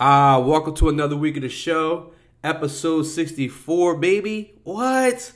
Ah, 0.00 0.38
welcome 0.38 0.74
to 0.76 0.88
another 0.88 1.14
week 1.16 1.36
of 1.36 1.42
the 1.42 1.50
show, 1.50 2.12
episode 2.42 3.02
64, 3.02 3.96
baby. 3.98 4.54
What? 4.64 5.32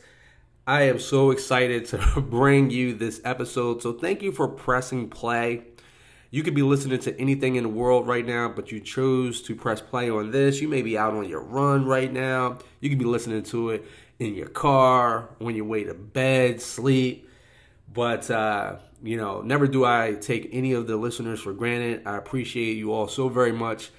I 0.66 0.82
am 0.84 0.98
so 0.98 1.30
excited 1.30 1.84
to 1.86 2.20
bring 2.22 2.70
you 2.70 2.94
this 2.94 3.20
episode. 3.22 3.82
So, 3.82 3.92
thank 3.92 4.22
you 4.22 4.32
for 4.32 4.48
pressing 4.48 5.10
play. 5.10 5.64
You 6.30 6.42
could 6.42 6.54
be 6.54 6.62
listening 6.62 6.98
to 7.00 7.20
anything 7.20 7.56
in 7.56 7.64
the 7.64 7.68
world 7.68 8.06
right 8.06 8.26
now, 8.26 8.48
but 8.48 8.72
you 8.72 8.80
chose 8.80 9.42
to 9.42 9.54
press 9.54 9.82
play 9.82 10.08
on 10.08 10.30
this. 10.30 10.62
You 10.62 10.68
may 10.68 10.80
be 10.80 10.96
out 10.96 11.12
on 11.12 11.28
your 11.28 11.42
run 11.42 11.84
right 11.84 12.10
now. 12.10 12.58
You 12.80 12.88
could 12.88 12.98
be 12.98 13.04
listening 13.04 13.42
to 13.44 13.70
it 13.70 13.84
in 14.18 14.34
your 14.34 14.48
car, 14.48 15.28
when 15.38 15.54
you 15.54 15.66
way 15.66 15.84
to 15.84 15.92
bed, 15.92 16.62
sleep. 16.62 17.28
But, 17.92 18.30
uh, 18.30 18.76
you 19.02 19.18
know, 19.18 19.42
never 19.42 19.66
do 19.68 19.84
I 19.84 20.14
take 20.14 20.48
any 20.50 20.72
of 20.72 20.86
the 20.86 20.96
listeners 20.96 21.40
for 21.40 21.52
granted. 21.52 22.06
I 22.06 22.16
appreciate 22.16 22.78
you 22.78 22.94
all 22.94 23.06
so 23.06 23.28
very 23.28 23.52
much. 23.52 23.90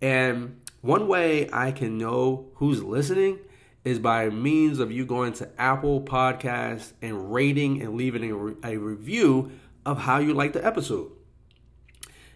And 0.00 0.60
one 0.80 1.08
way 1.08 1.48
I 1.52 1.72
can 1.72 1.98
know 1.98 2.48
who's 2.54 2.82
listening 2.82 3.38
is 3.84 3.98
by 3.98 4.28
means 4.28 4.78
of 4.78 4.92
you 4.92 5.06
going 5.06 5.32
to 5.34 5.48
Apple 5.58 6.00
Podcasts 6.02 6.92
and 7.00 7.32
rating 7.32 7.80
and 7.82 7.96
leaving 7.96 8.30
a, 8.30 8.34
re- 8.34 8.54
a 8.64 8.76
review 8.76 9.52
of 9.86 9.98
how 9.98 10.18
you 10.18 10.34
like 10.34 10.52
the 10.52 10.64
episode. 10.64 11.10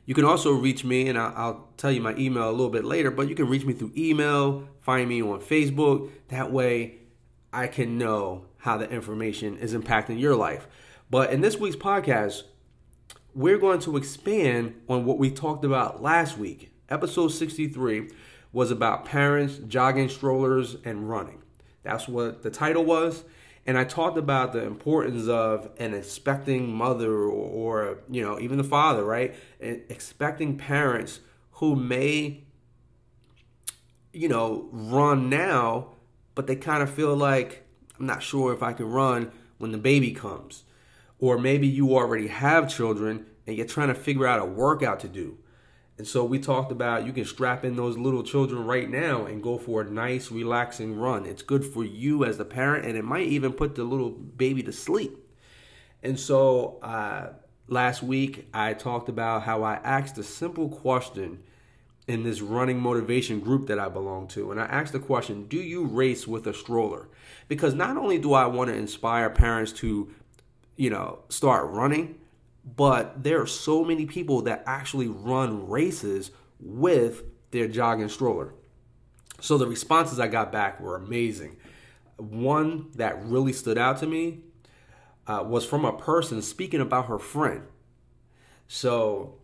You 0.07 0.15
can 0.15 0.25
also 0.25 0.53
reach 0.53 0.85
me, 0.85 1.09
and 1.09 1.19
I'll, 1.19 1.33
I'll, 1.37 1.69
tell 1.77 1.91
you 1.91 2.01
my 2.01 2.15
email 2.17 2.49
a 2.49 2.53
little 2.53 2.71
bit 2.71 2.85
later, 2.85 3.11
but 3.11 3.29
you 3.29 3.35
can 3.35 3.49
reach 3.49 3.65
me 3.65 3.73
through 3.73 3.93
email, 3.97 4.69
find 4.81 5.09
me 5.09 5.23
on 5.23 5.41
Facebook. 5.41 6.11
That 6.29 6.53
way, 6.53 6.99
I 7.53 7.67
can 7.67 7.99
know 7.99 8.47
how 8.59 8.77
the 8.77 8.89
information 8.91 9.57
is 9.57 9.75
impacting 9.75 10.21
your 10.21 10.37
life. 10.37 10.67
But 11.11 11.33
in 11.33 11.41
this 11.41 11.57
week's 11.57 11.77
podcast, 11.77 12.43
we're 13.35 13.59
going 13.59 13.81
to 13.81 13.97
expand 13.97 14.75
on 14.89 15.05
what 15.05 15.19
we 15.19 15.31
talked 15.31 15.65
about 15.65 16.03
last 16.03 16.39
week. 16.39 16.74
Episode 16.91 17.29
63 17.29 18.11
was 18.53 18.71
about 18.71 19.05
parents, 19.05 19.59
jogging 19.67 20.09
strollers, 20.09 20.77
and 20.85 21.09
running. 21.09 21.43
That's 21.83 22.07
what 22.07 22.43
the 22.43 22.51
title 22.51 22.85
was. 22.85 23.25
And 23.67 23.79
I 23.79 23.85
talked 23.85 24.19
about 24.19 24.53
the 24.53 24.63
importance 24.63 25.27
of 25.27 25.71
an 25.79 25.95
expecting 25.95 26.71
mother 26.71 27.13
or, 27.13 27.31
or 27.31 27.99
you 28.11 28.23
know, 28.23 28.39
even 28.39 28.59
the 28.59 28.65
father, 28.65 29.05
right? 29.05 29.35
And 29.61 29.83
expecting 29.89 30.59
parents 30.59 31.21
who 31.53 31.75
may, 31.75 32.45
you 34.13 34.29
know, 34.29 34.69
run 34.71 35.31
now, 35.31 35.95
but 36.35 36.47
they 36.47 36.57
kind 36.57 36.83
of 36.83 36.91
feel 36.91 37.17
like, 37.17 37.67
I'm 37.99 38.07
not 38.07 38.23
sure 38.23 38.53
if 38.53 38.63
I 38.63 38.75
can 38.75 38.91
run 38.91 39.33
when 39.57 39.73
the 39.73 39.79
baby 39.79 40.13
comes. 40.13 40.65
Or 41.19 41.39
maybe 41.39 41.67
you 41.67 41.97
already 41.97 42.27
have 42.27 42.69
children 42.69 43.25
and 43.47 43.57
you're 43.57 43.67
trying 43.67 43.89
to 43.89 43.95
figure 43.95 44.27
out 44.27 44.41
a 44.41 44.45
workout 44.45 45.01
to 45.01 45.09
do. 45.09 45.39
And 45.97 46.07
so 46.07 46.25
we 46.25 46.41
talked 46.41 46.73
about 46.73 47.07
you 47.07 47.13
can 47.13 47.25
strap 47.25 47.65
in 47.65 47.77
those 47.77 47.97
little 47.97 48.25
children 48.25 48.65
right 48.67 48.91
now 48.91 49.27
and 49.27 49.43
go 49.43 49.59
for 49.59 49.83
a 49.83 49.91
nice, 49.91 50.31
relaxing 50.31 50.97
run. 50.97 51.25
It's 51.25 51.43
good 51.43 51.65
for 51.65 51.85
you 51.85 52.25
as 52.25 52.37
the 52.37 52.45
parent, 52.45 52.85
and 52.85 52.97
it 52.97 53.05
might 53.05 53.29
even 53.29 53.53
put 53.53 53.77
the 53.77 53.85
little 53.85 54.11
baby 54.11 54.63
to 54.65 54.73
sleep. 54.73 55.19
And 56.03 56.19
so 56.19 56.79
uh, 56.83 57.35
last 57.69 58.03
week, 58.03 58.49
I 58.53 58.75
talked 58.75 59.09
about 59.09 59.45
how 59.45 59.63
I 59.63 59.75
asked 59.77 60.19
a 60.19 60.25
simple 60.25 60.69
question 60.69 61.43
in 62.07 62.23
this 62.23 62.41
running 62.41 62.79
motivation 62.79 63.41
group 63.41 63.69
that 63.69 63.79
I 63.79 63.89
belong 63.89 64.27
to. 64.29 64.51
And 64.51 64.61
I 64.61 64.65
asked 64.65 64.93
the 64.93 64.99
question 64.99 65.47
Do 65.47 65.57
you 65.57 65.85
race 65.85 66.27
with 66.27 66.47
a 66.47 66.55
stroller? 66.55 67.09
Because 67.49 67.75
not 67.75 67.97
only 67.97 68.19
do 68.19 68.35
I 68.35 68.47
want 68.47 68.69
to 68.69 68.77
inspire 68.77 69.31
parents 69.31 69.73
to, 69.75 70.13
you 70.77 70.91
know, 70.91 71.21
start 71.29 71.71
running, 71.71 72.17
but 72.65 73.23
there 73.23 73.41
are 73.41 73.47
so 73.47 73.85
many 73.85 74.07
people 74.07 74.43
that 74.43 74.63
actually 74.67 75.09
run 75.09 75.69
races 75.69 76.31
with 76.61 77.23
their 77.51 77.69
jogging 77.69 78.09
stroller. 78.09 78.55
So 79.41 79.59
the 79.59 79.67
responses 79.67 80.19
I 80.19 80.29
got 80.29 80.51
back 80.51 80.81
were 80.81 80.97
amazing. 80.97 81.57
One 82.17 82.91
that 82.95 83.23
really 83.25 83.53
stood 83.53 83.77
out 83.77 83.99
to 83.99 84.07
me 84.07 84.41
uh, 85.27 85.45
was 85.47 85.65
from 85.67 85.85
a 85.85 85.93
person 85.93 86.41
speaking 86.43 86.81
about 86.81 87.07
her 87.07 87.19
friend. 87.19 87.63
So 88.67 89.35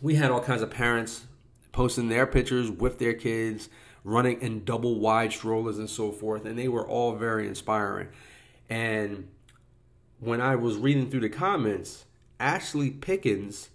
we 0.00 0.14
had 0.14 0.30
all 0.30 0.40
kinds 0.40 0.62
of 0.62 0.70
parents 0.70 1.24
posting 1.72 2.08
their 2.08 2.26
pictures 2.26 2.70
with 2.70 2.98
their 2.98 3.14
kids 3.14 3.68
running 4.04 4.40
in 4.40 4.64
double 4.64 5.00
wide 5.00 5.32
strollers 5.32 5.78
and 5.78 5.90
so 5.90 6.12
forth, 6.12 6.44
and 6.44 6.56
they 6.56 6.68
were 6.68 6.86
all 6.86 7.16
very 7.16 7.48
inspiring. 7.48 8.08
And 8.70 9.28
when 10.20 10.40
I 10.40 10.56
was 10.56 10.76
reading 10.76 11.10
through 11.10 11.20
the 11.20 11.28
comments, 11.28 12.05
Ashley 12.38 12.90
Pickens 12.90 13.70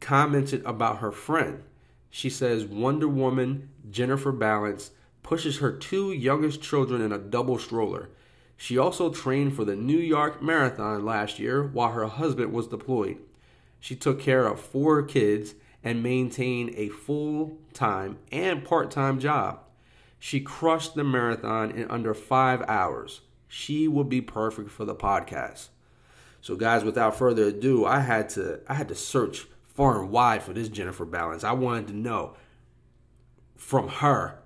commented 0.00 0.64
about 0.64 0.98
her 0.98 1.10
friend. 1.10 1.62
She 2.10 2.30
says 2.30 2.64
Wonder 2.64 3.08
Woman 3.08 3.70
Jennifer 3.90 4.32
Balance 4.32 4.92
pushes 5.22 5.58
her 5.58 5.72
two 5.72 6.12
youngest 6.12 6.62
children 6.62 7.00
in 7.00 7.12
a 7.12 7.18
double 7.18 7.58
stroller. 7.58 8.10
She 8.56 8.78
also 8.78 9.10
trained 9.10 9.56
for 9.56 9.64
the 9.64 9.74
New 9.74 9.98
York 9.98 10.42
Marathon 10.42 11.04
last 11.04 11.38
year 11.38 11.62
while 11.64 11.92
her 11.92 12.06
husband 12.06 12.52
was 12.52 12.68
deployed. 12.68 13.18
She 13.80 13.96
took 13.96 14.20
care 14.20 14.46
of 14.46 14.60
four 14.60 15.02
kids 15.02 15.54
and 15.82 16.02
maintained 16.02 16.74
a 16.76 16.88
full 16.88 17.58
time 17.72 18.18
and 18.30 18.64
part 18.64 18.92
time 18.92 19.18
job. 19.18 19.60
She 20.20 20.38
crushed 20.38 20.94
the 20.94 21.02
marathon 21.02 21.72
in 21.72 21.90
under 21.90 22.14
five 22.14 22.62
hours. 22.68 23.22
She 23.48 23.88
would 23.88 24.08
be 24.08 24.20
perfect 24.20 24.70
for 24.70 24.84
the 24.84 24.94
podcast. 24.94 25.70
So 26.42 26.56
guys, 26.56 26.82
without 26.82 27.16
further 27.16 27.44
ado, 27.44 27.86
I 27.86 28.00
had 28.00 28.28
to 28.30 28.60
I 28.68 28.74
had 28.74 28.88
to 28.88 28.96
search 28.96 29.46
far 29.64 30.02
and 30.02 30.10
wide 30.10 30.42
for 30.42 30.52
this 30.52 30.68
Jennifer 30.68 31.04
Balance. 31.04 31.44
I 31.44 31.52
wanted 31.52 31.86
to 31.88 31.96
know 31.96 32.34
from 33.56 33.88
her, 33.88 34.40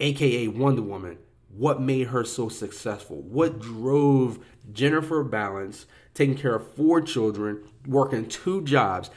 aka 0.00 0.48
Wonder 0.48 0.80
Woman, 0.80 1.18
what 1.50 1.82
made 1.82 2.08
her 2.08 2.24
so 2.24 2.48
successful? 2.48 3.20
What 3.20 3.60
drove 3.60 4.38
Jennifer 4.72 5.22
Balance 5.22 5.84
taking 6.14 6.34
care 6.34 6.54
of 6.54 6.74
four 6.74 7.02
children, 7.02 7.62
working 7.86 8.26
two 8.26 8.62
jobs? 8.62 9.10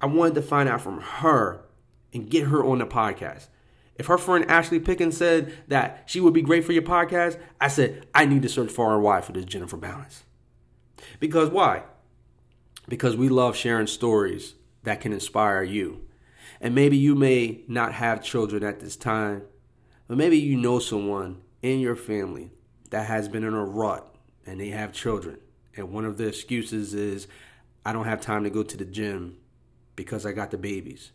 I 0.00 0.06
wanted 0.06 0.34
to 0.36 0.42
find 0.42 0.70
out 0.70 0.80
from 0.80 1.02
her 1.02 1.60
and 2.14 2.30
get 2.30 2.48
her 2.48 2.64
on 2.64 2.78
the 2.78 2.86
podcast. 2.86 3.48
If 3.96 4.06
her 4.06 4.16
friend 4.16 4.50
Ashley 4.50 4.80
Pickens 4.80 5.18
said 5.18 5.52
that 5.68 6.04
she 6.06 6.18
would 6.18 6.32
be 6.32 6.40
great 6.40 6.64
for 6.64 6.72
your 6.72 6.82
podcast, 6.82 7.38
I 7.60 7.68
said, 7.68 8.06
I 8.14 8.24
need 8.24 8.40
to 8.40 8.48
search 8.48 8.70
far 8.70 8.94
and 8.94 9.02
wide 9.02 9.26
for 9.26 9.32
this 9.32 9.44
Jennifer 9.44 9.76
Balance. 9.76 10.24
Because 11.20 11.50
why? 11.50 11.82
Because 12.88 13.16
we 13.16 13.28
love 13.28 13.56
sharing 13.56 13.86
stories 13.86 14.54
that 14.82 15.00
can 15.00 15.12
inspire 15.12 15.62
you. 15.62 16.06
And 16.60 16.74
maybe 16.74 16.96
you 16.96 17.14
may 17.14 17.62
not 17.68 17.92
have 17.94 18.22
children 18.22 18.62
at 18.62 18.80
this 18.80 18.96
time, 18.96 19.42
but 20.08 20.16
maybe 20.16 20.38
you 20.38 20.56
know 20.56 20.78
someone 20.78 21.42
in 21.62 21.80
your 21.80 21.96
family 21.96 22.50
that 22.90 23.06
has 23.06 23.28
been 23.28 23.44
in 23.44 23.54
a 23.54 23.64
rut 23.64 24.14
and 24.46 24.60
they 24.60 24.68
have 24.68 24.92
children. 24.92 25.38
And 25.76 25.92
one 25.92 26.04
of 26.04 26.18
the 26.18 26.26
excuses 26.26 26.94
is, 26.94 27.26
I 27.84 27.92
don't 27.92 28.04
have 28.04 28.20
time 28.20 28.44
to 28.44 28.50
go 28.50 28.62
to 28.62 28.76
the 28.76 28.84
gym 28.84 29.38
because 29.96 30.26
I 30.26 30.32
got 30.32 30.50
the 30.50 30.58
babies. 30.58 31.12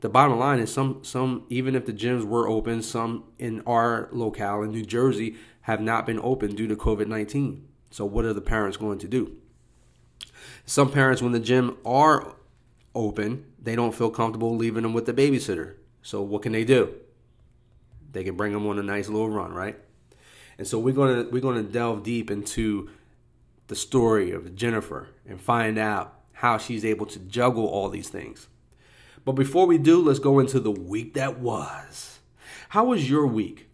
The 0.00 0.08
bottom 0.10 0.38
line 0.38 0.58
is 0.58 0.70
some 0.70 1.02
some 1.02 1.46
even 1.48 1.74
if 1.74 1.86
the 1.86 1.92
gyms 1.92 2.24
were 2.24 2.46
open, 2.46 2.82
some 2.82 3.24
in 3.38 3.62
our 3.62 4.10
locale 4.12 4.62
in 4.62 4.70
New 4.70 4.84
Jersey 4.84 5.36
have 5.62 5.80
not 5.80 6.04
been 6.04 6.20
open 6.22 6.54
due 6.54 6.66
to 6.66 6.76
COVID-19. 6.76 7.62
So, 7.94 8.04
what 8.04 8.24
are 8.24 8.32
the 8.32 8.40
parents 8.40 8.76
going 8.76 8.98
to 8.98 9.06
do? 9.06 9.36
Some 10.66 10.90
parents, 10.90 11.22
when 11.22 11.30
the 11.30 11.38
gym 11.38 11.76
are 11.84 12.34
open, 12.92 13.44
they 13.62 13.76
don't 13.76 13.94
feel 13.94 14.10
comfortable 14.10 14.56
leaving 14.56 14.82
them 14.82 14.94
with 14.94 15.06
the 15.06 15.12
babysitter. 15.12 15.74
So, 16.02 16.20
what 16.20 16.42
can 16.42 16.50
they 16.50 16.64
do? 16.64 16.92
They 18.10 18.24
can 18.24 18.34
bring 18.34 18.52
them 18.52 18.66
on 18.66 18.80
a 18.80 18.82
nice 18.82 19.08
little 19.08 19.30
run, 19.30 19.52
right? 19.52 19.78
And 20.58 20.66
so 20.66 20.76
we're 20.76 20.92
gonna 20.92 21.28
we're 21.30 21.40
gonna 21.40 21.62
delve 21.62 22.02
deep 22.02 22.32
into 22.32 22.90
the 23.68 23.76
story 23.76 24.32
of 24.32 24.56
Jennifer 24.56 25.10
and 25.24 25.40
find 25.40 25.78
out 25.78 26.18
how 26.32 26.58
she's 26.58 26.84
able 26.84 27.06
to 27.06 27.20
juggle 27.20 27.68
all 27.68 27.90
these 27.90 28.08
things. 28.08 28.48
But 29.24 29.36
before 29.36 29.66
we 29.66 29.78
do, 29.78 30.02
let's 30.02 30.18
go 30.18 30.40
into 30.40 30.58
the 30.58 30.72
week 30.72 31.14
that 31.14 31.38
was. 31.38 32.18
How 32.70 32.86
was 32.86 33.08
your 33.08 33.28
week? 33.28 33.68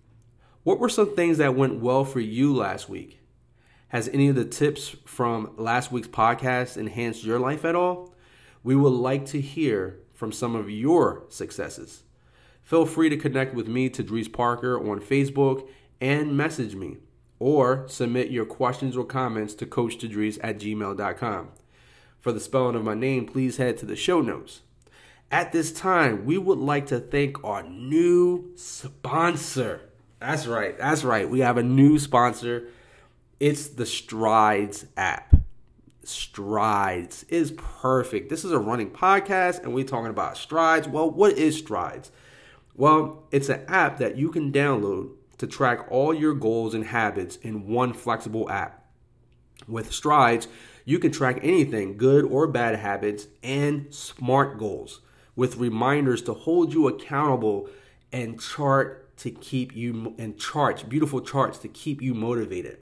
What 0.62 0.78
were 0.78 0.90
some 0.90 1.16
things 1.16 1.38
that 1.38 1.54
went 1.54 1.80
well 1.80 2.04
for 2.04 2.20
you 2.20 2.54
last 2.54 2.86
week? 2.86 3.19
Has 3.90 4.08
any 4.08 4.28
of 4.28 4.36
the 4.36 4.44
tips 4.44 4.94
from 5.04 5.50
last 5.56 5.90
week's 5.90 6.06
podcast 6.06 6.76
enhanced 6.76 7.24
your 7.24 7.40
life 7.40 7.64
at 7.64 7.74
all? 7.74 8.14
We 8.62 8.76
would 8.76 8.92
like 8.92 9.26
to 9.26 9.40
hear 9.40 9.98
from 10.14 10.30
some 10.30 10.54
of 10.54 10.70
your 10.70 11.24
successes. 11.28 12.04
Feel 12.62 12.86
free 12.86 13.08
to 13.08 13.16
connect 13.16 13.52
with 13.52 13.66
me, 13.66 13.90
Tadrees 13.90 14.32
Parker, 14.32 14.78
on 14.78 15.00
Facebook 15.00 15.68
and 16.00 16.36
message 16.36 16.76
me 16.76 16.98
or 17.40 17.84
submit 17.88 18.30
your 18.30 18.44
questions 18.44 18.96
or 18.96 19.04
comments 19.04 19.54
to 19.54 19.66
CoachTadrees 19.66 20.38
at 20.40 20.60
gmail.com. 20.60 21.48
For 22.20 22.30
the 22.30 22.38
spelling 22.38 22.76
of 22.76 22.84
my 22.84 22.94
name, 22.94 23.26
please 23.26 23.56
head 23.56 23.76
to 23.78 23.86
the 23.86 23.96
show 23.96 24.20
notes. 24.20 24.60
At 25.32 25.50
this 25.50 25.72
time, 25.72 26.24
we 26.24 26.38
would 26.38 26.58
like 26.58 26.86
to 26.86 27.00
thank 27.00 27.42
our 27.42 27.64
new 27.64 28.52
sponsor. 28.54 29.80
That's 30.20 30.46
right, 30.46 30.78
that's 30.78 31.02
right. 31.02 31.28
We 31.28 31.40
have 31.40 31.56
a 31.56 31.62
new 31.64 31.98
sponsor 31.98 32.68
it's 33.40 33.68
the 33.68 33.86
Strides 33.86 34.84
app. 34.98 35.34
Strides 36.04 37.24
is 37.30 37.52
perfect. 37.52 38.28
This 38.28 38.44
is 38.44 38.52
a 38.52 38.58
running 38.58 38.90
podcast 38.90 39.62
and 39.62 39.72
we're 39.72 39.84
talking 39.84 40.10
about 40.10 40.36
Strides. 40.36 40.86
Well, 40.86 41.10
what 41.10 41.38
is 41.38 41.56
Strides? 41.56 42.12
Well, 42.74 43.24
it's 43.30 43.48
an 43.48 43.64
app 43.66 43.98
that 43.98 44.18
you 44.18 44.30
can 44.30 44.52
download 44.52 45.12
to 45.38 45.46
track 45.46 45.86
all 45.90 46.12
your 46.12 46.34
goals 46.34 46.74
and 46.74 46.84
habits 46.84 47.36
in 47.36 47.66
one 47.66 47.94
flexible 47.94 48.50
app. 48.50 48.84
With 49.66 49.90
Strides, 49.90 50.46
you 50.84 50.98
can 50.98 51.10
track 51.10 51.38
anything, 51.42 51.96
good 51.96 52.24
or 52.24 52.46
bad 52.46 52.76
habits, 52.76 53.26
and 53.42 53.92
smart 53.94 54.58
goals 54.58 55.00
with 55.34 55.56
reminders 55.56 56.20
to 56.22 56.34
hold 56.34 56.74
you 56.74 56.88
accountable 56.88 57.68
and 58.12 58.40
chart 58.40 59.16
to 59.18 59.30
keep 59.30 59.74
you 59.74 60.14
and 60.18 60.38
charts, 60.38 60.82
beautiful 60.82 61.20
charts 61.20 61.58
to 61.58 61.68
keep 61.68 62.02
you 62.02 62.12
motivated. 62.12 62.78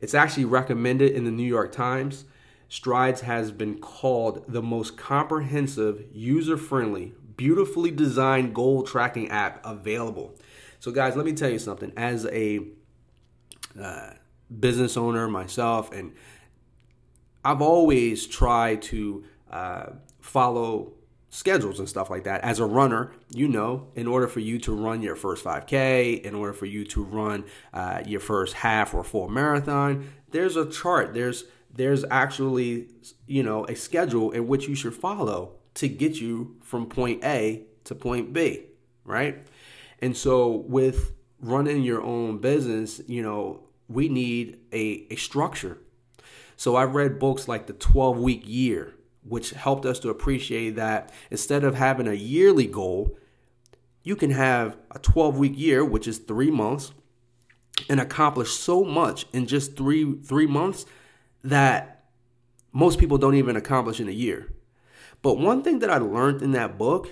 It's 0.00 0.14
actually 0.14 0.46
recommended 0.46 1.12
in 1.12 1.24
the 1.24 1.30
New 1.30 1.46
York 1.46 1.72
Times. 1.72 2.24
Strides 2.68 3.22
has 3.22 3.50
been 3.50 3.78
called 3.78 4.44
the 4.46 4.62
most 4.62 4.96
comprehensive, 4.96 6.04
user 6.12 6.56
friendly, 6.56 7.12
beautifully 7.36 7.90
designed 7.90 8.54
goal 8.54 8.82
tracking 8.82 9.28
app 9.28 9.60
available. 9.64 10.34
So, 10.78 10.90
guys, 10.90 11.16
let 11.16 11.26
me 11.26 11.32
tell 11.32 11.50
you 11.50 11.58
something. 11.58 11.92
As 11.96 12.26
a 12.26 12.60
uh, 13.80 14.10
business 14.58 14.96
owner 14.96 15.28
myself, 15.28 15.92
and 15.92 16.14
I've 17.44 17.60
always 17.60 18.26
tried 18.26 18.82
to 18.82 19.24
uh, 19.50 19.86
follow 20.20 20.92
schedules 21.30 21.78
and 21.78 21.88
stuff 21.88 22.10
like 22.10 22.24
that. 22.24 22.42
As 22.42 22.58
a 22.58 22.66
runner, 22.66 23.12
you 23.30 23.48
know, 23.48 23.88
in 23.94 24.06
order 24.06 24.26
for 24.28 24.40
you 24.40 24.58
to 24.58 24.74
run 24.74 25.00
your 25.00 25.16
first 25.16 25.44
5K, 25.44 26.20
in 26.22 26.34
order 26.34 26.52
for 26.52 26.66
you 26.66 26.84
to 26.86 27.02
run 27.02 27.44
uh, 27.72 28.02
your 28.04 28.20
first 28.20 28.54
half 28.54 28.92
or 28.92 29.02
full 29.02 29.28
marathon, 29.28 30.10
there's 30.30 30.56
a 30.56 30.68
chart. 30.68 31.14
There's 31.14 31.44
there's 31.72 32.04
actually 32.10 32.88
you 33.26 33.44
know 33.44 33.64
a 33.66 33.76
schedule 33.76 34.32
in 34.32 34.48
which 34.48 34.68
you 34.68 34.74
should 34.74 34.94
follow 34.94 35.52
to 35.74 35.88
get 35.88 36.20
you 36.20 36.56
from 36.62 36.86
point 36.86 37.24
A 37.24 37.62
to 37.84 37.94
point 37.94 38.32
B, 38.32 38.64
right? 39.04 39.46
And 40.00 40.16
so 40.16 40.48
with 40.48 41.12
running 41.40 41.82
your 41.82 42.02
own 42.02 42.38
business, 42.38 43.00
you 43.06 43.22
know, 43.22 43.60
we 43.88 44.08
need 44.08 44.58
a, 44.72 45.06
a 45.10 45.16
structure. 45.16 45.78
So 46.56 46.76
I've 46.76 46.94
read 46.94 47.18
books 47.18 47.48
like 47.48 47.66
the 47.66 47.72
12 47.72 48.18
week 48.18 48.42
year 48.46 48.94
which 49.22 49.50
helped 49.50 49.84
us 49.84 49.98
to 50.00 50.08
appreciate 50.08 50.70
that 50.76 51.12
instead 51.30 51.64
of 51.64 51.74
having 51.74 52.08
a 52.08 52.14
yearly 52.14 52.66
goal, 52.66 53.16
you 54.02 54.16
can 54.16 54.30
have 54.30 54.76
a 54.90 54.98
12 54.98 55.38
week 55.38 55.52
year, 55.56 55.84
which 55.84 56.08
is 56.08 56.18
three 56.18 56.50
months, 56.50 56.92
and 57.88 58.00
accomplish 58.00 58.52
so 58.52 58.84
much 58.84 59.26
in 59.32 59.46
just 59.46 59.76
three 59.76 60.14
three 60.22 60.46
months 60.46 60.86
that 61.42 62.04
most 62.72 62.98
people 62.98 63.18
don't 63.18 63.34
even 63.34 63.56
accomplish 63.56 64.00
in 64.00 64.08
a 64.08 64.12
year. 64.12 64.52
But 65.22 65.38
one 65.38 65.62
thing 65.62 65.80
that 65.80 65.90
I 65.90 65.98
learned 65.98 66.42
in 66.42 66.52
that 66.52 66.78
book 66.78 67.08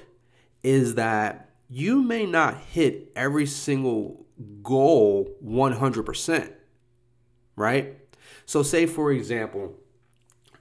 is 0.62 0.94
that 0.94 1.50
you 1.68 2.02
may 2.02 2.24
not 2.24 2.56
hit 2.56 3.12
every 3.14 3.46
single 3.46 4.26
goal 4.62 5.28
100%, 5.44 6.52
right? 7.56 7.96
So, 8.46 8.62
say 8.62 8.86
for 8.86 9.12
example, 9.12 9.74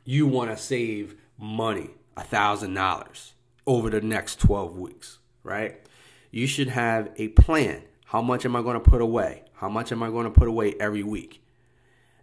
you 0.04 0.28
want 0.28 0.52
to 0.52 0.58
save 0.58 1.16
money, 1.38 1.92
a 2.16 2.24
$1,000 2.24 3.32
over 3.66 3.90
the 3.90 4.02
next 4.02 4.40
12 4.40 4.78
weeks, 4.78 5.20
right? 5.44 5.80
You 6.32 6.48
should 6.48 6.70
have 6.70 7.12
a 7.18 7.30
plan. 7.30 7.84
How 8.06 8.22
much 8.22 8.46
am 8.46 8.56
I 8.56 8.62
going 8.62 8.82
to 8.82 8.90
put 8.90 9.02
away? 9.02 9.44
How 9.54 9.70
much 9.70 9.92
am 9.92 10.04
I 10.04 10.10
going 10.10 10.26
to 10.26 10.32
put 10.32 10.48
away 10.48 10.76
every 10.80 11.04
week? 11.04 11.44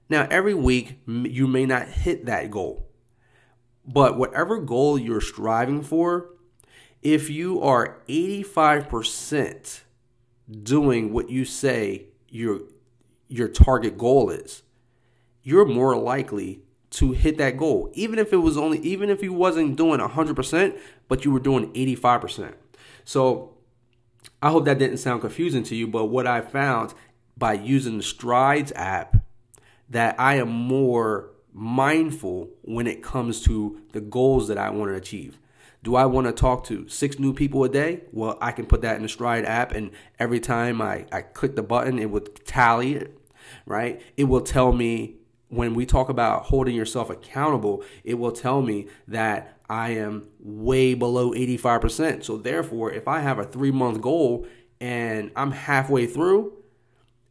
Now, 0.08 0.26
every 0.31 0.55
week, 0.55 1.00
you 1.06 1.46
may 1.46 1.66
not 1.66 1.88
hit 1.88 2.26
that 2.26 2.50
goal. 2.50 2.88
But 3.87 4.16
whatever 4.16 4.58
goal 4.58 4.99
you're 4.99 5.20
striving 5.20 5.82
for, 5.82 6.31
if 7.02 7.28
you 7.28 7.60
are 7.60 8.00
85% 8.08 9.81
doing 10.62 11.12
what 11.12 11.31
you 11.31 11.44
say 11.44 12.06
your 12.28 12.60
your 13.28 13.49
target 13.49 13.96
goal 13.96 14.31
is, 14.31 14.62
you're 15.43 15.64
more 15.64 15.96
likely 15.96 16.62
to 16.94 17.12
hit 17.12 17.38
that 17.38 17.56
goal. 17.56 17.91
Even 17.94 18.19
if 18.19 18.32
it 18.32 18.38
was 18.38 18.56
only, 18.56 18.79
even 18.81 19.11
if 19.11 19.23
you 19.23 19.32
wasn't 19.32 19.76
doing 19.76 20.00
100%, 20.00 20.79
but 21.08 21.25
you 21.25 21.31
were 21.31 21.41
doing 21.41 21.73
85%. 21.73 22.55
So 23.05 23.55
I 24.41 24.50
hope 24.50 24.64
that 24.67 24.79
didn't 24.79 24.99
sound 24.99 25.20
confusing 25.20 25.64
to 25.64 25.75
you, 25.75 25.87
but 25.87 26.06
what 26.06 26.26
I 26.26 26.41
found 26.41 26.94
by 27.37 27.55
using 27.55 27.96
the 27.96 28.02
Strides 28.02 28.73
app, 28.76 29.17
that 29.88 30.19
I 30.19 30.37
am 30.37 30.49
more 30.49 31.31
mindful 31.52 32.50
when 32.62 32.87
it 32.87 33.02
comes 33.02 33.41
to 33.43 33.81
the 33.93 34.00
goals 34.00 34.49
that 34.49 34.58
I 34.58 34.70
want 34.70 34.91
to 34.91 34.96
achieve. 34.96 35.38
Do 35.82 35.96
I 35.96 36.06
want 36.06 36.26
to 36.26 36.32
talk 36.32 36.64
to 36.67 36.88
six 36.88 37.19
new 37.19 37.35
people 37.35 37.62
a 37.64 37.69
day? 37.69 38.02
Well, 38.12 38.38
I 38.41 38.52
can 38.52 38.67
put 38.67 38.82
that 38.82 38.96
in 38.96 39.02
the 39.02 39.08
Stride 39.08 39.44
app, 39.44 39.73
and 39.73 39.91
every 40.19 40.41
time 40.41 40.81
I, 40.81 41.06
I 41.12 41.23
click 41.23 41.56
the 41.56 41.62
button, 41.62 41.99
it 41.99 42.11
would 42.11 42.46
tally 42.46 42.94
it, 42.94 43.19
right? 43.67 44.00
It 44.17 44.25
will 44.25 44.41
tell 44.41 44.73
me 44.73 45.17
when 45.56 45.75
we 45.75 45.87
talk 45.87 46.09
about 46.09 46.45
holding 46.45 46.75
yourself 46.75 47.11
accountable, 47.11 47.83
it 48.03 48.15
will 48.15 48.33
tell 48.33 48.62
me 48.62 48.87
that 49.09 49.59
I 49.69 49.91
am 49.91 50.29
way 50.39 50.95
below 50.95 51.33
85%. 51.33 52.25
So, 52.25 52.37
therefore, 52.37 52.93
if 52.93 53.09
I 53.09 53.21
have 53.21 53.39
a 53.39 53.45
three 53.45 53.71
month 53.71 54.01
goal 54.01 54.47
and 54.81 55.31
I'm 55.37 55.53
halfway 55.53 56.06
through 56.06 56.53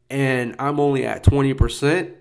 and 0.10 0.56
I'm 0.60 0.80
only 0.80 1.06
at 1.06 1.24
20% 1.24 2.14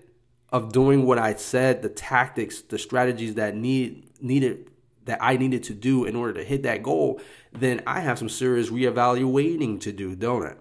of 0.49 0.71
doing 0.71 1.05
what 1.05 1.17
I 1.17 1.33
said, 1.33 1.81
the 1.81 1.89
tactics, 1.89 2.61
the 2.61 2.77
strategies 2.77 3.35
that 3.35 3.55
need 3.55 4.09
needed 4.21 4.69
that 5.05 5.17
I 5.21 5.35
needed 5.37 5.63
to 5.63 5.73
do 5.73 6.05
in 6.05 6.15
order 6.15 6.33
to 6.33 6.43
hit 6.43 6.63
that 6.63 6.81
goal, 6.81 7.19
then 7.51 7.81
I 7.85 7.99
have 7.99 8.17
some 8.17 8.29
serious 8.29 8.69
reevaluating 8.69 9.81
to 9.81 9.91
do, 9.91 10.15
don't 10.15 10.45
I? 10.45 10.53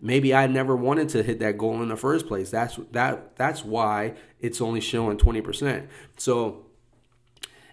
Maybe 0.00 0.34
I 0.34 0.46
never 0.46 0.76
wanted 0.76 1.08
to 1.10 1.22
hit 1.22 1.38
that 1.40 1.58
goal 1.58 1.82
in 1.82 1.88
the 1.88 1.96
first 1.96 2.26
place. 2.26 2.50
That's 2.50 2.78
that 2.92 3.36
that's 3.36 3.64
why 3.64 4.14
it's 4.40 4.60
only 4.60 4.80
showing 4.80 5.18
20%. 5.18 5.86
So 6.16 6.66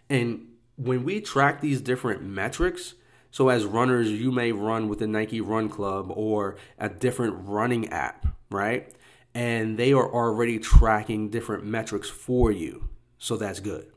and 0.10 0.48
when 0.75 1.04
we 1.04 1.22
track 1.22 1.62
these 1.62 1.81
different 1.81 2.24
metrics, 2.24 2.95
so 3.31 3.50
as 3.50 3.66
runners, 3.66 4.12
you 4.12 4.31
may 4.31 4.51
run 4.51 4.88
with 4.88 5.00
the 5.00 5.07
Nike 5.07 5.42
Run 5.42 5.69
Club 5.69 6.12
or 6.16 6.56
a 6.80 6.89
different 6.89 7.36
running 7.48 7.89
app, 7.89 8.25
right? 8.50 8.94
And 9.33 9.77
they 9.77 9.92
are 9.94 10.10
already 10.10 10.60
tracking 10.60 11.30
different 11.30 11.66
metrics 11.66 12.10
for 12.10 12.51
you. 12.51 12.89
So 13.18 13.36
that's 13.36 13.60
good, 13.60 13.92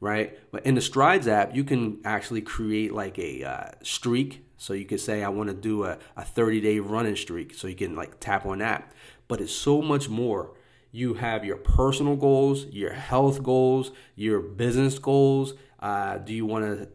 right? 0.00 0.38
But 0.50 0.64
in 0.66 0.74
the 0.74 0.80
Strides 0.80 1.28
app, 1.28 1.54
you 1.54 1.64
can 1.64 2.00
actually 2.04 2.42
create 2.42 2.92
like 2.92 3.18
a 3.18 3.44
uh, 3.44 3.70
streak 3.82 4.44
so 4.58 4.74
you 4.74 4.84
could 4.84 5.00
say, 5.00 5.22
I 5.22 5.28
want 5.28 5.48
to 5.48 5.54
do 5.54 5.84
a, 5.84 5.98
a 6.16 6.24
30 6.24 6.60
day 6.60 6.80
running 6.80 7.16
streak. 7.16 7.54
So 7.54 7.68
you 7.68 7.76
can 7.76 7.94
like 7.94 8.20
tap 8.20 8.44
on 8.44 8.58
that. 8.58 8.92
But 9.28 9.40
it's 9.40 9.52
so 9.52 9.80
much 9.80 10.08
more. 10.08 10.52
You 10.90 11.14
have 11.14 11.44
your 11.44 11.56
personal 11.56 12.16
goals, 12.16 12.66
your 12.66 12.92
health 12.92 13.42
goals, 13.42 13.92
your 14.16 14.40
business 14.40 14.98
goals. 14.98 15.54
Uh, 15.78 16.18
do 16.18 16.34
you 16.34 16.44
want 16.44 16.64
to 16.64 16.88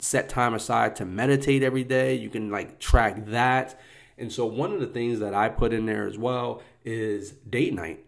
set 0.00 0.28
time 0.28 0.52
aside 0.52 0.96
to 0.96 1.04
meditate 1.04 1.62
every 1.62 1.84
day? 1.84 2.14
You 2.14 2.28
can 2.28 2.50
like 2.50 2.80
track 2.80 3.26
that. 3.26 3.78
And 4.18 4.32
so 4.32 4.46
one 4.46 4.72
of 4.72 4.80
the 4.80 4.86
things 4.86 5.20
that 5.20 5.34
I 5.34 5.48
put 5.48 5.72
in 5.72 5.86
there 5.86 6.08
as 6.08 6.18
well 6.18 6.62
is 6.84 7.32
date 7.32 7.74
night. 7.74 8.05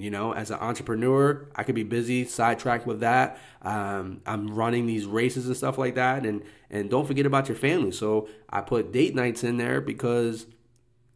You 0.00 0.10
know, 0.10 0.32
as 0.32 0.50
an 0.50 0.58
entrepreneur, 0.60 1.46
I 1.54 1.62
could 1.62 1.74
be 1.74 1.82
busy, 1.82 2.24
sidetracked 2.24 2.86
with 2.86 3.00
that. 3.00 3.38
Um, 3.60 4.22
I'm 4.24 4.48
running 4.54 4.86
these 4.86 5.04
races 5.04 5.46
and 5.46 5.54
stuff 5.54 5.76
like 5.76 5.94
that, 5.96 6.24
and 6.24 6.42
and 6.70 6.88
don't 6.88 7.06
forget 7.06 7.26
about 7.26 7.48
your 7.48 7.56
family. 7.56 7.92
So 7.92 8.26
I 8.48 8.62
put 8.62 8.92
date 8.92 9.14
nights 9.14 9.44
in 9.44 9.58
there 9.58 9.82
because, 9.82 10.46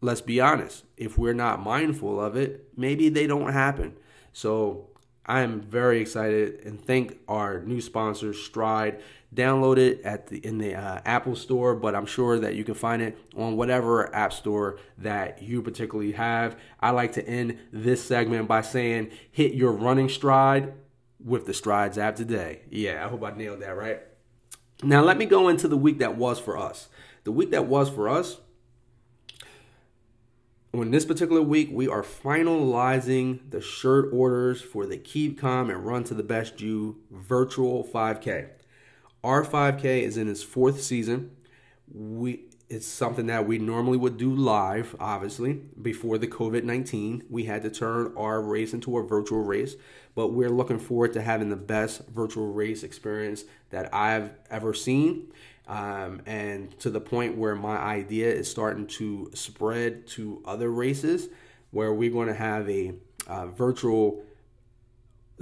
let's 0.02 0.20
be 0.20 0.38
honest, 0.38 0.84
if 0.98 1.16
we're 1.16 1.32
not 1.32 1.62
mindful 1.62 2.20
of 2.20 2.36
it, 2.36 2.68
maybe 2.76 3.08
they 3.08 3.26
don't 3.26 3.52
happen. 3.52 3.96
So 4.34 4.90
I 5.24 5.40
am 5.40 5.62
very 5.62 6.00
excited 6.00 6.60
and 6.66 6.84
thank 6.84 7.18
our 7.26 7.60
new 7.62 7.80
sponsor 7.80 8.34
Stride 8.34 9.00
download 9.34 9.78
it 9.78 10.00
at 10.02 10.28
the 10.28 10.38
in 10.38 10.58
the 10.58 10.74
uh, 10.74 11.00
Apple 11.04 11.36
Store, 11.36 11.74
but 11.74 11.94
I'm 11.94 12.06
sure 12.06 12.38
that 12.38 12.54
you 12.54 12.64
can 12.64 12.74
find 12.74 13.02
it 13.02 13.18
on 13.36 13.56
whatever 13.56 14.14
app 14.14 14.32
store 14.32 14.78
that 14.98 15.42
you 15.42 15.62
particularly 15.62 16.12
have. 16.12 16.56
I 16.80 16.90
like 16.90 17.12
to 17.12 17.26
end 17.26 17.58
this 17.72 18.02
segment 18.02 18.48
by 18.48 18.62
saying, 18.62 19.10
"Hit 19.30 19.54
your 19.54 19.72
running 19.72 20.08
stride 20.08 20.74
with 21.22 21.46
the 21.46 21.54
Strides 21.54 21.98
app 21.98 22.16
today." 22.16 22.62
Yeah, 22.70 23.04
I 23.04 23.08
hope 23.08 23.22
I 23.24 23.32
nailed 23.32 23.60
that 23.60 23.76
right. 23.76 24.00
Now 24.82 25.02
let 25.02 25.16
me 25.16 25.26
go 25.26 25.48
into 25.48 25.68
the 25.68 25.76
week 25.76 25.98
that 25.98 26.16
was 26.16 26.38
for 26.38 26.56
us. 26.56 26.88
The 27.24 27.32
week 27.32 27.50
that 27.50 27.66
was 27.66 27.88
for 27.88 28.08
us. 28.08 28.38
On 30.74 30.90
this 30.90 31.04
particular 31.04 31.40
week, 31.40 31.68
we 31.72 31.86
are 31.86 32.02
finalizing 32.02 33.38
the 33.48 33.60
shirt 33.60 34.08
orders 34.12 34.60
for 34.60 34.86
the 34.86 34.96
Keep 34.96 35.38
Calm 35.38 35.70
and 35.70 35.86
Run 35.86 36.02
to 36.04 36.14
the 36.14 36.24
Best 36.24 36.60
You 36.60 37.00
virtual 37.12 37.84
5K. 37.84 38.48
Our 39.24 39.42
5K 39.42 40.02
is 40.02 40.18
in 40.18 40.28
its 40.28 40.42
fourth 40.42 40.82
season. 40.82 41.30
We 41.90 42.44
it's 42.68 42.86
something 42.86 43.26
that 43.26 43.46
we 43.46 43.58
normally 43.58 43.96
would 43.96 44.18
do 44.18 44.34
live, 44.34 44.96
obviously. 45.00 45.54
Before 45.80 46.18
the 46.18 46.26
COVID 46.26 46.64
19, 46.64 47.24
we 47.30 47.44
had 47.44 47.62
to 47.62 47.70
turn 47.70 48.12
our 48.18 48.42
race 48.42 48.74
into 48.74 48.98
a 48.98 49.02
virtual 49.02 49.42
race, 49.42 49.76
but 50.14 50.28
we're 50.28 50.50
looking 50.50 50.78
forward 50.78 51.14
to 51.14 51.22
having 51.22 51.48
the 51.48 51.56
best 51.56 52.06
virtual 52.08 52.52
race 52.52 52.82
experience 52.82 53.44
that 53.70 53.94
I've 53.94 54.34
ever 54.50 54.74
seen. 54.74 55.32
Um, 55.66 56.20
and 56.26 56.78
to 56.80 56.90
the 56.90 57.00
point 57.00 57.38
where 57.38 57.54
my 57.54 57.78
idea 57.78 58.30
is 58.30 58.50
starting 58.50 58.86
to 58.88 59.30
spread 59.32 60.06
to 60.08 60.42
other 60.44 60.70
races, 60.70 61.28
where 61.70 61.94
we're 61.94 62.10
going 62.10 62.28
to 62.28 62.34
have 62.34 62.68
a 62.68 62.92
uh, 63.26 63.46
virtual 63.46 64.22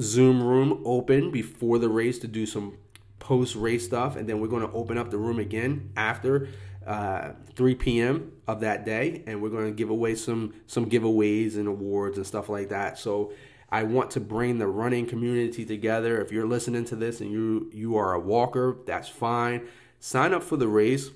Zoom 0.01 0.41
room 0.41 0.83
open 0.85 1.33
before 1.33 1.81
the 1.81 1.89
race 1.89 2.21
to 2.21 2.29
do 2.29 2.47
some 2.47 2.79
post 3.23 3.55
race 3.55 3.85
stuff, 3.85 4.17
and 4.17 4.29
then 4.29 4.41
we're 4.41 4.49
going 4.49 4.67
to 4.67 4.73
open 4.73 4.99
up 4.99 5.11
the 5.11 5.17
room 5.17 5.39
again 5.39 5.91
after 5.97 6.49
uh, 6.85 7.31
3 7.55 7.77
p.m. 7.77 8.33
of 8.49 8.61
that 8.61 8.85
day, 8.85 9.23
and 9.29 9.41
we're 9.41 9.49
going 9.49 9.67
to 9.67 9.73
give 9.73 9.91
away 9.91 10.17
some 10.17 10.53
some 10.67 10.91
giveaways 10.91 11.55
and 11.55 11.69
awards 11.69 12.19
and 12.19 12.27
stuff 12.27 12.49
like 12.49 12.69
that. 12.71 12.99
So 12.99 13.33
I 13.71 13.85
want 13.85 14.11
to 14.13 14.21
bring 14.21 14.59
the 14.59 14.67
running 14.67 15.07
community 15.07 15.65
together. 15.65 16.21
If 16.21 16.33
you're 16.33 16.49
listening 16.49 16.85
to 16.87 16.97
this 16.97 17.21
and 17.21 17.31
you 17.31 17.71
you 17.73 17.97
are 17.97 18.13
a 18.13 18.21
walker, 18.21 18.79
that's 18.87 19.09
fine. 19.09 19.69
Sign 20.01 20.35
up 20.35 20.43
for 20.43 20.57
the 20.57 20.69
race. 20.69 21.11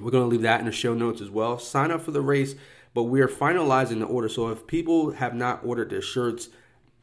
We're 0.00 0.10
going 0.10 0.24
to 0.24 0.28
leave 0.28 0.42
that 0.42 0.58
in 0.58 0.66
the 0.66 0.72
show 0.72 0.92
notes 0.92 1.20
as 1.20 1.30
well. 1.30 1.58
Sign 1.58 1.92
up 1.92 2.00
for 2.00 2.10
the 2.10 2.20
race, 2.20 2.56
but 2.94 3.04
we 3.04 3.20
are 3.20 3.28
finalizing 3.28 4.00
the 4.00 4.06
order. 4.06 4.28
So 4.28 4.48
if 4.48 4.66
people 4.66 5.12
have 5.12 5.34
not 5.36 5.64
ordered 5.64 5.90
their 5.90 6.02
shirts 6.02 6.48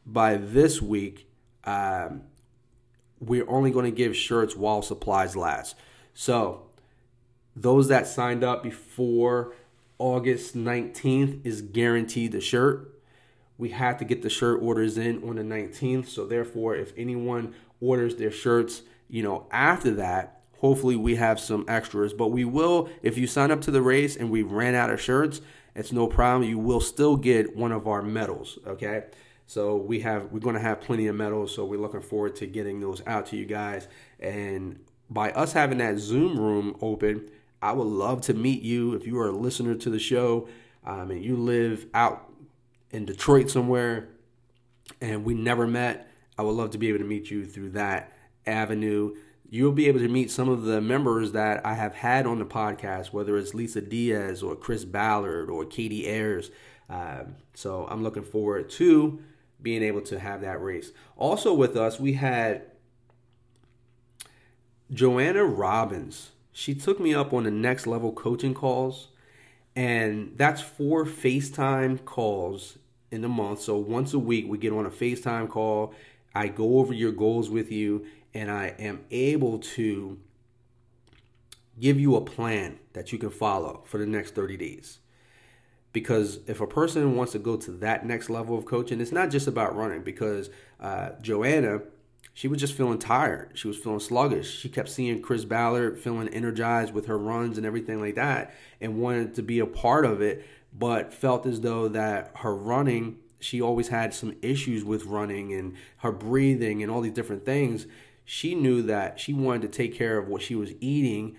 by 0.04 0.36
this 0.36 0.82
week, 0.82 1.26
um, 1.64 2.22
we're 3.20 3.48
only 3.48 3.70
going 3.70 3.84
to 3.84 3.90
give 3.90 4.16
shirts 4.16 4.56
while 4.56 4.82
supplies 4.82 5.36
last. 5.36 5.76
So 6.14 6.62
those 7.54 7.88
that 7.88 8.06
signed 8.06 8.42
up 8.42 8.62
before 8.62 9.54
August 9.98 10.56
19th 10.56 11.44
is 11.44 11.60
guaranteed 11.60 12.32
the 12.32 12.40
shirt. 12.40 12.94
We 13.58 13.70
have 13.70 13.98
to 13.98 14.04
get 14.04 14.22
the 14.22 14.30
shirt 14.30 14.62
orders 14.62 14.96
in 14.96 15.22
on 15.28 15.36
the 15.36 15.42
19th. 15.42 16.08
So 16.08 16.24
therefore, 16.24 16.74
if 16.74 16.92
anyone 16.96 17.54
orders 17.80 18.16
their 18.16 18.30
shirts, 18.30 18.82
you 19.08 19.22
know, 19.22 19.46
after 19.50 19.90
that, 19.96 20.40
hopefully 20.58 20.96
we 20.96 21.16
have 21.16 21.38
some 21.38 21.66
extras. 21.68 22.14
But 22.14 22.28
we 22.28 22.46
will, 22.46 22.88
if 23.02 23.18
you 23.18 23.26
sign 23.26 23.50
up 23.50 23.60
to 23.62 23.70
the 23.70 23.82
race 23.82 24.16
and 24.16 24.30
we 24.30 24.42
ran 24.42 24.74
out 24.74 24.90
of 24.90 25.00
shirts, 25.00 25.42
it's 25.74 25.92
no 25.92 26.06
problem. 26.06 26.48
You 26.48 26.58
will 26.58 26.80
still 26.80 27.16
get 27.16 27.54
one 27.54 27.72
of 27.72 27.86
our 27.86 28.00
medals. 28.00 28.58
Okay. 28.66 29.04
So 29.50 29.74
we 29.74 29.98
have 30.02 30.30
we're 30.30 30.38
going 30.38 30.54
to 30.54 30.60
have 30.60 30.80
plenty 30.80 31.08
of 31.08 31.16
medals. 31.16 31.52
So 31.52 31.64
we're 31.64 31.80
looking 31.80 32.02
forward 32.02 32.36
to 32.36 32.46
getting 32.46 32.78
those 32.78 33.02
out 33.04 33.26
to 33.26 33.36
you 33.36 33.46
guys. 33.46 33.88
And 34.20 34.78
by 35.10 35.32
us 35.32 35.52
having 35.54 35.78
that 35.78 35.98
Zoom 35.98 36.38
room 36.38 36.76
open, 36.80 37.28
I 37.60 37.72
would 37.72 37.88
love 37.88 38.20
to 38.22 38.34
meet 38.34 38.62
you 38.62 38.94
if 38.94 39.08
you 39.08 39.18
are 39.18 39.26
a 39.26 39.32
listener 39.32 39.74
to 39.74 39.90
the 39.90 39.98
show 39.98 40.46
um, 40.86 41.10
and 41.10 41.24
you 41.24 41.34
live 41.34 41.86
out 41.94 42.30
in 42.92 43.06
Detroit 43.06 43.50
somewhere 43.50 44.10
and 45.00 45.24
we 45.24 45.34
never 45.34 45.66
met. 45.66 46.08
I 46.38 46.42
would 46.42 46.54
love 46.54 46.70
to 46.70 46.78
be 46.78 46.88
able 46.88 47.00
to 47.00 47.04
meet 47.04 47.28
you 47.28 47.44
through 47.44 47.70
that 47.70 48.16
avenue. 48.46 49.16
You'll 49.48 49.72
be 49.72 49.88
able 49.88 49.98
to 49.98 50.08
meet 50.08 50.30
some 50.30 50.48
of 50.48 50.62
the 50.62 50.80
members 50.80 51.32
that 51.32 51.66
I 51.66 51.74
have 51.74 51.94
had 51.96 52.24
on 52.24 52.38
the 52.38 52.46
podcast, 52.46 53.12
whether 53.12 53.36
it's 53.36 53.52
Lisa 53.52 53.80
Diaz 53.80 54.44
or 54.44 54.54
Chris 54.54 54.84
Ballard 54.84 55.50
or 55.50 55.64
Katie 55.64 56.06
Ayers. 56.06 56.52
Um, 56.88 57.34
so 57.54 57.88
I'm 57.90 58.04
looking 58.04 58.22
forward 58.22 58.70
to 58.70 59.20
being 59.62 59.82
able 59.82 60.00
to 60.02 60.18
have 60.18 60.40
that 60.40 60.62
race. 60.62 60.92
Also 61.16 61.52
with 61.52 61.76
us, 61.76 62.00
we 62.00 62.14
had 62.14 62.62
Joanna 64.90 65.44
Robbins 65.44 66.30
she 66.52 66.74
took 66.74 67.00
me 67.00 67.14
up 67.14 67.32
on 67.32 67.44
the 67.44 67.50
next 67.50 67.86
level 67.86 68.12
coaching 68.12 68.54
calls. 68.54 69.08
And 69.76 70.34
that's 70.36 70.60
four 70.60 71.04
FaceTime 71.04 72.04
calls 72.04 72.78
in 73.10 73.24
a 73.24 73.28
month. 73.28 73.62
So 73.62 73.78
once 73.78 74.12
a 74.12 74.18
week, 74.18 74.46
we 74.48 74.58
get 74.58 74.72
on 74.72 74.84
a 74.84 74.90
FaceTime 74.90 75.48
call. 75.48 75.94
I 76.34 76.48
go 76.48 76.78
over 76.78 76.92
your 76.92 77.12
goals 77.12 77.48
with 77.48 77.72
you, 77.72 78.04
and 78.34 78.50
I 78.50 78.74
am 78.78 79.00
able 79.10 79.58
to 79.58 80.18
give 81.78 81.98
you 81.98 82.14
a 82.16 82.20
plan 82.20 82.78
that 82.92 83.10
you 83.10 83.18
can 83.18 83.30
follow 83.30 83.82
for 83.86 83.98
the 83.98 84.06
next 84.06 84.34
30 84.34 84.56
days. 84.56 84.99
Because 85.92 86.38
if 86.46 86.60
a 86.60 86.66
person 86.66 87.16
wants 87.16 87.32
to 87.32 87.38
go 87.38 87.56
to 87.56 87.70
that 87.72 88.06
next 88.06 88.30
level 88.30 88.56
of 88.56 88.64
coaching, 88.64 89.00
it's 89.00 89.12
not 89.12 89.30
just 89.30 89.46
about 89.46 89.74
running. 89.74 90.02
Because 90.02 90.50
uh, 90.78 91.10
Joanna, 91.20 91.80
she 92.32 92.48
was 92.48 92.60
just 92.60 92.74
feeling 92.74 92.98
tired. 92.98 93.50
She 93.54 93.68
was 93.68 93.76
feeling 93.76 94.00
sluggish. 94.00 94.58
She 94.58 94.68
kept 94.68 94.88
seeing 94.88 95.20
Chris 95.20 95.44
Ballard 95.44 95.98
feeling 95.98 96.28
energized 96.28 96.94
with 96.94 97.06
her 97.06 97.18
runs 97.18 97.56
and 97.58 97.66
everything 97.66 98.00
like 98.00 98.14
that 98.14 98.54
and 98.80 99.00
wanted 99.00 99.34
to 99.34 99.42
be 99.42 99.58
a 99.58 99.66
part 99.66 100.04
of 100.04 100.22
it, 100.22 100.46
but 100.72 101.12
felt 101.12 101.44
as 101.44 101.60
though 101.60 101.88
that 101.88 102.30
her 102.36 102.54
running, 102.54 103.18
she 103.40 103.60
always 103.60 103.88
had 103.88 104.14
some 104.14 104.36
issues 104.42 104.84
with 104.84 105.06
running 105.06 105.52
and 105.52 105.74
her 105.98 106.12
breathing 106.12 106.82
and 106.82 106.90
all 106.90 107.00
these 107.00 107.12
different 107.12 107.44
things. 107.44 107.86
She 108.24 108.54
knew 108.54 108.80
that 108.82 109.18
she 109.18 109.34
wanted 109.34 109.62
to 109.62 109.68
take 109.68 109.94
care 109.94 110.16
of 110.16 110.28
what 110.28 110.40
she 110.40 110.54
was 110.54 110.72
eating 110.80 111.36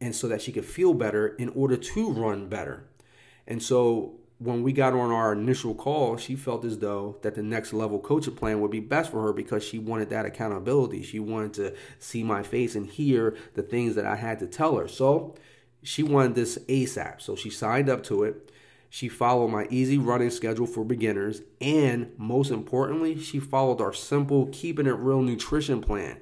and 0.00 0.14
so 0.14 0.28
that 0.28 0.40
she 0.40 0.52
could 0.52 0.64
feel 0.64 0.94
better 0.94 1.26
in 1.26 1.48
order 1.50 1.76
to 1.76 2.10
run 2.12 2.48
better. 2.48 2.87
And 3.48 3.62
so 3.62 4.14
when 4.38 4.62
we 4.62 4.72
got 4.72 4.92
on 4.92 5.10
our 5.10 5.32
initial 5.32 5.74
call, 5.74 6.16
she 6.16 6.36
felt 6.36 6.64
as 6.64 6.78
though 6.78 7.16
that 7.22 7.34
the 7.34 7.42
next 7.42 7.72
level 7.72 7.98
coaching 7.98 8.36
plan 8.36 8.60
would 8.60 8.70
be 8.70 8.78
best 8.78 9.10
for 9.10 9.22
her 9.22 9.32
because 9.32 9.64
she 9.64 9.80
wanted 9.80 10.10
that 10.10 10.26
accountability. 10.26 11.02
She 11.02 11.18
wanted 11.18 11.54
to 11.54 11.74
see 11.98 12.22
my 12.22 12.44
face 12.44 12.76
and 12.76 12.86
hear 12.86 13.36
the 13.54 13.62
things 13.62 13.96
that 13.96 14.06
I 14.06 14.14
had 14.14 14.38
to 14.38 14.46
tell 14.46 14.76
her. 14.76 14.86
So 14.86 15.34
she 15.82 16.04
wanted 16.04 16.36
this 16.36 16.56
ASAP. 16.68 17.20
So 17.20 17.34
she 17.34 17.50
signed 17.50 17.88
up 17.88 18.04
to 18.04 18.22
it. 18.22 18.52
She 18.90 19.08
followed 19.08 19.48
my 19.48 19.66
easy 19.70 19.98
running 19.98 20.30
schedule 20.30 20.66
for 20.66 20.84
beginners. 20.84 21.42
And 21.60 22.12
most 22.16 22.50
importantly, 22.50 23.18
she 23.18 23.40
followed 23.40 23.80
our 23.80 23.92
simple 23.92 24.46
keeping 24.52 24.86
it 24.86 24.90
real 24.90 25.20
nutrition 25.20 25.80
plan. 25.80 26.18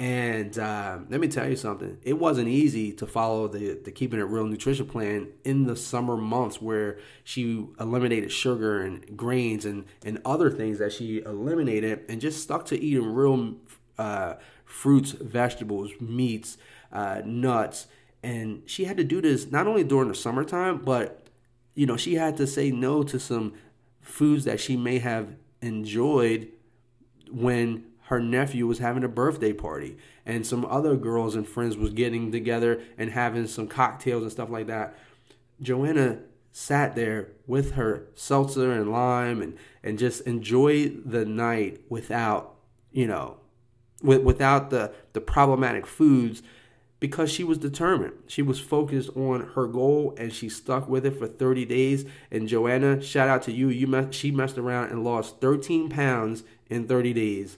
And 0.00 0.58
uh, 0.58 1.00
let 1.10 1.20
me 1.20 1.28
tell 1.28 1.46
you 1.46 1.56
something. 1.56 1.98
It 2.02 2.18
wasn't 2.18 2.48
easy 2.48 2.90
to 2.94 3.06
follow 3.06 3.48
the, 3.48 3.74
the 3.74 3.92
keeping 3.92 4.18
it 4.18 4.22
real 4.22 4.46
nutrition 4.46 4.86
plan 4.86 5.28
in 5.44 5.66
the 5.66 5.76
summer 5.76 6.16
months 6.16 6.58
where 6.58 6.98
she 7.22 7.66
eliminated 7.78 8.32
sugar 8.32 8.80
and 8.80 9.14
grains 9.14 9.66
and, 9.66 9.84
and 10.02 10.18
other 10.24 10.50
things 10.50 10.78
that 10.78 10.94
she 10.94 11.20
eliminated 11.20 12.00
and 12.08 12.18
just 12.18 12.42
stuck 12.42 12.64
to 12.64 12.80
eating 12.80 13.12
real 13.12 13.56
uh, 13.98 14.36
fruits, 14.64 15.10
vegetables, 15.10 15.90
meats, 16.00 16.56
uh, 16.92 17.20
nuts. 17.26 17.86
And 18.22 18.62
she 18.64 18.84
had 18.84 18.96
to 18.96 19.04
do 19.04 19.20
this 19.20 19.50
not 19.50 19.66
only 19.66 19.84
during 19.84 20.08
the 20.08 20.14
summertime, 20.14 20.78
but 20.78 21.26
you 21.74 21.84
know, 21.84 21.98
she 21.98 22.14
had 22.14 22.38
to 22.38 22.46
say 22.46 22.70
no 22.70 23.02
to 23.02 23.20
some 23.20 23.52
foods 24.00 24.46
that 24.46 24.60
she 24.60 24.78
may 24.78 24.98
have 24.98 25.36
enjoyed 25.60 26.48
when 27.30 27.84
her 28.10 28.20
nephew 28.20 28.66
was 28.66 28.80
having 28.80 29.04
a 29.04 29.08
birthday 29.08 29.52
party 29.52 29.96
and 30.26 30.44
some 30.44 30.64
other 30.66 30.96
girls 30.96 31.36
and 31.36 31.46
friends 31.46 31.76
was 31.76 31.92
getting 31.92 32.32
together 32.32 32.82
and 32.98 33.12
having 33.12 33.46
some 33.46 33.68
cocktails 33.68 34.22
and 34.24 34.32
stuff 34.32 34.50
like 34.50 34.66
that 34.66 34.96
joanna 35.62 36.18
sat 36.50 36.96
there 36.96 37.28
with 37.46 37.72
her 37.72 38.08
seltzer 38.16 38.72
and 38.72 38.90
lime 38.90 39.40
and 39.40 39.56
and 39.84 39.96
just 39.96 40.22
enjoyed 40.22 41.02
the 41.06 41.24
night 41.24 41.80
without 41.88 42.56
you 42.90 43.06
know 43.06 43.36
with, 44.02 44.22
without 44.22 44.70
the 44.70 44.92
the 45.12 45.20
problematic 45.20 45.86
foods 45.86 46.42
because 46.98 47.32
she 47.32 47.42
was 47.42 47.56
determined. 47.56 48.12
She 48.26 48.42
was 48.42 48.60
focused 48.60 49.08
on 49.16 49.52
her 49.54 49.66
goal 49.66 50.14
and 50.18 50.30
she 50.30 50.50
stuck 50.50 50.86
with 50.86 51.06
it 51.06 51.18
for 51.18 51.26
30 51.26 51.64
days. 51.64 52.04
And 52.30 52.46
Joanna, 52.46 53.00
shout 53.00 53.26
out 53.26 53.42
to 53.44 53.52
you. 53.52 53.70
You 53.70 54.08
she 54.10 54.30
messed 54.30 54.58
around 54.58 54.90
and 54.90 55.02
lost 55.02 55.40
13 55.40 55.88
pounds 55.88 56.44
in 56.68 56.86
30 56.86 57.14
days 57.14 57.56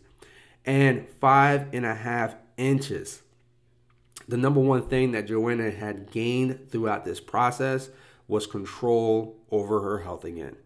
and 0.65 1.09
five 1.21 1.69
and 1.73 1.85
a 1.85 1.95
half 1.95 2.37
inches. 2.57 3.23
The 4.29 4.37
number 4.37 4.61
one 4.61 4.83
thing 4.83 5.13
that 5.13 5.27
Joanna 5.27 5.71
had 5.71 6.11
gained 6.11 6.71
throughout 6.71 7.05
this 7.05 7.21
process 7.21 7.91
was 8.29 8.47
control 8.47 9.37
over 9.51 9.81
her 9.81 9.99
health 9.99 10.25
again. 10.25 10.57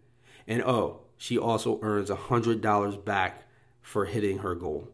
And 0.46 0.62
oh, 0.62 1.00
she 1.16 1.38
also 1.38 1.80
earns 1.82 2.10
$100 2.10 3.04
back 3.04 3.44
for 3.80 4.04
hitting 4.04 4.38
her 4.38 4.54
goal. 4.54 4.88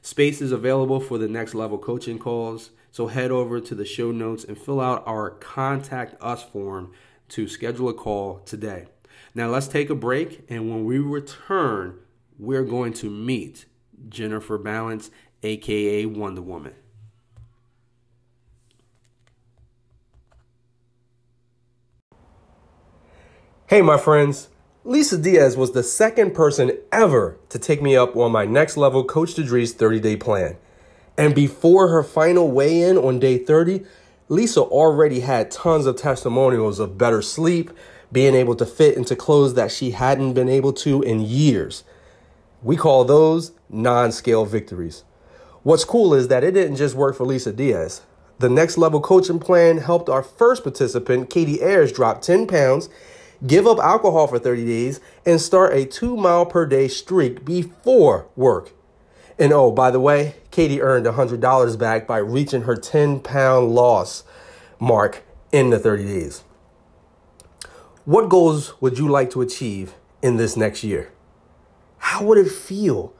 Space 0.00 0.40
is 0.40 0.52
available 0.52 1.00
for 1.00 1.18
the 1.18 1.28
next 1.28 1.54
level 1.54 1.78
coaching 1.78 2.18
calls, 2.18 2.70
so 2.90 3.06
head 3.06 3.30
over 3.30 3.60
to 3.60 3.74
the 3.74 3.84
show 3.84 4.10
notes 4.10 4.44
and 4.44 4.58
fill 4.58 4.80
out 4.80 5.02
our 5.06 5.30
contact 5.30 6.14
us 6.22 6.42
form 6.42 6.92
to 7.30 7.48
schedule 7.48 7.88
a 7.88 7.94
call 7.94 8.40
today. 8.40 8.86
Now 9.34 9.48
let's 9.48 9.68
take 9.68 9.90
a 9.90 9.94
break, 9.94 10.44
and 10.48 10.70
when 10.70 10.84
we 10.84 10.98
return, 10.98 11.98
we're 12.38 12.64
going 12.64 12.92
to 12.94 13.10
meet 13.10 13.66
Jennifer 14.08 14.58
Balance, 14.58 15.10
aka 15.42 16.06
Wonder 16.06 16.42
Woman. 16.42 16.74
Hey, 23.66 23.82
my 23.82 23.96
friends. 23.96 24.48
Lisa 24.84 25.16
Diaz 25.16 25.56
was 25.56 25.72
the 25.72 25.82
second 25.82 26.34
person 26.34 26.78
ever 26.92 27.38
to 27.48 27.58
take 27.58 27.80
me 27.80 27.96
up 27.96 28.14
on 28.14 28.30
my 28.30 28.44
next 28.44 28.76
level 28.76 29.02
Coach 29.02 29.34
Tedree's 29.34 29.72
30 29.72 29.98
day 30.00 30.16
plan. 30.16 30.58
And 31.16 31.34
before 31.34 31.88
her 31.88 32.02
final 32.02 32.50
weigh 32.50 32.82
in 32.82 32.98
on 32.98 33.18
day 33.18 33.38
30, 33.38 33.82
Lisa 34.28 34.60
already 34.60 35.20
had 35.20 35.50
tons 35.50 35.86
of 35.86 35.96
testimonials 35.96 36.78
of 36.78 36.98
better 36.98 37.22
sleep, 37.22 37.70
being 38.12 38.34
able 38.34 38.54
to 38.56 38.66
fit 38.66 38.96
into 38.96 39.16
clothes 39.16 39.54
that 39.54 39.72
she 39.72 39.92
hadn't 39.92 40.34
been 40.34 40.48
able 40.48 40.72
to 40.74 41.02
in 41.02 41.20
years. 41.20 41.84
We 42.64 42.76
call 42.76 43.04
those 43.04 43.52
non 43.68 44.10
scale 44.10 44.46
victories. 44.46 45.04
What's 45.62 45.84
cool 45.84 46.14
is 46.14 46.28
that 46.28 46.42
it 46.42 46.52
didn't 46.52 46.76
just 46.76 46.94
work 46.94 47.14
for 47.14 47.26
Lisa 47.26 47.52
Diaz. 47.52 48.00
The 48.38 48.48
next 48.48 48.78
level 48.78 49.02
coaching 49.02 49.38
plan 49.38 49.78
helped 49.78 50.08
our 50.08 50.22
first 50.22 50.62
participant, 50.62 51.28
Katie 51.28 51.62
Ayers, 51.62 51.92
drop 51.92 52.22
10 52.22 52.46
pounds, 52.46 52.88
give 53.46 53.66
up 53.66 53.78
alcohol 53.78 54.26
for 54.26 54.38
30 54.38 54.64
days, 54.64 55.00
and 55.26 55.42
start 55.42 55.74
a 55.74 55.84
two 55.84 56.16
mile 56.16 56.46
per 56.46 56.64
day 56.64 56.88
streak 56.88 57.44
before 57.44 58.28
work. 58.34 58.72
And 59.38 59.52
oh, 59.52 59.70
by 59.70 59.90
the 59.90 60.00
way, 60.00 60.36
Katie 60.50 60.80
earned 60.80 61.04
$100 61.04 61.78
back 61.78 62.06
by 62.06 62.18
reaching 62.18 62.62
her 62.62 62.76
10 62.76 63.20
pound 63.20 63.74
loss 63.74 64.24
mark 64.80 65.22
in 65.52 65.68
the 65.68 65.78
30 65.78 66.04
days. 66.04 66.44
What 68.06 68.30
goals 68.30 68.80
would 68.80 68.98
you 68.98 69.08
like 69.08 69.30
to 69.32 69.42
achieve 69.42 69.96
in 70.22 70.38
this 70.38 70.56
next 70.56 70.82
year? 70.82 71.13
How 72.04 72.22
would 72.22 72.36
it 72.36 72.50
feel 72.50 73.14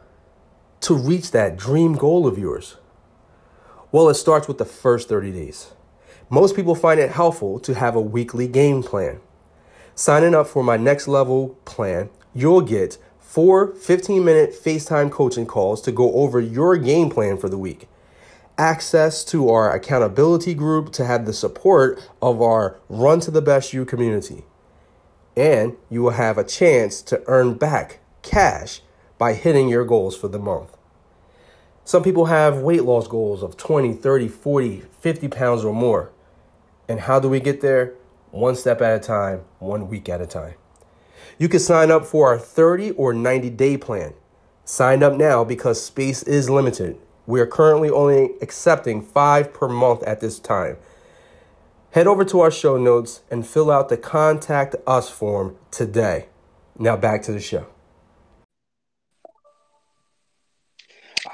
to 0.82 0.94
reach 0.94 1.30
that 1.30 1.56
dream 1.56 1.94
goal 1.94 2.26
of 2.26 2.38
yours? 2.38 2.76
Well, 3.90 4.10
it 4.10 4.14
starts 4.14 4.46
with 4.46 4.58
the 4.58 4.66
first 4.66 5.08
30 5.08 5.32
days. 5.32 5.72
Most 6.28 6.54
people 6.54 6.74
find 6.74 7.00
it 7.00 7.10
helpful 7.10 7.58
to 7.60 7.74
have 7.74 7.96
a 7.96 8.00
weekly 8.00 8.46
game 8.46 8.82
plan. 8.82 9.20
Signing 9.94 10.34
up 10.34 10.46
for 10.46 10.62
my 10.62 10.76
next 10.76 11.08
level 11.08 11.58
plan, 11.64 12.10
you'll 12.34 12.60
get 12.60 12.98
four 13.18 13.74
15 13.74 14.22
minute 14.22 14.50
FaceTime 14.52 15.10
coaching 15.10 15.46
calls 15.46 15.80
to 15.80 15.90
go 15.90 16.12
over 16.12 16.38
your 16.38 16.76
game 16.76 17.08
plan 17.08 17.38
for 17.38 17.48
the 17.48 17.58
week, 17.58 17.88
access 18.58 19.24
to 19.24 19.48
our 19.48 19.74
accountability 19.74 20.52
group 20.52 20.92
to 20.92 21.06
have 21.06 21.24
the 21.24 21.32
support 21.32 22.06
of 22.20 22.42
our 22.42 22.78
Run 22.90 23.18
to 23.20 23.30
the 23.30 23.42
Best 23.42 23.72
You 23.72 23.86
community, 23.86 24.44
and 25.34 25.74
you 25.88 26.02
will 26.02 26.10
have 26.10 26.36
a 26.36 26.44
chance 26.44 27.00
to 27.02 27.22
earn 27.26 27.54
back 27.54 28.00
cash 28.24 28.80
by 29.18 29.34
hitting 29.34 29.68
your 29.68 29.84
goals 29.84 30.16
for 30.16 30.26
the 30.26 30.38
month. 30.40 30.76
Some 31.84 32.02
people 32.02 32.26
have 32.26 32.58
weight 32.58 32.82
loss 32.82 33.06
goals 33.06 33.42
of 33.42 33.56
20, 33.56 33.92
30, 33.92 34.26
40, 34.28 34.80
50 35.00 35.28
pounds 35.28 35.64
or 35.64 35.74
more. 35.74 36.10
And 36.88 37.00
how 37.00 37.20
do 37.20 37.28
we 37.28 37.40
get 37.40 37.60
there? 37.60 37.94
One 38.30 38.56
step 38.56 38.80
at 38.80 38.96
a 38.96 38.98
time, 38.98 39.42
one 39.58 39.88
week 39.88 40.08
at 40.08 40.20
a 40.20 40.26
time. 40.26 40.54
You 41.38 41.48
can 41.48 41.60
sign 41.60 41.90
up 41.90 42.04
for 42.04 42.28
our 42.28 42.38
30 42.38 42.92
or 42.92 43.12
90 43.12 43.50
day 43.50 43.76
plan. 43.76 44.14
Sign 44.64 45.02
up 45.02 45.14
now 45.14 45.44
because 45.44 45.82
space 45.82 46.22
is 46.22 46.48
limited. 46.48 46.98
We 47.26 47.40
are 47.40 47.46
currently 47.46 47.90
only 47.90 48.30
accepting 48.40 49.02
five 49.02 49.52
per 49.52 49.68
month 49.68 50.02
at 50.04 50.20
this 50.20 50.38
time. 50.38 50.78
Head 51.90 52.06
over 52.06 52.24
to 52.24 52.40
our 52.40 52.50
show 52.50 52.76
notes 52.76 53.20
and 53.30 53.46
fill 53.46 53.70
out 53.70 53.88
the 53.88 53.96
contact 53.96 54.74
us 54.86 55.10
form 55.10 55.56
today. 55.70 56.26
Now 56.78 56.96
back 56.96 57.22
to 57.22 57.32
the 57.32 57.40
show. 57.40 57.73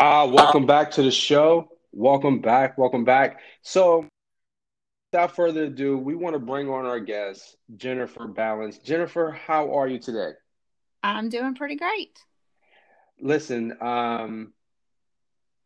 Ah, 0.02 0.24
welcome 0.24 0.64
back 0.64 0.90
to 0.92 1.02
the 1.02 1.10
show. 1.10 1.68
Welcome 1.92 2.40
back. 2.40 2.78
Welcome 2.78 3.04
back. 3.04 3.38
So, 3.60 4.08
without 5.12 5.36
further 5.36 5.64
ado, 5.64 5.98
we 5.98 6.14
want 6.14 6.32
to 6.32 6.38
bring 6.38 6.70
on 6.70 6.86
our 6.86 6.98
guest, 6.98 7.58
Jennifer 7.76 8.26
Balance. 8.26 8.78
Jennifer, 8.78 9.30
how 9.30 9.74
are 9.74 9.86
you 9.86 9.98
today? 9.98 10.30
I'm 11.02 11.28
doing 11.28 11.54
pretty 11.54 11.76
great. 11.76 12.18
Listen, 13.20 13.76
um, 13.82 14.54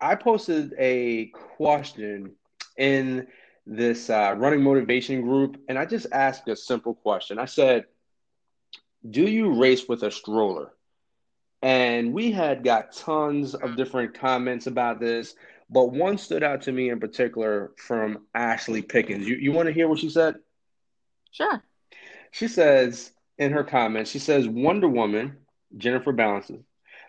I 0.00 0.16
posted 0.16 0.74
a 0.80 1.26
question 1.56 2.32
in 2.76 3.28
this 3.68 4.10
uh, 4.10 4.34
running 4.36 4.64
motivation 4.64 5.22
group, 5.22 5.58
and 5.68 5.78
I 5.78 5.84
just 5.84 6.08
asked 6.10 6.48
a 6.48 6.56
simple 6.56 6.94
question. 6.94 7.38
I 7.38 7.44
said, 7.44 7.84
Do 9.08 9.22
you 9.22 9.54
race 9.60 9.88
with 9.88 10.02
a 10.02 10.10
stroller? 10.10 10.72
And 11.64 12.12
we 12.12 12.30
had 12.30 12.62
got 12.62 12.92
tons 12.92 13.54
of 13.54 13.75
different 13.75 14.12
comments 14.12 14.66
about 14.66 15.00
this, 15.00 15.35
but 15.71 15.92
one 15.92 16.18
stood 16.18 16.42
out 16.42 16.61
to 16.62 16.73
me 16.73 16.90
in 16.90 17.00
particular 17.00 17.73
from 17.78 18.26
Ashley 18.35 18.83
Pickens. 18.83 19.26
You, 19.26 19.37
you 19.37 19.50
want 19.50 19.68
to 19.68 19.73
hear 19.73 19.88
what 19.88 19.99
she 19.99 20.11
said? 20.11 20.35
Sure. 21.30 21.62
She 22.33 22.49
says 22.49 23.12
in 23.38 23.50
her 23.52 23.64
comments, 23.64 24.10
she 24.10 24.19
says 24.19 24.47
Wonder 24.47 24.88
Woman, 24.88 25.38
Jennifer 25.78 26.12
Balances, 26.12 26.62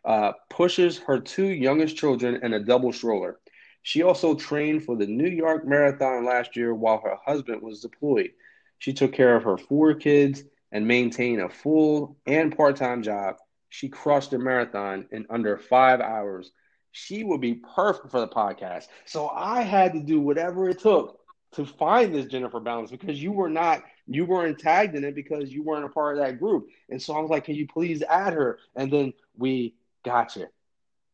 uh, 0.06 0.32
pushes 0.50 1.00
her 1.00 1.20
two 1.20 1.48
youngest 1.48 1.98
children 1.98 2.40
in 2.42 2.54
a 2.54 2.64
double 2.64 2.94
stroller. 2.94 3.42
She 3.82 4.04
also 4.04 4.36
trained 4.36 4.86
for 4.86 4.96
the 4.96 5.06
New 5.06 5.30
York 5.30 5.68
Marathon 5.68 6.24
last 6.24 6.56
year 6.56 6.74
while 6.74 7.02
her 7.04 7.18
husband 7.26 7.62
was 7.62 7.82
deployed. 7.82 8.32
She 8.80 8.94
took 8.94 9.12
care 9.12 9.36
of 9.36 9.44
her 9.44 9.58
four 9.58 9.96
kids 9.96 10.46
and 10.72 10.88
maintained 10.88 11.42
a 11.42 11.50
full 11.50 12.16
and 12.26 12.56
part 12.56 12.78
time 12.78 13.04
job 13.04 13.36
she 13.76 13.90
crushed 13.90 14.32
a 14.32 14.40
marathon 14.40 15.06
in 15.12 15.26
under 15.30 15.58
five 15.58 16.00
hours. 16.00 16.52
She 16.94 17.26
would 17.26 17.42
be 17.42 17.56
perfect 17.56 18.10
for 18.10 18.22
the 18.22 18.28
podcast. 18.28 18.88
So 19.04 19.28
I 19.28 19.64
had 19.64 19.92
to 19.92 20.00
do 20.00 20.22
whatever 20.22 20.70
it 20.70 20.80
took 20.80 21.20
to 21.52 21.66
find 21.66 22.16
this 22.16 22.26
Jennifer 22.26 22.62
Balance 22.62 22.90
because 22.90 23.22
you 23.22 23.34
were 23.34 23.50
not, 23.50 23.84
you 24.08 24.24
weren't 24.24 24.60
tagged 24.60 24.96
in 24.96 25.04
it 25.04 25.14
because 25.14 25.52
you 25.52 25.62
weren't 25.62 25.84
a 25.84 25.90
part 25.90 26.18
of 26.18 26.24
that 26.24 26.40
group. 26.40 26.70
And 26.90 27.02
so 27.02 27.16
I 27.16 27.20
was 27.20 27.30
like, 27.30 27.44
can 27.44 27.56
you 27.56 27.68
please 27.68 28.02
add 28.02 28.32
her? 28.32 28.60
And 28.78 28.90
then 28.90 29.14
we 29.38 29.76
got 30.06 30.38
you. 30.38 30.48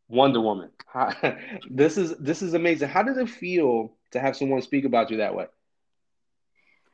Wonder 0.08 0.42
Woman. 0.42 0.70
this 1.72 1.98
is 1.98 2.16
this 2.18 2.44
is 2.44 2.54
amazing. 2.54 2.90
How 2.90 3.02
does 3.02 3.18
it 3.18 3.30
feel 3.30 3.94
to 4.12 4.20
have 4.20 4.38
someone 4.38 4.62
speak 4.62 4.86
about 4.86 5.10
you 5.10 5.18
that 5.18 5.34
way? 5.34 5.48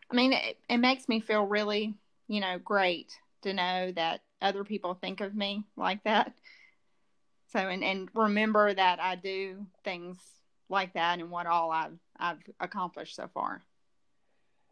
I 0.10 0.16
mean, 0.16 0.32
it, 0.32 0.58
it 0.70 0.78
makes 0.78 1.10
me 1.10 1.20
feel 1.20 1.44
really, 1.44 1.96
you 2.30 2.40
know, 2.40 2.58
great 2.58 3.12
to 3.42 3.54
know 3.54 3.92
that 3.92 4.22
other 4.42 4.64
people 4.64 4.94
think 4.94 5.22
of 5.22 5.36
me 5.36 5.64
like 5.76 6.04
that. 6.04 6.34
So 7.52 7.60
and 7.60 7.84
and 7.84 8.10
remember 8.14 8.74
that 8.74 9.00
I 9.00 9.16
do 9.16 9.66
things 9.84 10.18
like 10.70 10.94
that 10.94 11.20
and 11.20 11.30
what 11.30 11.48
all 11.48 11.72
I've 11.72 11.98
I've 12.20 12.40
accomplished 12.60 13.16
so 13.16 13.30
far. 13.34 13.62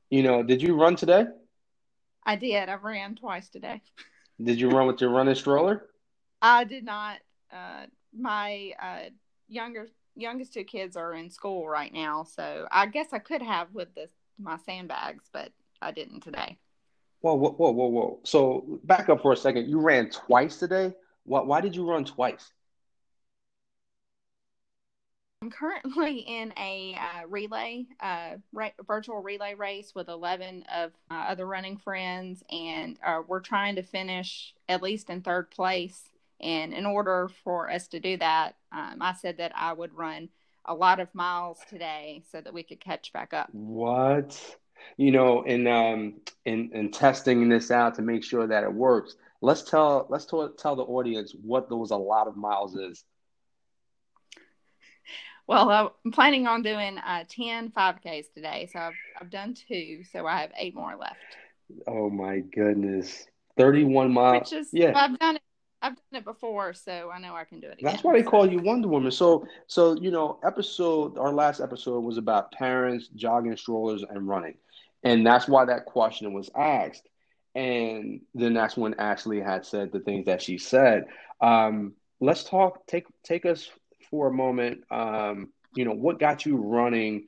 You 0.10 0.23
know, 0.23 0.43
did 0.43 0.62
you 0.62 0.75
run 0.75 0.95
today? 0.95 1.25
I 2.23 2.36
did. 2.36 2.69
I 2.69 2.75
ran 2.75 3.15
twice 3.15 3.49
today. 3.49 3.82
Did 4.41 4.60
you 4.60 4.69
run 4.69 4.88
with 4.88 4.99
your 4.99 5.12
running 5.12 5.36
stroller? 5.36 5.86
I 6.41 6.63
did 6.63 6.84
not. 6.84 7.19
Uh, 7.51 7.86
my 8.13 8.73
uh, 8.82 9.10
younger 9.47 9.88
youngest 10.15 10.54
two 10.54 10.63
kids 10.63 10.95
are 10.95 11.13
in 11.13 11.30
school 11.30 11.67
right 11.67 11.93
now, 11.93 12.23
so 12.23 12.67
I 12.71 12.88
guess 12.88 13.08
I 13.13 13.19
could 13.19 13.41
have 13.41 13.73
with 13.73 13.93
the 13.95 14.10
my 14.38 14.58
sandbags, 14.58 15.30
but 15.32 15.51
I 15.82 15.91
didn't 15.91 16.21
today. 16.21 16.58
Whoa, 17.25 17.33
whoa, 17.33 17.55
whoa, 17.57 17.71
whoa, 17.71 17.88
whoa. 17.88 18.19
So 18.23 18.79
back 18.83 19.09
up 19.09 19.23
for 19.23 19.33
a 19.33 19.35
second. 19.35 19.67
You 19.67 19.79
ran 19.79 20.11
twice 20.11 20.57
today. 20.57 20.93
Why, 21.23 21.41
why 21.41 21.59
did 21.59 21.75
you 21.75 21.89
run 21.89 22.05
twice? 22.05 22.53
I'm 25.41 25.49
currently 25.49 26.19
in 26.19 26.53
a 26.55 26.95
uh, 26.95 27.25
relay, 27.27 27.88
uh, 27.99 28.35
re- 28.53 28.75
virtual 28.85 29.23
relay 29.23 29.55
race 29.55 29.93
with 29.95 30.07
11 30.07 30.65
of 30.71 30.91
my 31.09 31.29
other 31.29 31.47
running 31.47 31.77
friends, 31.77 32.43
and 32.51 32.99
uh, 33.03 33.23
we're 33.27 33.39
trying 33.39 33.77
to 33.77 33.81
finish 33.81 34.53
at 34.69 34.83
least 34.83 35.09
in 35.09 35.21
third 35.21 35.49
place. 35.49 36.11
And 36.39 36.75
in 36.75 36.85
order 36.85 37.31
for 37.43 37.71
us 37.71 37.88
to 37.88 37.99
do 37.99 38.17
that, 38.17 38.55
um, 38.71 38.97
I 39.01 39.13
said 39.13 39.38
that 39.38 39.51
I 39.55 39.73
would 39.73 39.95
run 39.95 40.29
a 40.65 40.75
lot 40.75 40.99
of 40.99 41.07
miles 41.15 41.57
today 41.67 42.21
so 42.31 42.39
that 42.39 42.53
we 42.53 42.61
could 42.61 42.79
catch 42.79 43.11
back 43.13 43.33
up. 43.33 43.49
What? 43.51 44.57
You 44.98 45.12
know, 45.12 45.43
in 45.43 45.67
um, 45.67 46.15
in 46.45 46.71
in 46.74 46.91
testing 46.91 47.48
this 47.50 47.71
out 47.71 47.95
to 47.95 48.02
make 48.02 48.24
sure 48.24 48.48
that 48.48 48.63
it 48.63 48.74
works. 48.74 49.15
Let's 49.41 49.63
tell 49.63 50.08
let's 50.10 50.26
tell, 50.26 50.50
tell 50.50 50.76
the 50.76 50.84
audience 50.84 51.36
what 51.41 51.69
those 51.69 51.91
a 51.91 51.98
lot 51.98 52.28
of 52.28 52.36
miles 52.36 52.76
is. 52.76 53.04
Well, 55.48 55.93
I'm 56.04 56.12
planning 56.12 56.48
on 56.48 56.63
doing 56.63 56.98
uh, 56.98 57.24
10 57.30 57.69
5Ks 57.69 58.34
today. 58.34 58.67
So 58.74 58.80
I've, 58.80 58.93
I've 59.21 59.30
done 59.30 59.54
two. 59.54 60.02
So 60.12 60.26
I 60.26 60.41
have 60.41 60.50
eight 60.58 60.74
more 60.74 60.95
left. 60.95 61.19
Oh, 61.86 62.10
my 62.10 62.39
goodness. 62.39 63.28
31 63.56 64.12
miles. 64.12 64.52
Which 64.52 64.60
is, 64.60 64.69
yeah. 64.74 64.93
I've 64.95 65.19
done 65.19 65.36
it 65.36 65.41
I've 65.82 65.95
done 65.95 66.21
it 66.21 66.26
before, 66.26 66.74
so 66.74 67.12
I 67.13 67.19
know 67.19 67.36
I 67.36 67.43
can 67.43 67.60
do 67.60 67.67
it 67.67 67.74
again. 67.74 67.91
That's 67.91 68.04
why 68.04 68.13
they 68.13 68.24
call 68.24 68.52
you 68.52 68.60
Wonder 68.60 68.88
Woman. 68.88 69.12
So, 69.12 69.45
so 69.67 69.95
you 70.02 70.10
know, 70.10 70.39
episode 70.43 71.15
our 71.19 71.32
last 71.32 71.62
episode 71.62 72.00
was 72.00 72.17
about 72.17 72.52
parents 72.54 73.10
jogging 73.10 73.56
strollers 73.56 74.04
and 74.10 74.28
running, 74.28 74.56
and 75.03 75.25
that's 75.25 75.47
why 75.47 75.65
that 75.65 75.86
question 75.86 76.34
was 76.34 76.49
asked. 76.55 77.08
And 77.53 78.21
then 78.34 78.53
that's 78.53 78.75
when 78.75 78.95
Ashley 78.95 79.39
had 79.39 79.65
said 79.65 79.91
the 79.91 79.99
things 79.99 80.25
that 80.25 80.41
she 80.41 80.58
said. 80.58 81.05
Um, 81.39 81.93
let's 82.19 82.43
talk. 82.43 82.86
Take 82.88 83.05
take 83.23 83.45
us 83.45 83.69
for 84.10 84.27
a 84.27 84.34
moment. 84.34 84.84
Um, 84.91 85.49
you 85.75 85.86
know, 85.86 85.93
what 85.93 86.19
got 86.19 86.45
you 86.45 86.58
running? 86.58 87.27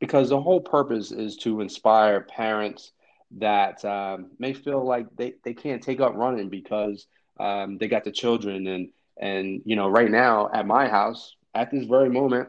Because 0.00 0.28
the 0.30 0.40
whole 0.40 0.60
purpose 0.60 1.12
is 1.12 1.36
to 1.38 1.60
inspire 1.60 2.20
parents 2.20 2.92
that 3.38 3.84
um, 3.84 4.30
may 4.38 4.52
feel 4.52 4.84
like 4.84 5.06
they, 5.16 5.34
they 5.44 5.54
can't 5.54 5.82
take 5.82 6.00
up 6.00 6.14
running 6.14 6.48
because 6.48 7.06
um, 7.38 7.78
they 7.78 7.88
got 7.88 8.04
the 8.04 8.12
children 8.12 8.66
and 8.66 8.88
and 9.18 9.62
you 9.64 9.76
know 9.76 9.88
right 9.88 10.10
now 10.10 10.48
at 10.52 10.66
my 10.66 10.88
house 10.88 11.34
at 11.54 11.70
this 11.70 11.84
very 11.86 12.10
moment 12.10 12.48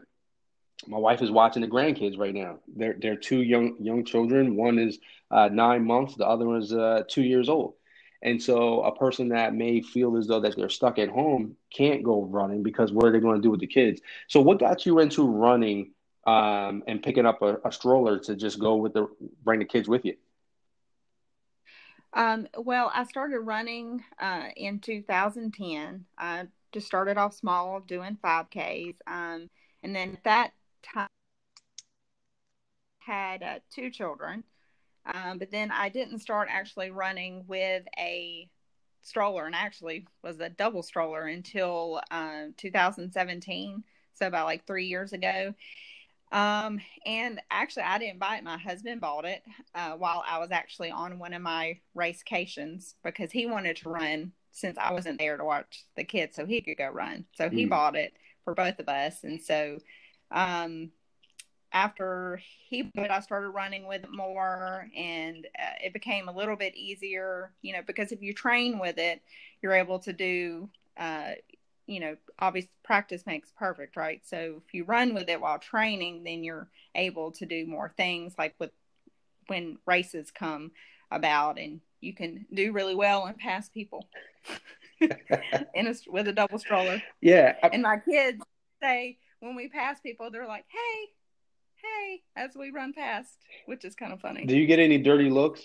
my 0.86 0.98
wife 0.98 1.22
is 1.22 1.30
watching 1.30 1.62
the 1.62 1.68
grandkids 1.68 2.18
right 2.18 2.34
now. 2.34 2.60
They're 2.68 2.96
they're 3.00 3.16
two 3.16 3.42
young 3.42 3.76
young 3.80 4.04
children. 4.04 4.56
One 4.56 4.78
is 4.78 4.98
uh, 5.30 5.48
nine 5.48 5.84
months. 5.84 6.14
The 6.14 6.26
other 6.26 6.46
one 6.46 6.62
is 6.62 6.72
uh, 6.72 7.02
two 7.08 7.22
years 7.22 7.48
old. 7.48 7.74
And 8.22 8.42
so 8.42 8.82
a 8.82 8.94
person 8.94 9.28
that 9.28 9.54
may 9.54 9.80
feel 9.80 10.16
as 10.16 10.26
though 10.26 10.40
that 10.40 10.56
they're 10.56 10.68
stuck 10.68 10.98
at 10.98 11.08
home 11.08 11.56
can't 11.72 12.02
go 12.02 12.24
running 12.24 12.62
because 12.62 12.92
what 12.92 13.04
are 13.06 13.12
they 13.12 13.20
going 13.20 13.36
to 13.36 13.42
do 13.42 13.50
with 13.50 13.60
the 13.60 13.66
kids? 13.66 14.00
So 14.26 14.40
what 14.40 14.58
got 14.58 14.86
you 14.86 14.98
into 14.98 15.28
running 15.28 15.92
um, 16.26 16.82
and 16.88 17.02
picking 17.02 17.26
up 17.26 17.42
a, 17.42 17.58
a, 17.64 17.70
stroller 17.70 18.18
to 18.18 18.34
just 18.34 18.58
go 18.58 18.76
with 18.76 18.92
the 18.92 19.06
bring 19.44 19.60
the 19.60 19.64
kids 19.64 19.88
with 19.88 20.04
you? 20.04 20.16
Um, 22.12 22.48
well, 22.56 22.90
I 22.92 23.04
started 23.04 23.40
running 23.40 24.02
uh, 24.18 24.48
in 24.56 24.80
2010. 24.80 26.04
I 26.18 26.46
just 26.72 26.86
started 26.86 27.18
off 27.18 27.34
small, 27.34 27.80
doing 27.80 28.18
5Ks, 28.22 28.96
um, 29.06 29.48
and 29.82 29.94
then 29.94 30.14
at 30.14 30.24
that 30.24 30.52
had 33.08 33.42
uh, 33.42 33.58
two 33.74 33.90
children. 33.90 34.44
Um, 35.06 35.38
but 35.38 35.50
then 35.50 35.70
I 35.70 35.88
didn't 35.88 36.18
start 36.18 36.48
actually 36.50 36.90
running 36.90 37.44
with 37.46 37.84
a 37.98 38.48
stroller, 39.02 39.46
and 39.46 39.54
actually 39.54 40.06
was 40.22 40.38
a 40.40 40.50
double 40.50 40.82
stroller 40.82 41.22
until 41.22 42.00
uh, 42.10 42.46
2017. 42.56 43.82
So 44.14 44.26
about 44.26 44.46
like 44.46 44.66
three 44.66 44.86
years 44.86 45.12
ago. 45.12 45.54
Um, 46.30 46.80
and 47.06 47.40
actually, 47.50 47.84
I 47.84 47.98
didn't 47.98 48.18
buy 48.18 48.36
it. 48.36 48.44
My 48.44 48.58
husband 48.58 49.00
bought 49.00 49.24
it 49.24 49.42
uh, 49.74 49.92
while 49.92 50.22
I 50.28 50.38
was 50.38 50.50
actually 50.50 50.90
on 50.90 51.18
one 51.18 51.32
of 51.32 51.40
my 51.40 51.78
racecations 51.96 52.94
because 53.02 53.32
he 53.32 53.46
wanted 53.46 53.76
to 53.78 53.88
run 53.88 54.32
since 54.50 54.76
I 54.76 54.92
wasn't 54.92 55.18
there 55.18 55.38
to 55.38 55.44
watch 55.44 55.84
the 55.96 56.04
kids, 56.04 56.36
so 56.36 56.44
he 56.44 56.60
could 56.60 56.76
go 56.76 56.88
run. 56.88 57.24
So 57.36 57.48
he 57.48 57.64
mm. 57.64 57.70
bought 57.70 57.96
it 57.96 58.12
for 58.44 58.54
both 58.54 58.78
of 58.78 58.88
us, 58.88 59.24
and 59.24 59.40
so 59.40 59.78
um, 60.30 60.90
after 61.72 62.40
he 62.68 62.82
but 62.94 63.10
I 63.10 63.20
started 63.20 63.50
running 63.50 63.86
with 63.86 64.04
it 64.04 64.12
more 64.12 64.88
and 64.96 65.46
uh, 65.58 65.84
it 65.84 65.92
became 65.92 66.28
a 66.28 66.32
little 66.32 66.56
bit 66.56 66.74
easier, 66.76 67.52
you 67.62 67.72
know, 67.72 67.82
because 67.86 68.12
if 68.12 68.22
you 68.22 68.32
train 68.32 68.78
with 68.78 68.98
it, 68.98 69.22
you're 69.62 69.74
able 69.74 69.98
to 70.00 70.12
do, 70.12 70.68
uh, 70.96 71.32
you 71.86 72.00
know, 72.00 72.16
obviously 72.38 72.70
practice 72.84 73.24
makes 73.26 73.52
perfect, 73.58 73.96
right? 73.96 74.22
So 74.24 74.62
if 74.66 74.74
you 74.74 74.84
run 74.84 75.14
with 75.14 75.28
it 75.28 75.40
while 75.40 75.58
training, 75.58 76.24
then 76.24 76.42
you're 76.42 76.68
able 76.94 77.32
to 77.32 77.46
do 77.46 77.66
more 77.66 77.92
things 77.96 78.34
like 78.38 78.54
with 78.58 78.70
when 79.46 79.78
races 79.86 80.30
come 80.30 80.72
about 81.10 81.58
and 81.58 81.80
you 82.00 82.14
can 82.14 82.46
do 82.52 82.72
really 82.72 82.94
well 82.94 83.26
and 83.26 83.36
pass 83.36 83.68
people 83.68 84.08
in 85.00 85.86
a, 85.86 85.94
with 86.06 86.28
a 86.28 86.32
double 86.32 86.58
stroller. 86.58 87.02
Yeah. 87.20 87.56
I... 87.62 87.68
And 87.68 87.82
my 87.82 87.98
kids 87.98 88.42
say 88.80 89.18
when 89.40 89.54
we 89.54 89.68
pass 89.68 90.00
people, 90.00 90.30
they're 90.30 90.46
like, 90.46 90.64
"Hey, 90.68 91.08
hey, 91.82 92.22
as 92.36 92.50
we 92.56 92.70
run 92.70 92.92
past, 92.92 93.36
which 93.66 93.84
is 93.84 93.94
kind 93.94 94.12
of 94.12 94.20
funny. 94.20 94.44
Do 94.44 94.56
you 94.56 94.66
get 94.66 94.78
any 94.78 94.98
dirty 94.98 95.30
looks? 95.30 95.60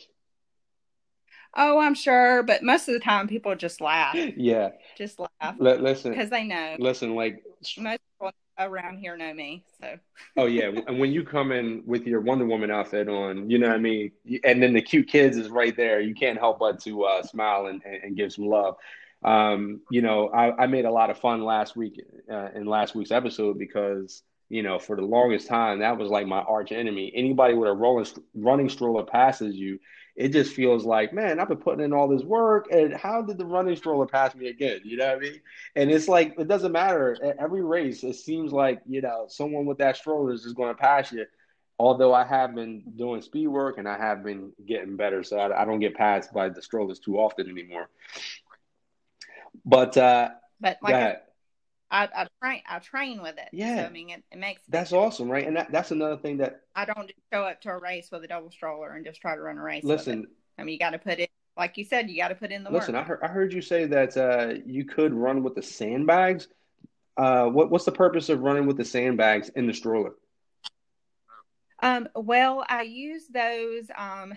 Oh, 1.55 1.79
I'm 1.79 1.93
sure, 1.93 2.41
but 2.41 2.63
most 2.63 2.87
of 2.87 2.95
the 2.95 2.99
time 2.99 3.27
people 3.27 3.55
just 3.55 3.79
laugh. 3.79 4.15
Yeah, 4.35 4.69
just 4.97 5.19
laugh. 5.19 5.29
L- 5.41 5.77
listen, 5.77 6.11
because 6.11 6.29
they 6.29 6.43
know. 6.43 6.75
Listen, 6.79 7.15
like 7.15 7.43
most 7.77 7.99
people 8.19 8.31
around 8.59 8.97
here 8.97 9.15
know 9.15 9.33
me, 9.33 9.63
so. 9.79 9.97
oh 10.37 10.45
yeah, 10.45 10.71
and 10.87 10.99
when 10.99 11.11
you 11.11 11.23
come 11.23 11.51
in 11.51 11.83
with 11.85 12.07
your 12.07 12.21
Wonder 12.21 12.45
Woman 12.45 12.71
outfit 12.71 13.07
on, 13.07 13.49
you 13.49 13.59
know 13.59 13.67
what 13.67 13.75
I 13.75 13.79
mean, 13.79 14.11
and 14.43 14.61
then 14.63 14.73
the 14.73 14.81
cute 14.81 15.07
kids 15.07 15.37
is 15.37 15.49
right 15.49 15.75
there, 15.77 15.99
you 15.99 16.15
can't 16.15 16.39
help 16.39 16.59
but 16.59 16.79
to 16.81 17.03
uh, 17.03 17.23
smile 17.23 17.67
and, 17.67 17.83
and 17.83 18.17
give 18.17 18.33
some 18.33 18.45
love. 18.45 18.75
Um, 19.23 19.81
you 19.89 20.01
know, 20.01 20.29
I, 20.29 20.63
I, 20.63 20.67
made 20.67 20.83
a 20.83 20.91
lot 20.91 21.09
of 21.09 21.17
fun 21.17 21.45
last 21.45 21.77
week 21.77 22.01
uh, 22.29 22.49
in 22.55 22.65
last 22.65 22.93
week's 22.93 23.11
episode 23.11 23.57
because 23.57 24.21
you 24.53 24.61
know, 24.61 24.77
for 24.77 24.95
the 24.95 25.01
longest 25.01 25.47
time, 25.47 25.79
that 25.79 25.97
was 25.97 26.11
like 26.11 26.27
my 26.27 26.41
arch 26.41 26.71
enemy. 26.71 27.11
Anybody 27.15 27.55
with 27.55 27.67
a 27.67 27.73
rolling, 27.73 28.05
running 28.35 28.69
stroller 28.69 29.03
passes 29.03 29.55
you, 29.55 29.79
it 30.15 30.29
just 30.29 30.53
feels 30.53 30.85
like, 30.85 31.11
man, 31.11 31.39
I've 31.39 31.47
been 31.47 31.57
putting 31.57 31.83
in 31.83 31.91
all 31.91 32.07
this 32.07 32.21
work, 32.21 32.67
and 32.71 32.93
how 32.93 33.23
did 33.23 33.39
the 33.39 33.47
running 33.47 33.75
stroller 33.75 34.05
pass 34.05 34.35
me 34.35 34.49
again? 34.49 34.81
You 34.83 34.97
know 34.97 35.07
what 35.07 35.17
I 35.17 35.19
mean? 35.21 35.41
And 35.75 35.89
it's 35.89 36.07
like 36.07 36.35
it 36.37 36.47
doesn't 36.47 36.71
matter. 36.71 37.17
At 37.23 37.37
every 37.37 37.63
race, 37.63 38.03
it 38.03 38.13
seems 38.13 38.53
like 38.53 38.79
you 38.87 39.01
know 39.01 39.25
someone 39.27 39.65
with 39.65 39.79
that 39.79 39.97
stroller 39.97 40.31
is 40.31 40.43
just 40.43 40.55
going 40.55 40.69
to 40.69 40.79
pass 40.79 41.11
you. 41.11 41.25
Although 41.79 42.13
I 42.13 42.23
have 42.23 42.53
been 42.53 42.83
doing 42.95 43.23
speed 43.23 43.47
work 43.47 43.79
and 43.79 43.89
I 43.89 43.97
have 43.97 44.23
been 44.23 44.51
getting 44.67 44.95
better, 44.95 45.23
so 45.23 45.39
I, 45.39 45.63
I 45.63 45.65
don't 45.65 45.79
get 45.79 45.95
passed 45.95 46.31
by 46.31 46.49
the 46.49 46.61
strollers 46.61 46.99
too 46.99 47.17
often 47.17 47.49
anymore. 47.49 47.89
But 49.65 49.97
uh, 49.97 50.29
but 50.61 50.77
like 50.83 51.23
I, 51.93 52.09
I 52.15 52.27
train 52.41 52.61
I 52.67 52.79
train 52.79 53.21
with 53.21 53.37
it. 53.37 53.49
Yeah, 53.53 53.77
so, 53.77 53.85
I 53.85 53.89
mean 53.89 54.09
it, 54.09 54.23
it 54.31 54.39
makes 54.39 54.61
that's 54.67 54.91
awesome, 54.91 55.29
right? 55.29 55.45
And 55.45 55.55
that, 55.55 55.71
that's 55.71 55.91
another 55.91 56.17
thing 56.17 56.37
that 56.37 56.61
I 56.75 56.85
don't 56.85 57.07
just 57.07 57.19
show 57.31 57.43
up 57.43 57.61
to 57.61 57.69
a 57.69 57.77
race 57.77 58.09
with 58.11 58.23
a 58.23 58.27
double 58.27 58.51
stroller 58.51 58.93
and 58.93 59.05
just 59.05 59.21
try 59.21 59.35
to 59.35 59.41
run 59.41 59.59
a 59.59 59.61
race. 59.61 59.83
Listen, 59.83 60.27
I 60.57 60.63
mean 60.63 60.73
you 60.73 60.79
got 60.79 60.91
to 60.91 60.99
put 60.99 61.19
it 61.19 61.29
like 61.55 61.77
you 61.77 61.85
said, 61.85 62.09
you 62.09 62.17
got 62.17 62.29
to 62.29 62.35
put 62.35 62.51
in 62.51 62.63
the 62.63 62.71
listen. 62.71 62.95
work. 62.95 63.03
I 63.03 63.07
heard 63.07 63.19
I 63.23 63.27
heard 63.27 63.53
you 63.53 63.61
say 63.61 63.85
that 63.85 64.17
uh, 64.17 64.55
you 64.65 64.85
could 64.85 65.13
run 65.13 65.43
with 65.43 65.53
the 65.53 65.61
sandbags. 65.61 66.47
Uh, 67.15 67.45
what 67.45 67.69
what's 67.69 67.85
the 67.85 67.91
purpose 67.91 68.29
of 68.29 68.41
running 68.41 68.65
with 68.65 68.77
the 68.77 68.85
sandbags 68.85 69.49
in 69.49 69.67
the 69.67 69.73
stroller? 69.73 70.13
Um, 71.83 72.07
well, 72.15 72.65
I 72.67 72.83
use 72.83 73.27
those 73.27 73.85
um, 73.95 74.33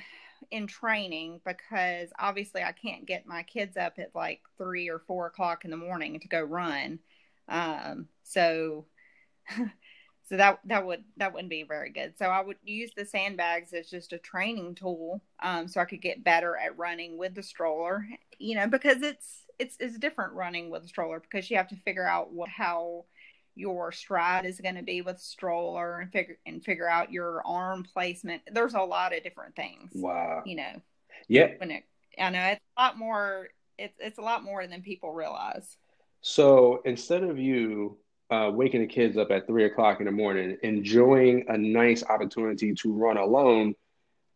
in 0.51 0.67
training 0.67 1.41
because 1.47 2.11
obviously 2.19 2.63
I 2.63 2.73
can't 2.73 3.07
get 3.07 3.27
my 3.27 3.45
kids 3.45 3.77
up 3.77 3.95
at 3.99 4.15
like 4.15 4.43
three 4.59 4.91
or 4.91 4.99
four 4.99 5.27
o'clock 5.27 5.65
in 5.65 5.71
the 5.71 5.77
morning 5.77 6.21
to 6.21 6.29
go 6.29 6.43
run. 6.43 6.99
Um, 7.49 8.09
so 8.23 8.87
so 10.29 10.37
that 10.37 10.59
that 10.65 10.85
would 10.87 11.05
that 11.17 11.33
wouldn't 11.33 11.51
be 11.51 11.63
very 11.63 11.91
good. 11.91 12.19
So 12.19 12.27
I 12.27 12.41
would 12.41 12.57
use 12.65 12.91
the 12.97 13.05
sandbags 13.05 13.73
as 13.73 13.89
just 13.89 14.13
a 14.13 14.19
training 14.19 14.75
tool, 14.75 15.23
um, 15.43 15.69
so 15.69 15.81
I 15.81 15.85
could 15.85 16.03
get 16.03 16.25
better 16.25 16.57
at 16.57 16.77
running 16.77 17.17
with 17.17 17.35
the 17.35 17.43
stroller. 17.43 18.07
You 18.39 18.57
know, 18.57 18.67
because 18.67 19.03
it's 19.03 19.45
it's 19.59 19.77
it's 19.79 19.99
different 19.99 20.35
running 20.35 20.71
with 20.71 20.85
a 20.85 20.89
stroller 20.89 21.21
because 21.21 21.51
you 21.51 21.57
have 21.57 21.69
to 21.69 21.77
figure 21.77 22.07
out 22.07 22.33
what 22.33 22.49
how 22.49 23.05
your 23.55 23.91
stride 23.91 24.45
is 24.45 24.61
going 24.61 24.75
to 24.75 24.83
be 24.83 25.01
with 25.01 25.19
stroller 25.19 26.01
and 26.01 26.13
figure 26.13 26.39
and 26.45 26.63
figure 26.63 26.89
out 26.89 27.13
your 27.13 27.43
arm 27.47 27.85
placement. 27.93 28.43
There's 28.53 28.75
a 28.75 28.81
lot 28.81 29.17
of 29.17 29.23
different 29.23 29.57
things. 29.57 29.93
Wow. 29.95 30.43
You 30.45 30.57
know. 30.57 30.83
Yeah. 31.29 31.53
When 31.59 31.71
it, 31.71 31.85
I 32.19 32.31
know 32.31 32.45
it's 32.45 32.61
a 32.77 32.83
lot 32.83 32.99
more. 32.99 33.49
It's 33.79 33.97
it's 33.99 34.19
a 34.19 34.23
lot 34.23 34.45
more 34.45 34.67
than 34.67 34.83
people 34.83 35.13
realize. 35.13 35.77
So 36.29 36.83
instead 36.85 37.23
of 37.23 37.39
you 37.39 37.99
uh, 38.33 38.51
waking 38.53 38.81
the 38.81 38.89
kids 38.89 39.17
up 39.17 39.31
at 39.31 39.47
three 39.47 39.65
o'clock 39.65 40.01
in 40.01 40.07
the 40.07 40.11
morning, 40.11 40.57
enjoying 40.65 41.45
a 41.47 41.57
nice 41.57 42.03
opportunity 42.03 42.75
to 42.75 42.93
run 42.93 43.17
alone, 43.17 43.77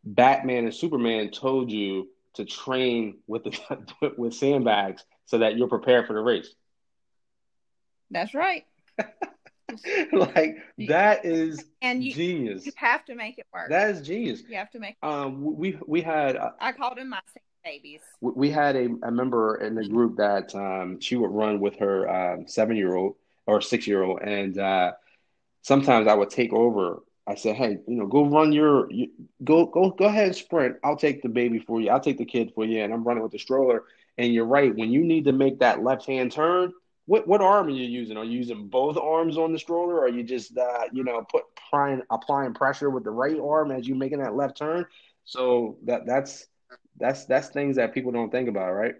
Batman 0.04 0.66
and 0.66 0.72
Superman 0.72 1.32
told 1.32 1.68
you 1.68 2.08
to 2.34 2.44
train 2.44 3.18
with 3.26 3.42
the 3.42 4.14
with 4.16 4.34
sandbags 4.34 5.04
so 5.24 5.38
that 5.38 5.56
you're 5.56 5.66
prepared 5.66 6.06
for 6.06 6.12
the 6.12 6.20
race. 6.20 6.54
That's 8.12 8.34
right. 8.34 8.64
like 10.12 10.58
that 10.86 11.24
is 11.24 11.64
and 11.82 12.04
you, 12.04 12.14
genius. 12.14 12.66
You 12.66 12.72
have 12.76 13.04
to 13.06 13.16
make 13.16 13.36
it 13.36 13.46
work. 13.52 13.68
That 13.68 13.90
is 13.90 14.06
genius. 14.06 14.44
You 14.48 14.58
have 14.58 14.70
to 14.70 14.78
make. 14.78 14.94
Um, 15.02 15.42
we 15.42 15.76
we 15.88 16.02
had. 16.02 16.36
Uh, 16.36 16.50
I 16.60 16.70
called 16.70 16.98
him 16.98 17.08
my 17.08 17.20
babies. 17.62 18.00
We 18.20 18.50
had 18.50 18.76
a, 18.76 18.88
a 19.02 19.10
member 19.10 19.56
in 19.56 19.74
the 19.74 19.86
group 19.86 20.16
that 20.16 20.54
um, 20.54 21.00
she 21.00 21.16
would 21.16 21.30
run 21.30 21.60
with 21.60 21.76
her 21.78 22.08
um, 22.08 22.46
seven 22.46 22.76
year 22.76 22.94
old 22.94 23.16
or 23.46 23.60
six 23.60 23.86
year 23.86 24.02
old, 24.02 24.20
and 24.22 24.58
uh, 24.58 24.92
sometimes 25.62 26.06
I 26.06 26.14
would 26.14 26.30
take 26.30 26.52
over. 26.52 27.02
I 27.26 27.34
said, 27.34 27.56
"Hey, 27.56 27.78
you 27.86 27.96
know, 27.96 28.06
go 28.06 28.26
run 28.26 28.52
your, 28.52 28.90
you, 28.90 29.08
go 29.44 29.66
go 29.66 29.90
go 29.90 30.06
ahead 30.06 30.28
and 30.28 30.36
sprint. 30.36 30.76
I'll 30.84 30.96
take 30.96 31.22
the 31.22 31.28
baby 31.28 31.58
for 31.58 31.80
you. 31.80 31.90
I'll 31.90 32.00
take 32.00 32.18
the 32.18 32.24
kid 32.24 32.52
for 32.54 32.64
you." 32.64 32.82
And 32.82 32.92
I'm 32.92 33.04
running 33.04 33.22
with 33.22 33.32
the 33.32 33.38
stroller. 33.38 33.84
And 34.18 34.34
you're 34.34 34.44
right. 34.44 34.74
When 34.74 34.90
you 34.90 35.04
need 35.04 35.24
to 35.24 35.32
make 35.32 35.60
that 35.60 35.82
left 35.82 36.06
hand 36.06 36.32
turn, 36.32 36.72
what 37.06 37.26
what 37.26 37.40
arm 37.40 37.66
are 37.66 37.70
you 37.70 37.86
using? 37.86 38.16
Are 38.16 38.24
you 38.24 38.38
using 38.38 38.68
both 38.68 38.96
arms 38.96 39.36
on 39.36 39.52
the 39.52 39.58
stroller, 39.58 39.96
or 39.96 40.04
are 40.04 40.08
you 40.08 40.22
just 40.22 40.56
uh, 40.56 40.84
you 40.92 41.04
know 41.04 41.22
put 41.22 41.44
applying 41.56 42.02
applying 42.10 42.54
pressure 42.54 42.90
with 42.90 43.04
the 43.04 43.10
right 43.10 43.38
arm 43.38 43.70
as 43.70 43.86
you're 43.86 43.96
making 43.96 44.20
that 44.20 44.36
left 44.36 44.56
turn? 44.56 44.86
So 45.24 45.78
that 45.84 46.06
that's 46.06 46.46
that's 46.96 47.24
that's 47.24 47.48
things 47.48 47.76
that 47.76 47.94
people 47.94 48.12
don't 48.12 48.30
think 48.30 48.48
about, 48.48 48.72
right? 48.72 48.94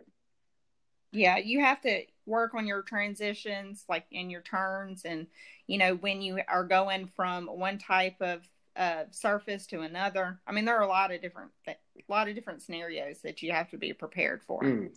Yeah, 1.13 1.39
you 1.39 1.61
have 1.61 1.81
to 1.83 2.03
work 2.27 2.55
on 2.55 2.67
your 2.67 2.83
transitions, 2.83 3.85
like 3.89 4.07
in 4.11 4.31
your 4.31 4.43
turns, 4.43 5.05
and 5.05 5.27
you 5.67 5.79
know 5.79 5.95
when 5.97 6.23
you 6.23 6.41
are 6.49 6.65
going 6.65 7.09
from 7.17 7.47
one 7.47 7.79
type 7.79 8.17
of 8.21 8.47
uh, 8.77 9.05
surface 9.11 9.67
to 9.67 9.81
another. 9.81 10.41
I 10.47 10.53
mean, 10.53 10.65
there 10.65 10.77
are 10.77 10.83
a 10.83 10.89
lot 10.89 11.13
of 11.13 11.21
different 11.21 11.51
a 11.67 11.75
lot 12.09 12.29
of 12.29 12.35
different 12.35 12.63
scenarios 12.63 13.21
that 13.23 13.43
you 13.43 13.53
have 13.53 13.71
to 13.71 13.77
be 13.77 13.93
prepared 13.93 14.43
for. 14.43 14.63
Mm. 14.63 14.91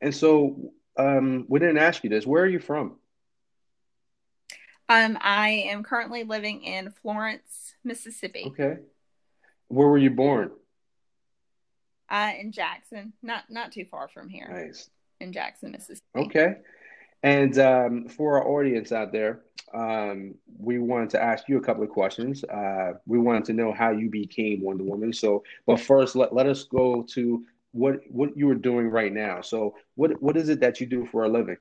And 0.00 0.14
so, 0.14 0.72
um, 0.96 1.44
we 1.48 1.58
didn't 1.58 1.78
ask 1.78 2.04
you 2.04 2.10
this. 2.10 2.26
Where 2.26 2.42
are 2.42 2.48
you 2.48 2.60
from? 2.60 2.96
Um, 4.88 5.18
I 5.20 5.64
am 5.68 5.82
currently 5.82 6.22
living 6.22 6.62
in 6.62 6.90
Florence, 6.90 7.74
Mississippi. 7.82 8.44
Okay. 8.46 8.76
Where 9.68 9.88
were 9.88 9.98
you 9.98 10.10
born? 10.10 10.52
Uh, 12.08 12.32
in 12.38 12.52
Jackson, 12.52 13.12
not 13.22 13.44
not 13.50 13.72
too 13.72 13.84
far 13.84 14.08
from 14.08 14.28
here. 14.28 14.48
Nice. 14.48 14.90
In 15.20 15.32
Jackson, 15.32 15.72
Mississippi. 15.72 16.02
Okay. 16.14 16.56
And 17.22 17.58
um, 17.58 18.08
for 18.08 18.38
our 18.38 18.46
audience 18.46 18.92
out 18.92 19.10
there, 19.10 19.40
um, 19.74 20.34
we 20.58 20.78
wanted 20.78 21.10
to 21.10 21.22
ask 21.22 21.48
you 21.48 21.56
a 21.56 21.60
couple 21.60 21.82
of 21.82 21.88
questions. 21.88 22.44
Uh, 22.44 22.92
we 23.06 23.18
wanted 23.18 23.44
to 23.46 23.52
know 23.52 23.72
how 23.72 23.90
you 23.90 24.08
became 24.08 24.62
Wonder 24.62 24.84
Woman. 24.84 25.12
So, 25.12 25.42
but 25.66 25.80
first, 25.80 26.14
let, 26.14 26.34
let 26.34 26.46
us 26.46 26.64
go 26.64 27.02
to 27.14 27.44
what 27.72 28.00
what 28.08 28.36
you 28.36 28.48
are 28.50 28.54
doing 28.54 28.88
right 28.88 29.12
now. 29.12 29.40
So, 29.40 29.74
what 29.96 30.20
what 30.22 30.36
is 30.36 30.48
it 30.48 30.60
that 30.60 30.80
you 30.80 30.86
do 30.86 31.06
for 31.06 31.24
a 31.24 31.28
living? 31.28 31.56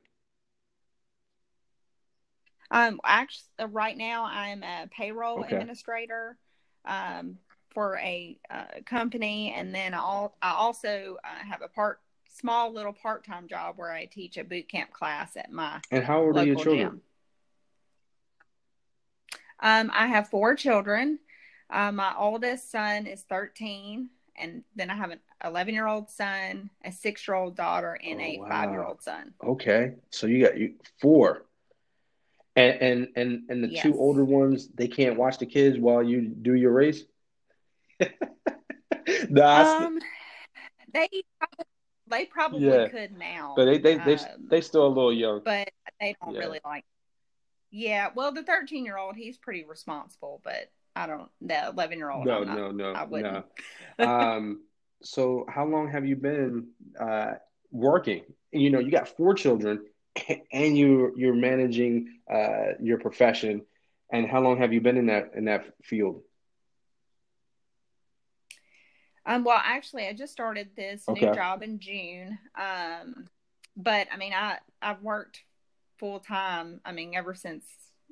Um, 2.71 2.99
actually, 3.03 3.45
right 3.69 3.97
now 3.97 4.25
I'm 4.25 4.63
a 4.63 4.87
payroll 4.91 5.39
okay. 5.39 5.55
administrator 5.55 6.37
um, 6.85 7.37
for 7.75 7.97
a 7.97 8.39
uh, 8.49 8.63
company, 8.87 9.53
and 9.55 9.75
then 9.75 9.93
I 9.93 9.99
also 10.41 11.17
uh, 11.23 11.45
have 11.47 11.61
a 11.61 11.67
part 11.67 11.99
small 12.35 12.73
little 12.73 12.93
part 12.93 13.23
time 13.23 13.47
job 13.47 13.75
where 13.77 13.91
I 13.91 14.05
teach 14.05 14.37
a 14.37 14.43
boot 14.43 14.67
camp 14.67 14.91
class 14.91 15.37
at 15.37 15.51
my. 15.51 15.79
And 15.91 16.03
how 16.03 16.21
old 16.21 16.37
are 16.37 16.45
your 16.45 16.55
children? 16.55 16.77
Gym. 16.79 17.01
Um, 19.59 19.91
I 19.93 20.07
have 20.07 20.29
four 20.29 20.55
children. 20.55 21.19
Uh, 21.69 21.91
my 21.91 22.13
oldest 22.17 22.71
son 22.71 23.07
is 23.07 23.21
13, 23.21 24.09
and 24.35 24.63
then 24.75 24.89
I 24.89 24.95
have 24.95 25.11
an 25.11 25.19
11 25.43 25.73
year 25.73 25.87
old 25.87 26.09
son, 26.09 26.69
a 26.83 26.91
six 26.91 27.27
year 27.27 27.35
old 27.35 27.55
daughter, 27.55 27.97
and 28.03 28.19
oh, 28.19 28.23
a 28.23 28.39
wow. 28.39 28.49
five 28.49 28.71
year 28.71 28.83
old 28.83 29.01
son. 29.01 29.33
Okay, 29.43 29.93
so 30.11 30.27
you 30.27 30.45
got 30.45 30.57
you 30.57 30.73
four. 30.99 31.45
And 32.55 32.81
and 32.81 33.07
and, 33.15 33.41
and 33.49 33.63
the 33.63 33.67
yes. 33.69 33.83
two 33.83 33.97
older 33.97 34.23
ones, 34.23 34.69
they 34.75 34.87
can't 34.87 35.17
watch 35.17 35.39
the 35.39 35.45
kids 35.45 35.77
while 35.77 36.03
you 36.03 36.21
do 36.21 36.53
your 36.53 36.71
race. 36.71 37.03
no, 39.29 39.45
um, 39.45 39.99
they 40.93 41.07
they 42.07 42.25
probably 42.25 42.67
yeah. 42.67 42.87
could 42.87 43.17
now, 43.17 43.53
but 43.55 43.65
they 43.65 43.77
they 43.77 43.97
they, 43.97 44.15
um, 44.15 44.47
they 44.49 44.61
still 44.61 44.87
a 44.87 44.89
little 44.89 45.13
young. 45.13 45.41
But 45.43 45.69
they 45.99 46.15
don't 46.23 46.35
yeah. 46.35 46.39
really 46.39 46.59
like. 46.63 46.85
Yeah, 47.71 48.09
well, 48.15 48.31
the 48.31 48.43
thirteen 48.43 48.85
year 48.85 48.97
old, 48.97 49.15
he's 49.15 49.37
pretty 49.37 49.65
responsible, 49.65 50.41
but 50.43 50.71
I 50.95 51.07
don't. 51.07 51.29
The 51.41 51.69
eleven 51.69 51.97
year 51.97 52.09
old, 52.09 52.25
no, 52.25 52.43
no, 52.43 52.71
no, 52.71 52.93
I 52.93 53.03
wouldn't. 53.03 53.45
No. 53.99 54.05
um, 54.07 54.61
so 55.03 55.45
how 55.49 55.65
long 55.65 55.89
have 55.89 56.05
you 56.05 56.15
been 56.15 56.67
uh, 56.99 57.33
working? 57.71 58.23
You 58.51 58.69
know, 58.69 58.79
you 58.79 58.91
got 58.91 59.07
four 59.07 59.33
children, 59.33 59.85
and 60.51 60.77
you 60.77 61.13
you're 61.17 61.35
managing 61.35 62.19
uh, 62.31 62.73
your 62.79 62.99
profession. 62.99 63.61
And 64.11 64.29
how 64.29 64.39
long 64.39 64.59
have 64.59 64.71
you 64.71 64.81
been 64.81 64.97
in 64.97 65.07
that 65.07 65.31
in 65.35 65.45
that 65.45 65.65
field? 65.83 66.21
Um, 69.25 69.43
well, 69.43 69.61
actually, 69.63 70.07
I 70.07 70.13
just 70.13 70.33
started 70.33 70.69
this 70.75 71.03
okay. 71.09 71.25
new 71.25 71.33
job 71.33 71.63
in 71.63 71.79
June. 71.79 72.37
Um, 72.55 73.27
but 73.75 74.07
I 74.13 74.17
mean, 74.17 74.33
I 74.33 74.59
I've 74.81 75.01
worked 75.01 75.43
full 75.97 76.19
time. 76.19 76.81
I 76.85 76.91
mean, 76.91 77.15
ever 77.15 77.33
since 77.33 77.65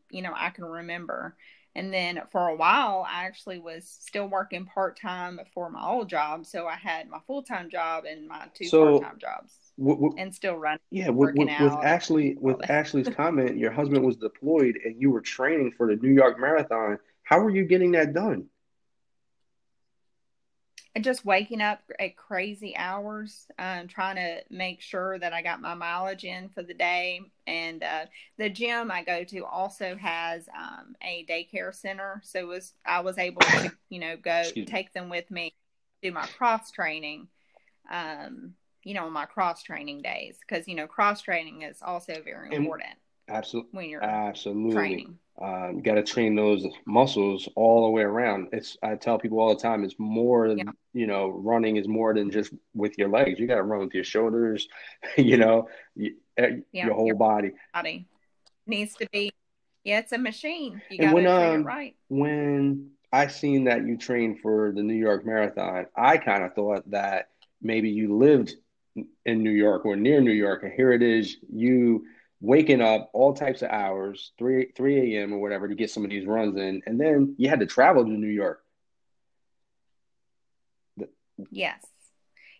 you 0.10 0.22
know 0.22 0.34
I 0.36 0.50
can 0.50 0.66
remember. 0.66 1.36
And 1.76 1.92
then 1.92 2.22
for 2.32 2.50
a 2.50 2.56
while, 2.56 3.06
I 3.10 3.26
actually 3.26 3.58
was 3.58 3.88
still 3.88 4.28
working 4.28 4.66
part 4.66 5.00
time 5.00 5.40
for 5.56 5.72
my 5.72 5.84
old 5.84 6.08
job. 6.08 6.46
So 6.46 6.68
I 6.68 6.76
had 6.76 7.10
my 7.10 7.18
full 7.26 7.42
time 7.42 7.70
job 7.70 8.06
and 8.06 8.28
my 8.28 8.46
two 8.54 8.66
so, 8.66 9.00
part 9.00 9.04
time 9.04 9.18
jobs, 9.20 9.54
w- 9.80 9.96
w- 9.96 10.16
and 10.18 10.34
still 10.34 10.56
running. 10.56 10.80
Yeah, 10.92 11.10
with, 11.10 11.34
with 11.36 11.50
Ashley, 11.50 12.38
with 12.40 12.70
Ashley's 12.70 13.10
comment, 13.16 13.58
your 13.58 13.72
husband 13.72 14.06
was 14.06 14.18
deployed 14.18 14.78
and 14.86 15.02
you 15.02 15.10
were 15.10 15.22
training 15.22 15.72
for 15.72 15.88
the 15.88 15.96
New 15.96 16.14
York 16.14 16.40
Marathon. 16.40 17.00
How 17.24 17.40
were 17.40 17.50
you 17.50 17.66
getting 17.66 17.94
that 17.94 18.14
done? 18.14 18.46
Just 21.02 21.26
waking 21.26 21.62
up 21.62 21.80
at 22.00 22.16
crazy 22.16 22.76
hours, 22.78 23.48
um, 23.58 23.88
trying 23.88 24.16
to 24.18 24.42
make 24.52 24.80
sure 24.80 25.18
that 25.18 25.34
I 25.34 25.42
got 25.42 25.60
my 25.60 25.74
mileage 25.74 26.24
in 26.24 26.50
for 26.50 26.62
the 26.62 26.76
day. 26.76 27.22
And 27.48 27.82
uh, 27.82 28.06
the 28.38 28.50
gym 28.50 28.92
I 28.92 29.04
go 29.04 29.24
to 29.24 29.46
also 29.46 29.96
has 29.96 30.48
um, 30.56 30.96
a 31.02 31.26
daycare 31.28 31.74
center, 31.74 32.22
so 32.24 32.46
was 32.46 32.74
I 32.86 33.00
was 33.02 33.18
able 33.18 33.42
to, 33.42 33.72
you 33.90 34.00
know, 34.00 34.18
go 34.18 34.44
take 34.68 34.94
them 34.94 35.10
with 35.10 35.32
me, 35.32 35.56
do 36.04 36.12
my 36.12 36.28
cross 36.38 36.70
training, 36.70 37.28
um, 37.92 38.54
you 38.84 38.94
know, 38.94 39.06
on 39.06 39.14
my 39.14 39.26
cross 39.26 39.64
training 39.64 40.04
days 40.04 40.38
because 40.48 40.68
you 40.68 40.76
know 40.76 40.86
cross 40.86 41.22
training 41.22 41.64
is 41.64 41.78
also 41.82 42.22
very 42.24 42.50
and 42.50 42.54
important. 42.54 42.94
Absolutely, 43.30 43.70
when 43.72 43.90
you're 43.90 44.04
absolutely 44.04 44.74
training. 44.74 45.18
Um, 45.42 45.82
got 45.82 45.96
to 45.96 46.04
train 46.04 46.36
those 46.36 46.66
muscles 46.86 47.50
all 47.56 47.86
the 47.86 47.90
way 47.90 48.04
around. 48.04 48.50
It's 48.52 48.78
I 48.84 48.96
tell 48.96 49.18
people 49.18 49.40
all 49.40 49.56
the 49.56 49.62
time. 49.62 49.84
It's 49.84 49.96
more 49.98 50.48
than 50.48 50.60
yeah. 50.60 50.72
you 50.94 51.08
know. 51.08 51.30
Running 51.30 51.78
is 51.78 51.88
more 51.88 52.14
than 52.14 52.30
just 52.30 52.54
with 52.76 52.98
your 52.98 53.10
legs. 53.10 53.40
You 53.40 53.48
got 53.48 53.56
to 53.56 53.64
run 53.64 53.80
with 53.80 53.94
your 53.94 54.04
shoulders. 54.04 54.68
You 55.18 55.38
know, 55.38 55.70
you, 55.96 56.16
eh, 56.38 56.58
yeah, 56.72 56.86
your 56.86 56.96
whole 56.96 57.08
your 57.08 57.16
body. 57.16 57.52
Body 57.74 58.08
needs 58.68 58.96
to 58.96 59.08
be. 59.12 59.32
Yeah, 59.84 60.00
it's 60.00 60.12
a 60.12 60.18
machine. 60.18 60.82
You 60.90 61.00
got 61.00 61.14
to 61.14 61.22
train 61.22 61.28
um, 61.28 61.62
it 61.62 61.66
right. 61.66 61.96
When 62.10 62.92
I 63.12 63.28
seen 63.28 63.66
that 63.66 63.86
you 63.86 63.98
trained 63.98 64.40
for 64.42 64.72
the 64.72 64.82
New 64.82 64.96
York 64.96 65.26
Marathon, 65.26 65.88
I 65.96 66.18
kind 66.18 66.44
of 66.44 66.54
thought 66.54 66.90
that 66.92 67.30
maybe 67.62 67.90
you 67.90 68.18
lived 68.18 68.56
in 68.96 69.44
New 69.44 69.52
York 69.52 69.86
or 69.86 69.96
near 69.96 70.22
New 70.22 70.32
York, 70.32 70.64
and 70.64 70.74
here 70.74 70.92
it 70.92 71.02
is. 71.02 71.38
You 71.52 72.06
waking 72.44 72.82
up 72.82 73.10
all 73.14 73.34
types 73.34 73.62
of 73.62 73.70
hours, 73.70 74.34
3 74.38 74.74
3 74.76 75.18
a.m. 75.18 75.34
or 75.34 75.40
whatever, 75.40 75.68
to 75.68 75.76
get 75.76 75.90
some 75.90 76.04
of 76.04 76.10
these 76.12 76.28
runs 76.28 76.58
in, 76.58 76.84
and 76.86 77.00
then 77.00 77.36
you 77.38 77.50
had 77.50 77.62
to 77.62 77.66
travel 77.66 78.04
to 78.04 78.12
New 78.12 78.28
York. 78.28 78.64
Yes. 81.52 81.86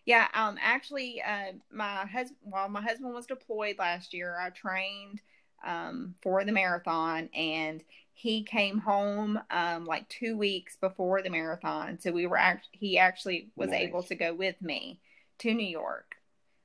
Yeah, 0.06 0.26
um 0.34 0.58
actually 0.60 1.22
uh 1.22 1.52
my 1.70 2.06
husband 2.06 2.38
while 2.42 2.68
my 2.68 2.82
husband 2.82 3.14
was 3.14 3.26
deployed 3.26 3.76
last 3.78 4.14
year, 4.14 4.38
I 4.40 4.50
trained 4.50 5.20
um 5.66 6.14
for 6.22 6.44
the 6.44 6.52
marathon 6.52 7.28
and 7.34 7.82
he 8.14 8.42
came 8.42 8.78
home 8.78 9.38
um 9.50 9.86
like 9.86 10.08
2 10.08 10.36
weeks 10.36 10.76
before 10.76 11.22
the 11.22 11.30
marathon. 11.30 11.98
So 12.00 12.10
we 12.10 12.26
were 12.26 12.38
act- 12.38 12.68
he 12.72 12.98
actually 12.98 13.50
was 13.56 13.70
nice. 13.70 13.80
able 13.80 14.02
to 14.04 14.14
go 14.14 14.34
with 14.34 14.60
me 14.62 15.00
to 15.38 15.52
New 15.54 15.66
York 15.66 16.16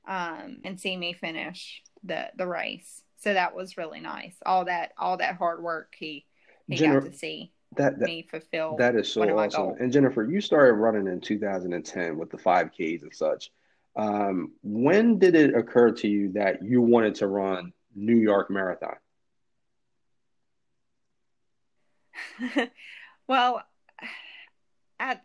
um 0.07 0.59
and 0.63 0.79
see 0.79 0.95
me 0.97 1.13
finish 1.13 1.81
the 2.03 2.29
the 2.37 2.47
race 2.47 3.03
so 3.19 3.33
that 3.33 3.55
was 3.55 3.77
really 3.77 3.99
nice. 3.99 4.35
All 4.45 4.65
that 4.65 4.93
all 4.97 5.17
that 5.17 5.35
hard 5.35 5.61
work 5.61 5.95
he 5.97 6.25
he 6.67 6.75
Jennifer, 6.75 7.01
got 7.01 7.11
to 7.11 7.17
see 7.17 7.51
that, 7.75 7.99
that 7.99 8.05
me 8.05 8.27
fulfill. 8.29 8.75
That 8.77 8.95
is 8.95 9.11
so 9.11 9.21
awesome. 9.37 9.75
And 9.79 9.91
Jennifer, 9.91 10.23
you 10.23 10.41
started 10.41 10.73
running 10.73 11.07
in 11.07 11.21
2010 11.21 12.17
with 12.17 12.29
the 12.29 12.37
5Ks 12.37 13.03
and 13.03 13.13
such. 13.13 13.51
Um, 13.95 14.53
when 14.63 15.19
did 15.19 15.35
it 15.35 15.55
occur 15.55 15.91
to 15.91 16.07
you 16.07 16.31
that 16.33 16.63
you 16.63 16.81
wanted 16.81 17.15
to 17.15 17.27
run 17.27 17.73
New 17.95 18.15
York 18.15 18.49
Marathon? 18.49 18.95
well, 23.27 23.63
I 24.99 25.19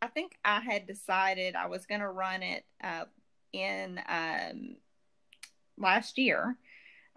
I 0.00 0.06
think 0.08 0.36
I 0.44 0.60
had 0.60 0.86
decided 0.86 1.54
I 1.54 1.66
was 1.66 1.86
going 1.86 2.00
to 2.00 2.08
run 2.08 2.42
it 2.42 2.64
uh, 2.82 3.04
in 3.52 4.00
um, 4.08 4.76
last 5.82 6.18
year. 6.18 6.56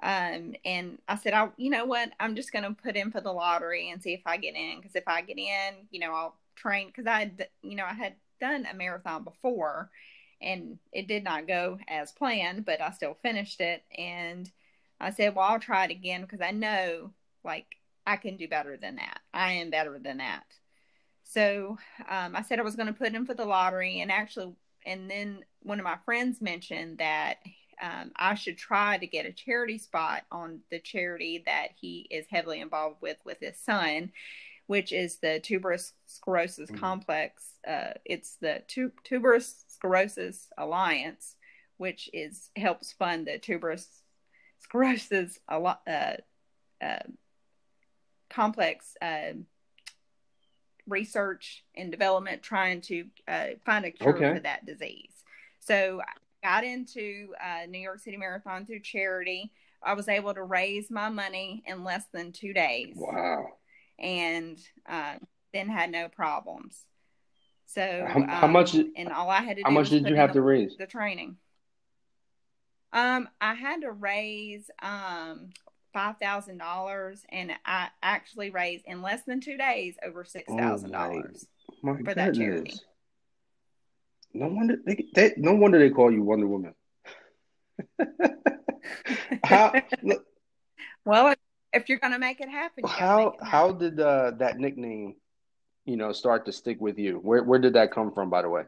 Um, 0.03 0.55
and 0.65 0.99
I 1.07 1.15
said, 1.15 1.33
I, 1.33 1.49
you 1.57 1.69
know 1.69 1.85
what, 1.85 2.11
I'm 2.19 2.35
just 2.35 2.51
going 2.51 2.65
to 2.65 2.81
put 2.81 2.97
in 2.97 3.11
for 3.11 3.21
the 3.21 3.31
lottery 3.31 3.89
and 3.91 4.01
see 4.01 4.13
if 4.13 4.21
I 4.25 4.37
get 4.37 4.55
in. 4.55 4.81
Cause 4.81 4.95
if 4.95 5.07
I 5.07 5.21
get 5.21 5.37
in, 5.37 5.87
you 5.89 6.01
know, 6.01 6.13
I'll 6.13 6.35
train. 6.55 6.91
Cause 6.93 7.05
I, 7.07 7.31
you 7.61 7.75
know, 7.75 7.85
I 7.85 7.93
had 7.93 8.15
done 8.41 8.67
a 8.69 8.75
marathon 8.75 9.23
before 9.23 9.89
and 10.41 10.77
it 10.91 11.07
did 11.07 11.23
not 11.23 11.47
go 11.47 11.79
as 11.87 12.11
planned, 12.11 12.65
but 12.65 12.81
I 12.81 12.91
still 12.91 13.17
finished 13.21 13.61
it. 13.61 13.83
And 13.97 14.51
I 14.99 15.11
said, 15.11 15.33
well, 15.33 15.45
I'll 15.47 15.59
try 15.59 15.85
it 15.85 15.91
again 15.91 16.21
because 16.21 16.41
I 16.41 16.51
know 16.51 17.11
like 17.43 17.77
I 18.05 18.17
can 18.17 18.37
do 18.37 18.47
better 18.47 18.77
than 18.77 18.97
that. 18.97 19.19
I 19.33 19.53
am 19.53 19.69
better 19.69 19.97
than 19.99 20.17
that. 20.17 20.43
So 21.23 21.77
um, 22.07 22.35
I 22.35 22.41
said 22.43 22.59
I 22.59 22.63
was 22.63 22.75
going 22.75 22.87
to 22.87 22.93
put 22.93 23.13
in 23.13 23.25
for 23.25 23.33
the 23.33 23.45
lottery, 23.45 24.01
and 24.01 24.11
actually, 24.11 24.53
and 24.85 25.09
then 25.09 25.43
one 25.63 25.79
of 25.79 25.83
my 25.83 25.97
friends 26.05 26.41
mentioned 26.41 26.99
that 26.99 27.37
um, 27.81 28.11
I 28.15 28.35
should 28.35 28.57
try 28.57 28.97
to 28.97 29.07
get 29.07 29.25
a 29.25 29.31
charity 29.31 29.77
spot 29.77 30.23
on 30.31 30.59
the 30.71 30.79
charity 30.79 31.43
that 31.45 31.69
he 31.79 32.07
is 32.09 32.25
heavily 32.29 32.61
involved 32.61 33.01
with 33.01 33.17
with 33.25 33.39
his 33.39 33.57
son, 33.57 34.11
which 34.67 34.91
is 34.91 35.17
the 35.17 35.39
tuberous 35.39 35.93
sclerosis 36.07 36.69
mm-hmm. 36.69 36.79
complex. 36.79 37.43
Uh, 37.67 37.93
it's 38.05 38.37
the 38.41 38.61
tu- 38.67 38.91
tuberous 39.03 39.65
sclerosis 39.67 40.47
alliance, 40.57 41.35
which 41.77 42.09
is 42.13 42.49
helps 42.55 42.93
fund 42.93 43.27
the 43.27 43.37
tuberous 43.37 43.87
sclerosis 44.59 45.39
uh, 45.49 45.73
uh, 45.87 46.99
complex 48.29 48.95
uh, 49.01 49.33
research 50.87 51.63
and 51.75 51.91
development, 51.91 52.43
trying 52.43 52.81
to 52.81 53.05
uh, 53.27 53.47
find 53.65 53.85
a 53.85 53.91
cure 53.91 54.15
okay. 54.15 54.33
for 54.35 54.39
that 54.39 54.65
disease. 54.65 55.11
So 55.59 56.01
got 56.45 56.63
into 56.63 57.33
uh, 57.43 57.65
New 57.67 57.79
York 57.79 57.99
City 57.99 58.17
Marathon 58.17 58.67
through 58.67 58.81
charity. 58.81 59.51
I 59.81 59.93
was 59.93 60.07
able 60.07 60.31
to 60.35 60.43
raise 60.43 60.91
my 60.91 61.09
money 61.09 61.63
in 61.65 61.83
less 61.83 62.03
than 62.13 62.31
two 62.31 62.53
days. 62.53 62.93
Wow. 62.95 63.47
And 63.97 64.59
uh, 64.87 65.15
then 65.53 65.69
had 65.69 65.91
no 65.91 66.07
problems. 66.07 66.77
So 67.65 68.05
how, 68.07 68.19
um, 68.19 68.27
how, 68.27 68.47
much? 68.47 68.75
And 68.75 69.09
all 69.11 69.29
I 69.29 69.41
had 69.41 69.57
to 69.57 69.63
do. 69.63 69.65
How 69.65 69.71
much 69.71 69.89
did 69.89 70.07
you 70.07 70.15
have 70.15 70.29
the, 70.29 70.35
to 70.35 70.41
raise? 70.43 70.77
The 70.77 70.85
training. 70.85 71.37
Um, 72.93 73.27
I 73.41 73.55
had 73.55 73.81
to 73.81 73.91
raise 73.91 74.69
um 74.83 75.49
five 75.93 76.17
thousand 76.19 76.59
dollars, 76.59 77.23
and 77.29 77.53
I 77.65 77.87
actually 78.03 78.51
raised 78.51 78.85
in 78.85 79.01
less 79.01 79.23
than 79.25 79.41
two 79.41 79.57
days 79.57 79.95
over 80.05 80.23
six 80.23 80.53
thousand 80.53 80.91
dollars 80.91 81.47
My 81.81 81.97
for 81.97 82.13
that 82.13 82.35
charity. 82.35 82.75
No 84.35 84.47
wonder 84.47 84.75
they, 84.85 85.05
they 85.15 85.33
no 85.37 85.55
wonder 85.55 85.79
they 85.79 85.89
call 85.89 86.11
you 86.11 86.21
Wonder 86.21 86.45
Woman. 86.45 86.75
how 89.45 89.73
look, 90.03 90.25
Well, 91.05 91.33
if, 91.71 91.87
you're 91.87 91.99
gonna 91.99 92.19
make 92.19 92.41
it 92.41 92.49
happen, 92.49 92.83
you 92.85 92.89
how 92.89 93.27
it 93.29 93.35
how 93.41 93.71
did 93.71 93.97
uh, 93.97 94.31
that 94.31 94.57
nickname, 94.59 95.15
you 95.85 95.95
know, 95.95 96.11
start 96.11 96.45
to 96.47 96.51
stick 96.51 96.81
with 96.81 96.99
you? 96.99 97.15
Where 97.15 97.43
where 97.43 97.59
did 97.59 97.73
that 97.73 97.93
come 97.93 98.11
from, 98.11 98.29
by 98.29 98.41
the 98.41 98.49
way? 98.49 98.63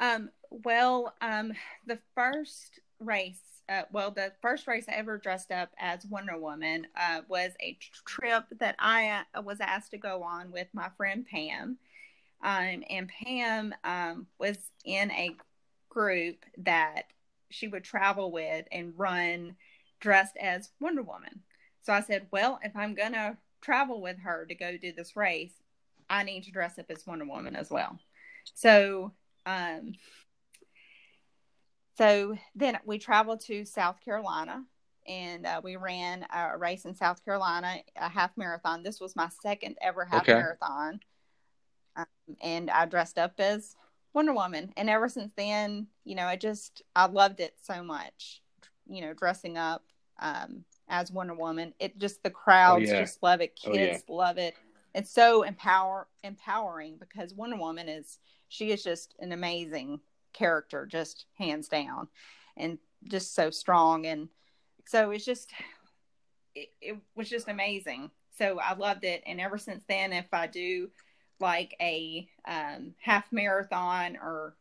Um, 0.00 0.30
well, 0.50 1.12
um, 1.20 1.52
the 1.86 1.98
first 2.14 2.80
race, 2.98 3.42
uh, 3.68 3.82
well, 3.92 4.10
the 4.10 4.32
first 4.40 4.66
race 4.66 4.86
I 4.88 4.92
ever 4.92 5.18
dressed 5.18 5.50
up 5.50 5.70
as 5.78 6.06
Wonder 6.06 6.38
Woman 6.38 6.86
uh, 6.96 7.20
was 7.28 7.52
a 7.60 7.76
trip 8.06 8.44
that 8.58 8.76
I 8.78 9.24
uh, 9.34 9.42
was 9.42 9.60
asked 9.60 9.90
to 9.90 9.98
go 9.98 10.22
on 10.22 10.50
with 10.50 10.68
my 10.72 10.88
friend 10.96 11.26
Pam. 11.30 11.76
Um, 12.42 12.84
and 12.88 13.08
Pam 13.08 13.74
um, 13.84 14.26
was 14.38 14.58
in 14.84 15.10
a 15.10 15.36
group 15.88 16.44
that 16.58 17.04
she 17.50 17.68
would 17.68 17.84
travel 17.84 18.30
with 18.30 18.66
and 18.70 18.92
run 18.96 19.56
dressed 20.00 20.36
as 20.36 20.70
Wonder 20.80 21.02
Woman. 21.02 21.40
So 21.82 21.92
I 21.92 22.00
said, 22.00 22.26
well, 22.30 22.60
if 22.62 22.76
I'm 22.76 22.94
going 22.94 23.12
to 23.12 23.36
travel 23.60 24.00
with 24.00 24.18
her 24.20 24.46
to 24.46 24.54
go 24.54 24.76
do 24.76 24.92
this 24.92 25.16
race, 25.16 25.54
I 26.08 26.22
need 26.22 26.44
to 26.44 26.52
dress 26.52 26.78
up 26.78 26.86
as 26.90 27.06
Wonder 27.06 27.24
Woman 27.24 27.56
as 27.56 27.70
well. 27.70 27.98
So 28.54 29.12
um, 29.46 29.94
so 31.96 32.36
then 32.54 32.78
we 32.84 32.98
traveled 32.98 33.40
to 33.46 33.64
South 33.64 34.00
Carolina 34.04 34.62
and 35.08 35.46
uh, 35.46 35.60
we 35.64 35.76
ran 35.76 36.24
a 36.32 36.56
race 36.56 36.84
in 36.84 36.94
South 36.94 37.24
Carolina, 37.24 37.78
a 37.96 38.08
half 38.08 38.30
marathon. 38.36 38.82
This 38.82 39.00
was 39.00 39.16
my 39.16 39.28
second 39.42 39.76
ever 39.80 40.04
half 40.04 40.22
Okay. 40.22 40.34
marathon. 40.34 41.00
Um, 41.98 42.06
and 42.40 42.70
I 42.70 42.86
dressed 42.86 43.18
up 43.18 43.34
as 43.38 43.76
Wonder 44.14 44.32
Woman. 44.32 44.72
And 44.76 44.88
ever 44.88 45.08
since 45.08 45.32
then, 45.36 45.88
you 46.04 46.14
know, 46.14 46.26
I 46.26 46.36
just, 46.36 46.82
I 46.96 47.06
loved 47.06 47.40
it 47.40 47.54
so 47.60 47.82
much, 47.82 48.42
you 48.88 49.02
know, 49.02 49.12
dressing 49.12 49.58
up 49.58 49.84
um, 50.20 50.64
as 50.88 51.12
Wonder 51.12 51.34
Woman. 51.34 51.74
It 51.78 51.98
just, 51.98 52.22
the 52.22 52.30
crowds 52.30 52.88
yeah. 52.88 53.00
just 53.00 53.22
love 53.22 53.40
it. 53.40 53.58
Oh, 53.66 53.72
Kids 53.72 54.02
love 54.08 54.38
it. 54.38 54.54
It's 54.94 55.10
so 55.10 55.42
empower 55.42 56.08
empowering 56.24 56.96
because 56.98 57.34
Wonder 57.34 57.56
Woman 57.56 57.88
is 57.88 58.18
she 58.48 58.70
is 58.70 58.82
just 58.82 59.14
an 59.20 59.32
amazing 59.32 60.00
character, 60.32 60.86
just 60.86 61.26
hands 61.34 61.68
down, 61.68 62.08
and 62.56 62.78
just 63.04 63.34
so 63.34 63.50
strong. 63.50 64.06
And 64.06 64.28
so 64.86 65.10
it's 65.10 65.26
just, 65.26 65.52
it, 66.54 66.70
it 66.80 66.96
was 67.14 67.28
just 67.28 67.48
amazing. 67.48 68.10
So 68.38 68.58
I 68.58 68.74
loved 68.74 69.04
it. 69.04 69.22
And 69.26 69.40
ever 69.40 69.58
since 69.58 69.84
then, 69.88 70.12
if 70.12 70.32
I 70.32 70.46
do 70.46 70.88
like 71.40 71.76
a 71.80 72.28
um, 72.46 72.94
half 73.00 73.30
marathon 73.32 74.16
or, 74.16 74.54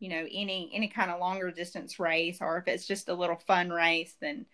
you 0.00 0.08
know, 0.08 0.26
any, 0.30 0.70
any 0.74 0.88
kind 0.88 1.10
of 1.10 1.20
longer 1.20 1.50
distance 1.50 1.98
race, 1.98 2.38
or 2.40 2.58
if 2.58 2.68
it's 2.68 2.86
just 2.86 3.08
a 3.08 3.14
little 3.14 3.36
fun 3.36 3.70
race, 3.70 4.14
then 4.20 4.46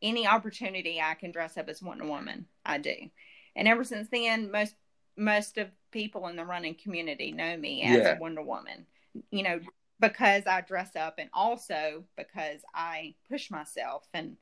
any 0.00 0.26
opportunity 0.26 1.00
I 1.00 1.14
can 1.14 1.32
dress 1.32 1.56
up 1.56 1.68
as 1.68 1.82
Wonder 1.82 2.06
Woman, 2.06 2.46
I 2.64 2.78
do. 2.78 2.94
And 3.56 3.66
ever 3.66 3.84
since 3.84 4.08
then, 4.10 4.50
most, 4.50 4.74
most 5.16 5.58
of 5.58 5.68
people 5.90 6.28
in 6.28 6.36
the 6.36 6.44
running 6.44 6.76
community 6.76 7.32
know 7.32 7.56
me 7.56 7.82
as 7.82 8.04
Yeah. 8.04 8.16
a 8.16 8.20
Wonder 8.20 8.42
Woman, 8.42 8.86
you 9.30 9.42
know, 9.42 9.60
because 10.00 10.46
I 10.46 10.60
dress 10.60 10.94
up 10.94 11.14
and 11.18 11.28
also 11.32 12.04
because 12.16 12.60
I 12.72 13.14
push 13.28 13.50
myself 13.50 14.06
and 14.14 14.36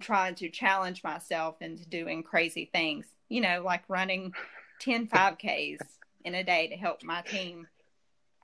try 0.00 0.32
to 0.32 0.50
challenge 0.50 1.02
myself 1.02 1.62
into 1.62 1.88
doing 1.88 2.22
crazy 2.22 2.68
things, 2.70 3.06
you 3.30 3.40
know, 3.40 3.62
like 3.64 3.84
running 3.88 4.34
10 4.80 5.08
5Ks 5.08 5.78
in 6.24 6.34
a 6.34 6.44
day 6.44 6.68
to 6.68 6.76
help 6.76 7.02
my 7.02 7.22
team 7.22 7.66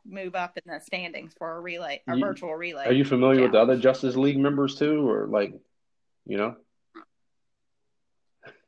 move 0.04 0.34
up 0.34 0.56
in 0.56 0.72
the 0.72 0.80
standings 0.80 1.32
for 1.38 1.56
a 1.56 1.60
relay, 1.60 2.00
a 2.08 2.16
You- 2.16 2.24
virtual 2.24 2.54
relay. 2.54 2.86
Are 2.86 2.92
you 2.92 3.04
familiar 3.04 3.42
with 3.42 3.52
the 3.52 3.60
other 3.60 3.76
Justice 3.76 4.16
League 4.16 4.38
members 4.38 4.76
too, 4.76 5.08
or 5.08 5.26
like, 5.26 5.52
you 6.26 6.36
know? 6.36 6.56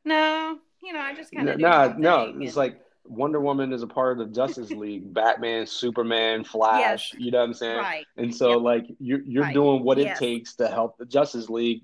No, 0.03 0.59
you 0.83 0.93
know, 0.93 0.99
I 0.99 1.13
just 1.15 1.31
kind 1.33 1.49
of 1.49 1.59
Nah, 1.59 1.93
no, 1.97 2.33
it's 2.39 2.55
like 2.55 2.79
Wonder 3.05 3.39
Woman 3.39 3.73
is 3.73 3.81
a 3.83 3.87
part 3.87 4.19
of 4.19 4.27
the 4.27 4.33
Justice 4.33 4.71
League. 4.71 5.13
Batman, 5.13 5.65
Superman, 5.65 6.43
Flash. 6.43 7.11
Yes. 7.13 7.21
You 7.21 7.31
know 7.31 7.39
what 7.39 7.45
I'm 7.45 7.53
saying? 7.53 7.77
right. 7.77 8.05
And 8.17 8.33
so, 8.33 8.51
Yep. 8.53 8.61
like, 8.61 8.85
you're 8.99 9.21
you're 9.21 9.43
Right. 9.43 9.53
doing 9.53 9.83
what 9.83 9.97
Yes. 9.97 10.17
it 10.17 10.19
takes 10.23 10.55
to 10.57 10.67
help 10.67 10.97
the 10.97 11.05
Justice 11.05 11.49
League 11.49 11.83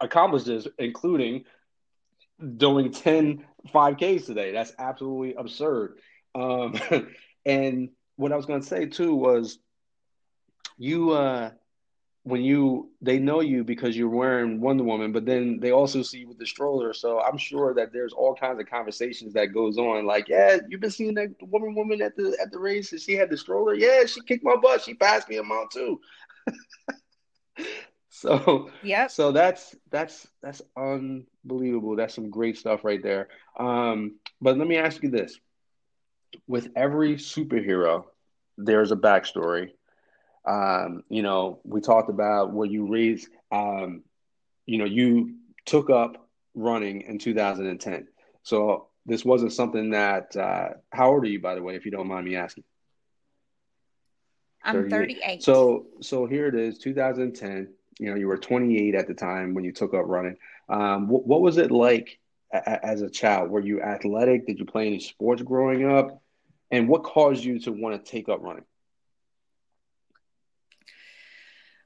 accomplish 0.00 0.44
this, 0.44 0.66
including 0.78 1.44
doing 2.56 2.90
10 3.70 3.72
5Ks 3.72 4.26
today. 4.26 4.52
That's 4.52 4.72
absolutely 4.78 5.34
absurd. 5.34 5.98
Um, 6.34 6.78
and 7.46 7.90
what 8.16 8.32
I 8.32 8.36
was 8.36 8.46
going 8.46 8.60
to 8.60 8.66
say 8.66 8.86
too 8.86 9.14
was, 9.14 9.58
you 10.78 11.10
uh, 11.10 11.50
when 12.24 12.42
you 12.42 12.90
they 13.00 13.18
know 13.18 13.40
you 13.40 13.64
because 13.64 13.96
you're 13.96 14.08
wearing 14.08 14.60
Wonder 14.60 14.84
Woman, 14.84 15.12
but 15.12 15.26
then 15.26 15.58
they 15.60 15.72
also 15.72 16.02
see 16.02 16.20
you 16.20 16.28
with 16.28 16.38
the 16.38 16.46
stroller. 16.46 16.92
So 16.92 17.20
I'm 17.20 17.36
sure 17.36 17.74
that 17.74 17.92
there's 17.92 18.12
all 18.12 18.34
kinds 18.34 18.60
of 18.60 18.70
conversations 18.70 19.32
that 19.34 19.52
goes 19.52 19.76
on. 19.76 20.06
Like, 20.06 20.28
yeah, 20.28 20.58
you've 20.68 20.80
been 20.80 20.90
seeing 20.90 21.14
that 21.14 21.34
woman 21.40 21.74
woman 21.74 22.00
at 22.00 22.16
the 22.16 22.36
at 22.40 22.52
the 22.52 22.58
race, 22.58 22.92
and 22.92 23.00
she 23.00 23.14
had 23.14 23.30
the 23.30 23.36
stroller. 23.36 23.74
Yeah, 23.74 24.04
she 24.06 24.20
kicked 24.22 24.44
my 24.44 24.56
butt. 24.56 24.82
She 24.82 24.94
passed 24.94 25.28
me 25.28 25.36
a 25.36 25.42
mile 25.42 25.68
too. 25.68 26.00
so 28.28 28.70
yeah. 28.84 29.08
so 29.08 29.32
that's 29.32 29.74
that's 29.90 30.28
that's 30.42 30.62
unbelievable. 30.76 31.96
That's 31.96 32.14
some 32.14 32.30
great 32.30 32.56
stuff 32.56 32.84
right 32.84 33.02
there. 33.02 33.28
Um, 33.58 34.18
but 34.40 34.56
let 34.56 34.68
me 34.68 34.76
ask 34.76 35.02
you 35.02 35.10
this: 35.10 35.40
with 36.46 36.68
every 36.76 37.16
superhero, 37.16 38.04
there's 38.56 38.92
a 38.92 38.96
backstory. 38.96 39.70
Um, 40.46 41.02
you 41.08 41.22
know, 41.22 41.60
we 41.64 41.80
talked 41.80 42.10
about 42.10 42.52
where 42.52 42.68
you 42.68 42.86
raised. 42.86 43.28
Um, 43.50 44.04
you 44.66 44.78
know, 44.78 44.84
you 44.84 45.34
took 45.66 45.90
up 45.90 46.28
running 46.54 47.02
in 47.02 47.18
2010. 47.18 48.06
So 48.44 48.86
this 49.04 49.24
wasn't 49.24 49.52
something 49.52 49.90
that. 49.90 50.36
Uh, 50.36 50.68
how 50.92 51.10
old 51.10 51.24
are 51.24 51.28
you, 51.28 51.40
by 51.40 51.56
the 51.56 51.62
way, 51.62 51.74
if 51.74 51.84
you 51.84 51.90
don't 51.90 52.06
mind 52.06 52.24
me 52.24 52.36
asking? 52.36 52.62
I'm 54.62 54.74
38. 54.88 54.90
38. 54.90 55.42
So 55.42 55.86
so 56.00 56.26
here 56.26 56.46
it 56.46 56.54
is, 56.54 56.78
2010. 56.78 57.74
You 57.98 58.10
know, 58.10 58.16
you 58.16 58.26
were 58.26 58.38
28 58.38 58.94
at 58.94 59.06
the 59.06 59.14
time 59.14 59.54
when 59.54 59.64
you 59.64 59.72
took 59.72 59.94
up 59.94 60.04
running. 60.06 60.36
Um, 60.68 61.08
what, 61.08 61.26
what 61.26 61.40
was 61.40 61.58
it 61.58 61.70
like 61.70 62.18
a, 62.52 62.84
as 62.84 63.02
a 63.02 63.10
child? 63.10 63.50
Were 63.50 63.60
you 63.60 63.80
athletic? 63.80 64.46
Did 64.46 64.58
you 64.58 64.64
play 64.64 64.86
any 64.86 65.00
sports 65.00 65.42
growing 65.42 65.90
up? 65.90 66.22
And 66.70 66.88
what 66.88 67.04
caused 67.04 67.44
you 67.44 67.58
to 67.60 67.72
want 67.72 68.02
to 68.02 68.10
take 68.10 68.28
up 68.28 68.40
running? 68.42 68.64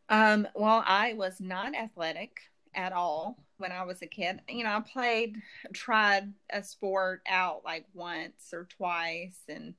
Um, 0.08 0.46
well, 0.54 0.84
I 0.86 1.14
was 1.14 1.40
not 1.40 1.74
athletic 1.74 2.38
at 2.74 2.92
all 2.92 3.36
when 3.58 3.72
I 3.72 3.84
was 3.84 4.02
a 4.02 4.06
kid. 4.06 4.40
You 4.48 4.64
know, 4.64 4.70
I 4.70 4.80
played, 4.80 5.36
tried 5.72 6.32
a 6.50 6.62
sport 6.62 7.22
out 7.26 7.62
like 7.64 7.86
once 7.94 8.50
or 8.52 8.68
twice 8.76 9.38
and 9.48 9.74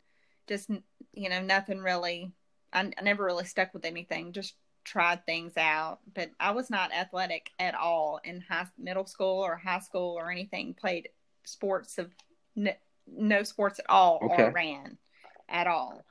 just, 0.48 0.70
you 1.14 1.30
know, 1.30 1.42
nothing 1.42 1.80
really, 1.80 2.34
I, 2.74 2.92
I 2.98 3.02
never 3.04 3.24
really 3.24 3.46
stuck 3.46 3.74
with 3.74 3.86
anything, 3.86 4.34
just 4.34 4.56
tried 4.88 5.26
things 5.26 5.58
out. 5.58 6.00
But 6.16 6.32
I 6.40 6.52
was 6.52 6.70
not 6.70 6.94
athletic 6.94 7.52
at 7.60 7.76
all 7.76 8.20
in 8.24 8.42
high, 8.42 8.68
middle 8.78 9.06
school 9.06 9.44
or 9.44 9.56
high 9.58 9.80
school 9.80 10.16
or 10.18 10.32
anything, 10.32 10.74
played 10.74 11.10
sports 11.44 11.98
of 11.98 12.12
no, 12.56 12.72
no 13.06 13.44
sports 13.44 13.80
at 13.80 13.86
all 13.90 14.20
Okay. 14.24 14.44
or 14.44 14.52
ran 14.52 14.98
at 15.50 15.68
all. 15.68 16.04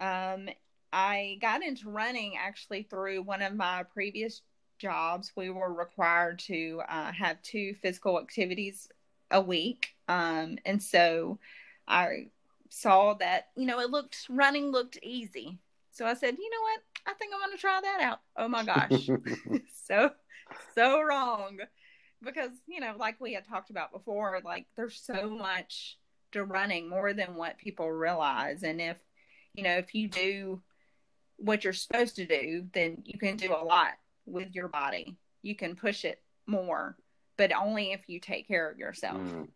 Um, 0.00 0.48
I 0.92 1.38
got 1.42 1.62
into 1.62 1.90
running 1.90 2.36
actually 2.38 2.84
through 2.84 3.22
one 3.22 3.42
of 3.42 3.54
my 3.54 3.82
previous 3.82 4.42
jobs. 4.78 5.32
We 5.36 5.50
were 5.50 5.72
required 5.72 6.38
to 6.40 6.82
uh, 6.88 7.12
have 7.12 7.42
two 7.42 7.74
physical 7.82 8.18
activities 8.18 8.88
a 9.30 9.40
week. 9.40 9.94
Um, 10.06 10.58
and 10.64 10.82
so 10.82 11.38
I 11.86 12.28
saw 12.70 13.14
that, 13.14 13.48
you 13.56 13.66
know, 13.66 13.80
it 13.80 13.90
looked, 13.90 14.26
running 14.30 14.70
looked 14.70 14.98
easy. 15.02 15.58
So 15.98 16.06
I 16.06 16.14
said, 16.14 16.36
you 16.38 16.48
know 16.48 16.62
what? 16.62 16.80
I 17.06 17.14
think 17.14 17.32
I'm 17.34 17.40
going 17.40 17.56
to 17.56 17.60
try 17.60 17.80
that 17.82 18.00
out. 18.00 18.20
Oh 18.36 18.46
my 18.46 18.64
gosh. 18.64 19.10
so, 19.84 20.10
so 20.76 21.02
wrong. 21.02 21.58
Because, 22.22 22.52
you 22.68 22.78
know, 22.78 22.94
like 22.96 23.20
we 23.20 23.34
had 23.34 23.44
talked 23.44 23.70
about 23.70 23.90
before, 23.90 24.40
like 24.44 24.66
there's 24.76 25.00
so 25.00 25.28
much 25.28 25.98
to 26.32 26.44
running 26.44 26.88
more 26.88 27.12
than 27.12 27.34
what 27.34 27.58
people 27.58 27.90
realize. 27.90 28.62
And 28.62 28.80
if, 28.80 28.96
you 29.54 29.64
know, 29.64 29.76
if 29.76 29.92
you 29.92 30.06
do 30.06 30.62
what 31.36 31.64
you're 31.64 31.72
supposed 31.72 32.14
to 32.16 32.26
do, 32.26 32.66
then 32.72 33.02
you 33.04 33.18
can 33.18 33.36
do 33.36 33.52
a 33.52 33.64
lot 33.64 33.94
with 34.24 34.54
your 34.54 34.68
body. 34.68 35.16
You 35.42 35.56
can 35.56 35.74
push 35.74 36.04
it 36.04 36.22
more, 36.46 36.96
but 37.36 37.52
only 37.52 37.90
if 37.90 38.02
you 38.06 38.20
take 38.20 38.46
care 38.46 38.70
of 38.70 38.78
yourself. 38.78 39.18
Mm. 39.18 39.48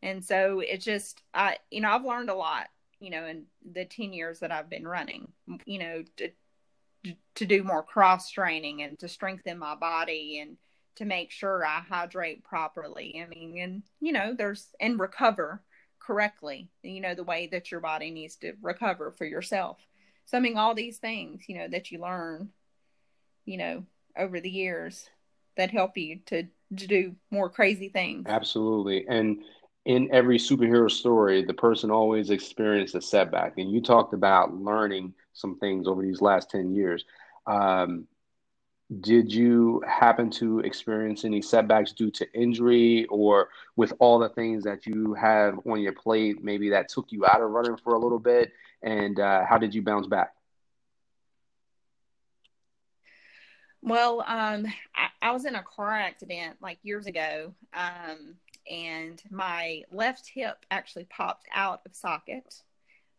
And 0.00 0.24
so 0.24 0.60
it's 0.60 0.84
just, 0.84 1.22
I, 1.34 1.56
you 1.72 1.80
know, 1.80 1.90
I've 1.90 2.04
learned 2.04 2.30
a 2.30 2.34
lot, 2.34 2.68
you 3.02 3.10
know, 3.10 3.26
in 3.26 3.44
the 3.72 3.84
10 3.84 4.12
years 4.12 4.38
that 4.38 4.52
I've 4.52 4.70
been 4.70 4.86
running, 4.86 5.32
you 5.66 5.80
know, 5.80 6.04
to, 6.18 6.30
to 7.34 7.46
do 7.46 7.64
more 7.64 7.82
cross 7.82 8.30
training 8.30 8.82
and 8.82 8.96
to 9.00 9.08
strengthen 9.08 9.58
my 9.58 9.74
body 9.74 10.38
and 10.38 10.56
to 10.96 11.04
make 11.04 11.32
sure 11.32 11.66
I 11.66 11.80
hydrate 11.80 12.44
properly. 12.44 13.20
I 13.20 13.28
mean, 13.28 13.58
and 13.58 13.82
you 14.00 14.12
know, 14.12 14.34
there's 14.38 14.68
and 14.78 15.00
recover 15.00 15.62
correctly, 15.98 16.70
you 16.84 17.00
know, 17.00 17.14
the 17.14 17.24
way 17.24 17.48
that 17.48 17.72
your 17.72 17.80
body 17.80 18.10
needs 18.10 18.36
to 18.36 18.52
recover 18.62 19.10
for 19.10 19.24
yourself. 19.24 19.78
So, 20.26 20.36
I 20.36 20.40
mean, 20.40 20.56
all 20.56 20.74
these 20.74 20.98
things, 20.98 21.48
you 21.48 21.58
know, 21.58 21.68
that 21.68 21.90
you 21.90 22.00
learn, 22.00 22.50
you 23.44 23.56
know, 23.56 23.84
over 24.16 24.40
the 24.40 24.50
years 24.50 25.08
that 25.56 25.70
help 25.70 25.96
you 25.96 26.20
to, 26.26 26.44
to 26.76 26.86
do 26.86 27.16
more 27.30 27.50
crazy 27.50 27.88
things. 27.88 28.26
Absolutely. 28.28 29.06
And 29.08 29.42
in 29.84 30.08
every 30.12 30.38
superhero 30.38 30.90
story, 30.90 31.44
the 31.44 31.54
person 31.54 31.90
always 31.90 32.30
experienced 32.30 32.94
a 32.94 33.02
setback. 33.02 33.58
And 33.58 33.70
you 33.70 33.80
talked 33.80 34.14
about 34.14 34.54
learning 34.54 35.14
some 35.32 35.58
things 35.58 35.88
over 35.88 36.02
these 36.02 36.20
last 36.20 36.50
10 36.50 36.74
years. 36.74 37.04
Um, 37.46 38.06
did 39.00 39.32
you 39.32 39.82
happen 39.88 40.30
to 40.30 40.60
experience 40.60 41.24
any 41.24 41.40
setbacks 41.40 41.92
due 41.92 42.10
to 42.10 42.30
injury 42.34 43.06
or 43.06 43.48
with 43.74 43.92
all 43.98 44.18
the 44.18 44.28
things 44.28 44.64
that 44.64 44.86
you 44.86 45.14
have 45.14 45.58
on 45.66 45.80
your 45.80 45.92
plate 45.92 46.44
maybe 46.44 46.68
that 46.70 46.88
took 46.88 47.10
you 47.10 47.24
out 47.24 47.40
of 47.40 47.50
running 47.50 47.76
for 47.76 47.94
a 47.94 47.98
little 47.98 48.18
bit 48.18 48.52
and 48.82 49.18
uh, 49.18 49.44
how 49.46 49.56
did 49.56 49.74
you 49.74 49.80
bounce 49.80 50.06
back 50.06 50.34
well 53.80 54.20
um, 54.26 54.66
I, 54.94 55.08
I, 55.22 55.32
was 55.32 55.46
in 55.46 55.54
a 55.54 55.62
car 55.62 55.92
accident 55.92 56.56
like 56.60 56.78
years 56.82 57.06
ago 57.06 57.54
um, 57.72 58.34
and 58.70 59.22
my 59.30 59.82
left 59.90 60.30
hip 60.32 60.64
actually 60.70 61.04
popped 61.04 61.46
out 61.54 61.80
of 61.86 61.94
socket. 61.94 62.62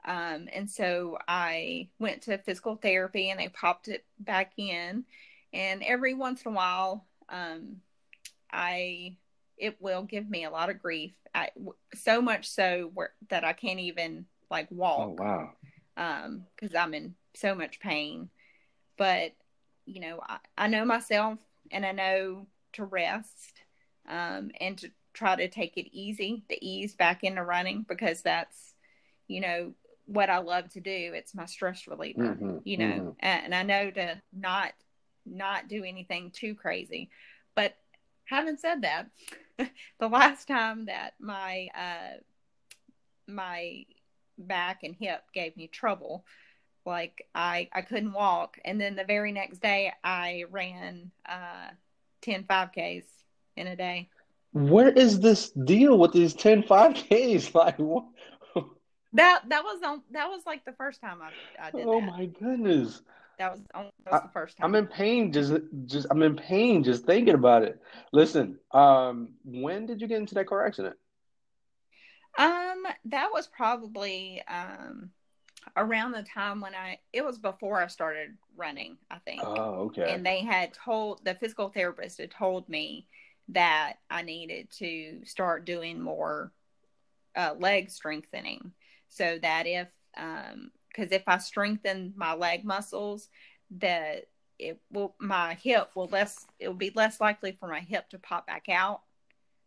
Um, 0.05 0.49
and 0.51 0.69
so 0.69 1.17
i 1.29 1.87
went 1.97 2.23
to 2.23 2.37
physical 2.37 2.75
therapy 2.75 3.29
and 3.29 3.39
they 3.39 3.47
popped 3.49 3.87
it 3.87 4.05
back 4.19 4.53
in. 4.57 5.05
And 5.53 5.83
every 5.83 6.13
once 6.13 6.41
in 6.43 6.51
a 6.51 6.55
while 6.55 7.05
um, 7.29 7.77
i 8.51 9.15
it 9.57 9.81
will 9.81 10.03
give 10.03 10.29
me 10.29 10.43
a 10.43 10.49
lot 10.49 10.69
of 10.69 10.81
grief. 10.81 11.13
I, 11.35 11.49
so 11.93 12.21
much 12.21 12.49
so 12.49 12.91
where, 12.93 13.13
that 13.29 13.43
i 13.43 13.53
can't 13.53 13.79
even 13.79 14.25
like 14.49 14.67
walk. 14.71 15.19
Oh 15.19 15.23
wow. 15.23 15.51
Um 15.95 16.45
because 16.55 16.75
i'm 16.75 16.93
in 16.93 17.15
so 17.33 17.55
much 17.55 17.79
pain. 17.79 18.29
But 18.97 19.33
you 19.85 20.01
know 20.01 20.19
I, 20.27 20.37
I 20.57 20.67
know 20.67 20.85
myself 20.85 21.39
and 21.71 21.85
i 21.85 21.91
know 21.91 22.47
to 22.73 22.85
rest 22.85 23.61
um 24.07 24.51
and 24.59 24.77
to 24.77 24.91
try 25.14 25.36
to 25.36 25.47
take 25.47 25.78
it 25.78 25.88
easy 25.91 26.43
to 26.49 26.66
ease 26.66 26.95
back 26.95 27.24
into 27.24 27.43
running 27.43 27.86
because 27.88 28.22
that's 28.22 28.74
you 29.28 29.41
know 29.41 29.74
what 30.05 30.30
i 30.30 30.39
love 30.39 30.68
to 30.70 30.82
do 30.82 31.11
it's 31.14 31.34
my 31.34 31.45
stress 31.45 31.88
reliever 31.88 32.36
mm-hmm, 32.36 32.57
you 32.64 32.78
know 32.78 32.86
mm-hmm. 32.86 33.09
and, 33.20 33.45
and 33.45 33.55
i 33.55 33.64
know 33.64 33.89
to 33.89 34.22
not 34.34 34.74
not 35.26 35.68
do 35.68 35.84
anything 35.84 36.32
too 36.32 36.55
crazy. 36.55 37.09
But 37.55 37.76
having 38.26 38.57
said 38.57 38.82
that, 38.82 39.09
the 39.99 40.07
last 40.07 40.47
time 40.47 40.86
that 40.86 41.14
my 41.20 41.68
uh, 41.78 42.18
my 43.28 43.86
back 44.38 44.84
and 44.84 44.95
hip 44.95 45.24
gave 45.34 45.55
me 45.55 45.68
trouble, 45.68 46.26
like 46.86 47.28
I 47.34 47.70
I 47.74 47.82
couldn't 47.82 48.14
walk, 48.14 48.57
and 48.66 48.80
then 48.80 48.95
the 48.95 49.05
very 49.05 49.32
next 49.32 49.59
day 49.59 49.93
I 50.03 50.45
ran 50.49 51.11
uh, 51.28 51.70
10 52.22 52.43
5Ks 52.43 53.05
in 53.55 53.68
a 53.68 53.76
day. 53.76 54.09
Where 54.53 54.89
is 54.89 55.19
this 55.19 55.49
deal 55.49 55.97
with 55.97 56.13
these 56.13 56.33
10 56.33 56.63
5Ks? 56.63 57.53
Like 57.55 57.77
what? 57.77 58.05
That 59.13 59.43
that 59.49 59.63
was 59.63 59.81
on 59.85 60.01
that 60.11 60.27
was 60.29 60.41
like 60.45 60.65
the 60.65 60.73
first 60.73 60.99
time 60.99 61.19
I, 61.21 61.67
I 61.67 61.71
did. 61.71 61.85
Oh 61.85 62.01
that. 62.01 62.07
my 62.07 62.25
goodness! 62.25 63.03
That 63.37 63.51
was, 63.51 63.61
that 63.73 63.91
was 64.11 64.21
the 64.23 64.29
first 64.33 64.57
time. 64.57 64.65
I'm 64.65 64.75
in 64.75 64.87
pain 64.87 65.31
just 65.31 65.53
just 65.85 66.07
I'm 66.09 66.23
in 66.23 66.35
pain 66.35 66.83
just 66.83 67.05
thinking 67.05 67.35
about 67.35 67.61
it. 67.61 67.79
Listen, 68.11 68.57
um, 68.71 69.29
when 69.43 69.85
did 69.85 70.01
you 70.01 70.07
get 70.07 70.17
into 70.17 70.33
that 70.35 70.47
car 70.47 70.65
accident? 70.65 70.95
Um, 72.39 72.83
that 73.05 73.29
was 73.31 73.47
probably 73.47 74.41
um 74.47 75.11
around 75.77 76.13
the 76.13 76.23
time 76.23 76.59
when 76.59 76.73
I 76.73 76.97
it 77.11 77.23
was 77.23 77.37
before 77.37 77.79
I 77.81 77.87
started 77.87 78.35
running, 78.57 78.97
I 79.11 79.19
think. 79.19 79.41
Oh, 79.43 79.89
okay. 79.91 80.11
And 80.11 80.25
they 80.25 80.41
had 80.41 80.73
told 80.73 81.23
the 81.23 81.35
physical 81.35 81.69
therapist 81.69 82.17
had 82.17 82.31
told 82.31 82.67
me 82.67 83.05
that 83.49 83.95
I 84.09 84.21
needed 84.21 84.69
to 84.79 85.21
start 85.25 85.65
doing 85.65 86.01
more 86.01 86.51
uh, 87.35 87.55
leg 87.57 87.89
strengthening 87.89 88.71
so 89.09 89.37
that 89.41 89.67
if 89.67 89.87
um 90.17 90.71
because 90.87 91.11
if 91.11 91.23
I 91.27 91.39
strengthen 91.39 92.13
my 92.15 92.35
leg 92.35 92.63
muscles, 92.63 93.29
that 93.79 94.27
it 94.59 94.79
will 94.91 95.15
my 95.19 95.55
hip 95.55 95.89
will 95.95 96.07
less 96.07 96.45
it 96.59 96.67
will 96.67 96.75
be 96.75 96.91
less 96.95 97.19
likely 97.19 97.57
for 97.59 97.67
my 97.67 97.79
hip 97.79 98.09
to 98.09 98.19
pop 98.19 98.47
back 98.47 98.69
out 98.69 99.01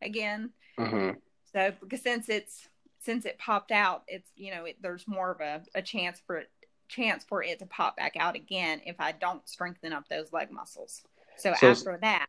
again. 0.00 0.50
Mm-hmm. 0.78 1.18
So 1.52 1.72
because 1.80 2.02
since 2.02 2.28
it's 2.28 2.68
since 3.00 3.24
it 3.24 3.38
popped 3.38 3.72
out, 3.72 4.04
it's 4.06 4.30
you 4.36 4.54
know 4.54 4.64
it, 4.64 4.76
there's 4.80 5.06
more 5.08 5.32
of 5.32 5.40
a, 5.40 5.62
a 5.74 5.82
chance 5.82 6.20
for 6.26 6.38
it 6.38 6.50
chance 6.88 7.24
for 7.24 7.42
it 7.42 7.58
to 7.58 7.66
pop 7.66 7.96
back 7.96 8.16
out 8.16 8.36
again 8.36 8.80
if 8.86 8.96
I 9.00 9.12
don't 9.12 9.46
strengthen 9.48 9.92
up 9.92 10.08
those 10.08 10.32
leg 10.32 10.52
muscles. 10.52 11.02
So, 11.36 11.52
so 11.58 11.66
after 11.66 11.98
that, 12.02 12.26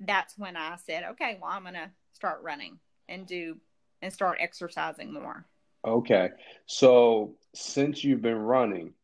that's 0.00 0.36
when 0.38 0.56
I 0.56 0.76
said, 0.84 1.04
okay, 1.12 1.38
well 1.40 1.50
I'm 1.50 1.64
gonna 1.64 1.90
start 2.12 2.40
running 2.42 2.78
and 3.08 3.26
do 3.26 3.56
and 4.02 4.12
start 4.12 4.38
exercising 4.40 5.12
more. 5.12 5.44
Okay. 5.84 6.30
So 6.66 7.34
since 7.54 8.04
you've 8.04 8.22
been 8.22 8.38
running, 8.38 8.94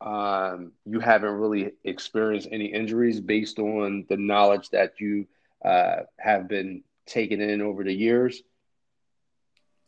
um, 0.00 0.72
you 0.84 1.00
haven't 1.00 1.30
really 1.32 1.72
experienced 1.84 2.48
any 2.50 2.66
injuries 2.66 3.20
based 3.20 3.58
on 3.58 4.04
the 4.08 4.16
knowledge 4.16 4.70
that 4.70 5.00
you 5.00 5.26
uh, 5.64 6.02
have 6.18 6.48
been 6.48 6.82
taking 7.06 7.40
in 7.40 7.62
over 7.62 7.84
the 7.84 7.92
years? 7.92 8.42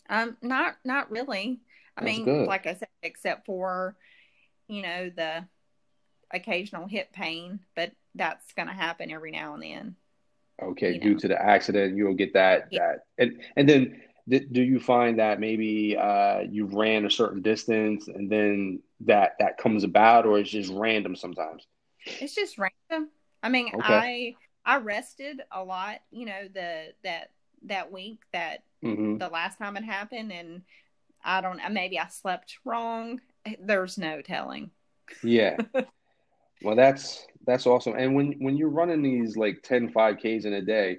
Um, 0.09 0.37
not 0.41 0.77
not 0.85 1.11
really. 1.11 1.61
I 1.97 2.05
That's 2.05 2.17
mean, 2.17 2.25
good. 2.25 2.47
like 2.47 2.67
I 2.67 2.75
said, 2.75 2.89
except 3.03 3.47
for 3.47 3.97
you 4.69 4.83
know 4.83 5.11
the 5.15 5.45
occasional 6.33 6.87
hip 6.87 7.13
pain, 7.13 7.61
but 7.75 7.93
that's 8.15 8.53
going 8.55 8.69
to 8.69 8.75
happen 8.75 9.11
every 9.11 9.31
now 9.31 9.55
and 9.55 9.63
then. 9.63 9.97
Okay, 10.61 10.99
due 10.99 11.13
know. 11.13 11.19
to 11.21 11.29
the 11.29 11.41
accident, 11.41 11.97
you'll 11.97 12.15
get 12.15 12.35
that 12.35 12.69
yeah. 12.71 12.81
that 12.81 12.99
and 13.19 13.43
and 13.57 13.69
then 13.69 14.01
do 14.29 14.63
you 14.63 14.79
find 14.79 15.19
that 15.19 15.41
maybe 15.41 15.97
uh, 15.97 16.41
you 16.41 16.67
ran 16.67 17.07
a 17.07 17.11
certain 17.11 17.41
distance 17.41 18.09
and 18.09 18.31
then 18.31 18.81
that 19.01 19.33
that 19.39 19.59
comes 19.59 19.85
about 19.85 20.27
or 20.27 20.39
it's 20.39 20.51
just 20.51 20.73
random 20.73 21.15
sometimes 21.17 21.67
it's 22.05 22.35
just 22.35 22.59
random 22.59 23.11
i 23.43 23.49
mean 23.49 23.69
okay. 23.75 24.35
i 24.65 24.75
i 24.75 24.77
rested 24.79 25.41
a 25.53 25.63
lot 25.63 26.01
you 26.11 26.27
know 26.27 26.49
the 26.53 26.87
that 27.05 27.31
that 27.63 27.93
week 27.93 28.21
that 28.33 28.65
mm-hmm. 28.85 29.19
the 29.19 29.29
last 29.29 29.57
time 29.59 29.77
it 29.77 29.85
happened 29.85 30.33
and 30.33 30.63
i 31.25 31.41
don't 31.41 31.61
maybe 31.73 31.99
i 31.99 32.09
slept 32.09 32.59
wrong 32.65 33.21
there's 33.61 33.99
no 33.99 34.21
telling 34.21 34.71
yeah 35.23 35.57
well 36.63 36.77
that's 36.77 37.27
that's 37.47 37.67
awesome 37.67 37.95
and 37.97 38.15
when 38.15 38.33
when 38.41 38.57
you're 38.57 38.69
running 38.69 39.03
these 39.03 39.37
like 39.37 39.63
10 39.63 39.93
5ks 39.93 40.45
in 40.45 40.53
a 40.55 40.63
day 40.63 40.99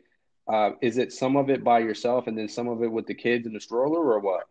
uh, 0.50 0.72
is 0.82 0.98
it 0.98 1.14
some 1.14 1.38
of 1.38 1.50
it 1.52 1.64
by 1.64 1.78
yourself 1.78 2.26
and 2.26 2.36
then 2.36 2.50
some 2.50 2.68
of 2.68 2.82
it 2.82 2.92
with 2.92 3.06
the 3.06 3.14
kids 3.14 3.46
in 3.46 3.54
the 3.54 3.62
stroller 3.62 4.00
or 4.00 4.20
what? 4.20 4.50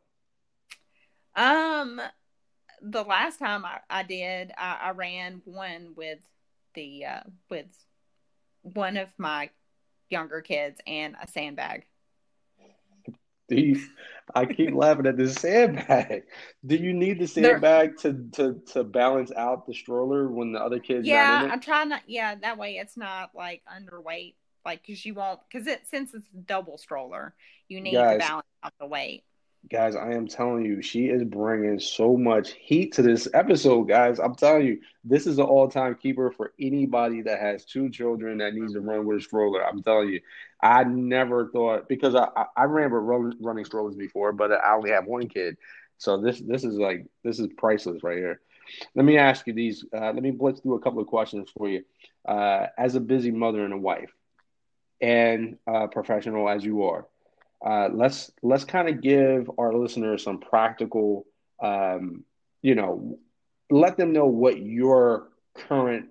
Um, 1.35 2.01
the 2.81 3.03
last 3.03 3.41
time 3.41 3.65
I, 3.65 3.81
I 3.91 4.05
did, 4.05 4.53
I, 4.57 4.79
I, 4.83 4.91
ran 4.91 5.43
one 5.45 5.95
with 5.97 6.21
the 6.75 7.05
uh, 7.05 7.21
with 7.51 7.67
one 8.63 8.97
of 8.97 9.09
my 9.19 9.51
younger 10.09 10.41
kids 10.41 10.81
and 10.87 11.17
a 11.21 11.27
sandbag. 11.27 11.85
I 14.35 14.45
keep 14.45 14.75
laughing 14.75 15.07
at 15.07 15.17
this 15.17 15.35
sandbag. 15.35 16.25
Do 16.67 16.77
you 16.77 16.93
need 16.93 17.19
the 17.19 17.27
sandbag 17.27 17.97
to, 17.99 18.29
to 18.33 18.61
to 18.73 18.85
balance 18.85 19.33
out 19.35 19.67
the 19.67 19.75
stroller 19.75 20.29
when 20.29 20.53
the 20.53 20.61
other 20.61 20.79
kids? 20.79 21.07
Yeah, 21.07 21.49
I 21.51 21.57
try 21.57 21.85
not. 21.85 22.03
Yeah, 22.07 22.35
that 22.35 22.59
way 22.59 22.77
it's 22.77 22.97
not 22.97 23.31
like 23.35 23.63
underweight 23.67 24.35
like 24.65 24.83
because 24.87 25.05
you 25.05 25.15
won't 25.15 25.41
because 25.51 25.67
it 25.67 25.81
since 25.91 26.13
it's 26.15 26.27
a 26.35 26.37
double 26.39 26.79
stroller 26.79 27.35
you 27.69 27.81
need 27.81 27.95
guys, 27.95 28.21
to 28.21 28.27
balance 28.27 28.47
out 28.63 28.73
the 28.79 28.87
weight 28.87 29.25
guys 29.71 29.97
i 29.97 30.13
am 30.13 30.27
telling 30.27 30.65
you 30.65 30.81
she 30.81 31.07
is 31.07 31.25
bringing 31.25 31.79
so 31.79 32.17
much 32.17 32.53
heat 32.53 32.93
to 32.93 33.03
this 33.03 33.29
episode 33.35 33.85
guys. 33.85 34.19
I'm 34.19 34.35
telling 34.35 34.67
you 34.67 34.81
this 35.05 35.27
is 35.27 35.39
an 35.39 35.45
all-time 35.45 35.95
keeper 35.95 36.31
for 36.31 36.53
anybody 36.61 37.23
that 37.23 37.41
has 37.41 37.65
two 37.65 37.91
children 37.91 38.39
that 38.39 38.55
needs 38.55 38.73
to 38.75 38.81
run 38.81 39.05
with 39.05 39.19
a 39.19 39.21
stroller. 39.21 39.65
I'm 39.67 39.83
telling 39.83 40.09
you 40.09 40.21
i 40.63 40.85
never 40.85 41.49
thought 41.49 41.89
because 41.89 42.15
i 42.15 42.29
i, 42.37 42.45
I 42.57 42.65
ran 42.65 42.91
with 42.93 43.03
run, 43.03 43.33
running 43.41 43.65
strollers 43.65 43.97
before 43.97 44.33
but 44.33 44.53
i 44.53 44.75
only 44.75 44.91
have 44.91 45.07
one 45.07 45.29
kid. 45.29 45.57
So 45.99 46.21
this 46.21 46.41
this 46.41 46.65
is 46.65 46.75
like 46.77 47.07
this 47.25 47.39
is 47.39 47.49
priceless 47.57 48.03
right 48.03 48.19
here. 48.19 48.41
Let 48.95 49.05
me 49.05 49.19
ask 49.19 49.47
you 49.47 49.53
these 49.53 49.85
uh, 49.95 50.13
let 50.13 50.23
me 50.23 50.31
blitz 50.31 50.61
through 50.61 50.77
a 50.77 50.81
couple 50.81 51.01
of 51.01 51.09
questions 51.09 51.51
for 51.57 51.69
you. 51.69 51.85
Uh, 52.27 52.67
as 52.79 52.95
a 52.95 53.01
busy 53.01 53.31
mother 53.31 53.65
and 53.65 53.73
a 53.75 53.79
wife 53.79 54.13
and 55.01 55.59
uh, 55.67 55.87
professional 55.89 56.49
as 56.49 56.65
you 56.65 56.85
are. 56.85 57.07
Uh, 57.65 57.89
let's 57.93 58.31
let's 58.43 58.65
kind 58.65 58.89
of 58.89 59.01
give 59.01 59.51
our 59.59 59.75
listeners 59.75 60.23
some 60.23 60.39
practical, 60.39 61.27
um, 61.63 62.25
you 62.63 62.75
know, 62.75 63.19
let 63.71 63.97
them 63.97 64.13
know 64.13 64.27
what 64.27 64.59
your 64.59 65.29
current 65.55 66.09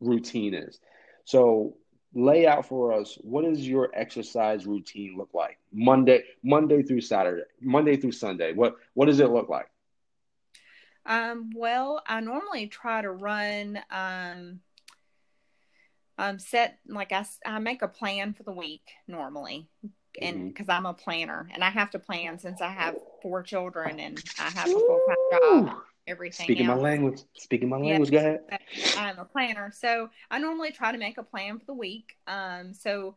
routine 0.00 0.54
is. 0.54 0.78
So 1.24 1.76
lay 2.14 2.46
out 2.46 2.66
for 2.66 2.94
us 2.94 3.18
what 3.20 3.44
does 3.44 3.68
your 3.68 3.90
exercise 3.92 4.66
routine 4.66 5.16
look 5.18 5.28
like 5.34 5.58
Monday 5.70 6.22
Monday 6.42 6.82
through 6.82 7.02
Saturday, 7.02 7.42
Monday 7.60 7.96
through 7.96 8.12
Sunday. 8.12 8.52
What 8.52 8.76
what 8.94 9.06
does 9.06 9.20
it 9.20 9.30
look 9.30 9.48
like? 9.48 9.68
Um, 11.04 11.50
well, 11.54 12.02
I 12.06 12.20
normally 12.20 12.66
try 12.66 13.02
to 13.02 13.10
run 13.10 13.78
um, 13.90 14.60
um 16.18 16.38
set 16.38 16.78
like 16.88 17.12
I, 17.12 17.26
I 17.44 17.58
make 17.58 17.82
a 17.82 17.88
plan 17.88 18.32
for 18.32 18.44
the 18.44 18.52
week 18.52 18.88
normally 19.06 19.68
and 20.20 20.48
because 20.48 20.66
mm-hmm. 20.66 20.86
I'm 20.86 20.86
a 20.86 20.94
planner 20.94 21.48
and 21.52 21.62
I 21.64 21.70
have 21.70 21.90
to 21.92 21.98
plan 21.98 22.38
since 22.38 22.60
I 22.60 22.70
have 22.70 22.96
four 23.22 23.42
children 23.42 24.00
and 24.00 24.22
I 24.38 24.50
have 24.50 24.68
a 24.68 24.72
full 24.72 25.00
time 25.06 25.66
job 25.66 25.76
everything. 26.06 26.44
Speaking 26.44 26.66
else. 26.66 26.76
my 26.76 26.82
language. 26.82 27.20
Speaking 27.34 27.68
my 27.68 27.78
language. 27.78 28.10
Go 28.10 28.18
ahead. 28.18 28.40
I'm 28.96 29.18
a 29.18 29.24
planner, 29.24 29.72
so 29.74 30.10
I 30.30 30.38
normally 30.38 30.72
try 30.72 30.92
to 30.92 30.98
make 30.98 31.18
a 31.18 31.22
plan 31.22 31.58
for 31.58 31.66
the 31.66 31.74
week. 31.74 32.16
Um, 32.26 32.72
so, 32.72 33.16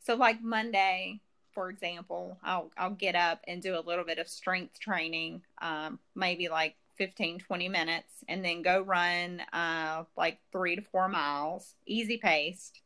so 0.00 0.14
like 0.14 0.42
Monday, 0.42 1.20
for 1.52 1.70
example, 1.70 2.38
I'll 2.42 2.70
I'll 2.76 2.90
get 2.90 3.14
up 3.14 3.40
and 3.46 3.62
do 3.62 3.78
a 3.78 3.80
little 3.80 4.04
bit 4.04 4.18
of 4.18 4.28
strength 4.28 4.80
training, 4.80 5.42
um, 5.62 5.98
maybe 6.14 6.48
like 6.48 6.74
15, 6.96 7.40
20 7.40 7.68
minutes, 7.68 8.12
and 8.28 8.44
then 8.44 8.62
go 8.62 8.80
run 8.80 9.40
uh, 9.52 10.04
like 10.16 10.38
three 10.52 10.76
to 10.76 10.82
four 10.82 11.08
miles, 11.08 11.74
easy 11.86 12.18
paced. 12.18 12.80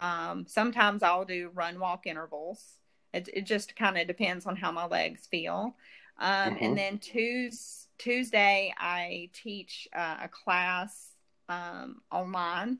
Um, 0.00 0.46
sometimes 0.48 1.02
I'll 1.02 1.24
do 1.24 1.50
run 1.54 1.78
walk 1.78 2.06
intervals. 2.06 2.78
It, 3.14 3.28
it 3.32 3.46
just 3.46 3.76
kind 3.76 3.96
of 3.96 4.06
depends 4.06 4.46
on 4.46 4.56
how 4.56 4.72
my 4.72 4.86
legs 4.86 5.26
feel. 5.26 5.76
Um, 6.18 6.54
mm-hmm. 6.54 6.64
And 6.64 6.78
then 6.78 6.98
Tuesday 6.98 7.84
Tuesday, 7.98 8.74
I 8.78 9.30
teach 9.32 9.88
uh, 9.94 10.16
a 10.22 10.28
class 10.28 11.10
um, 11.48 12.00
online, 12.10 12.78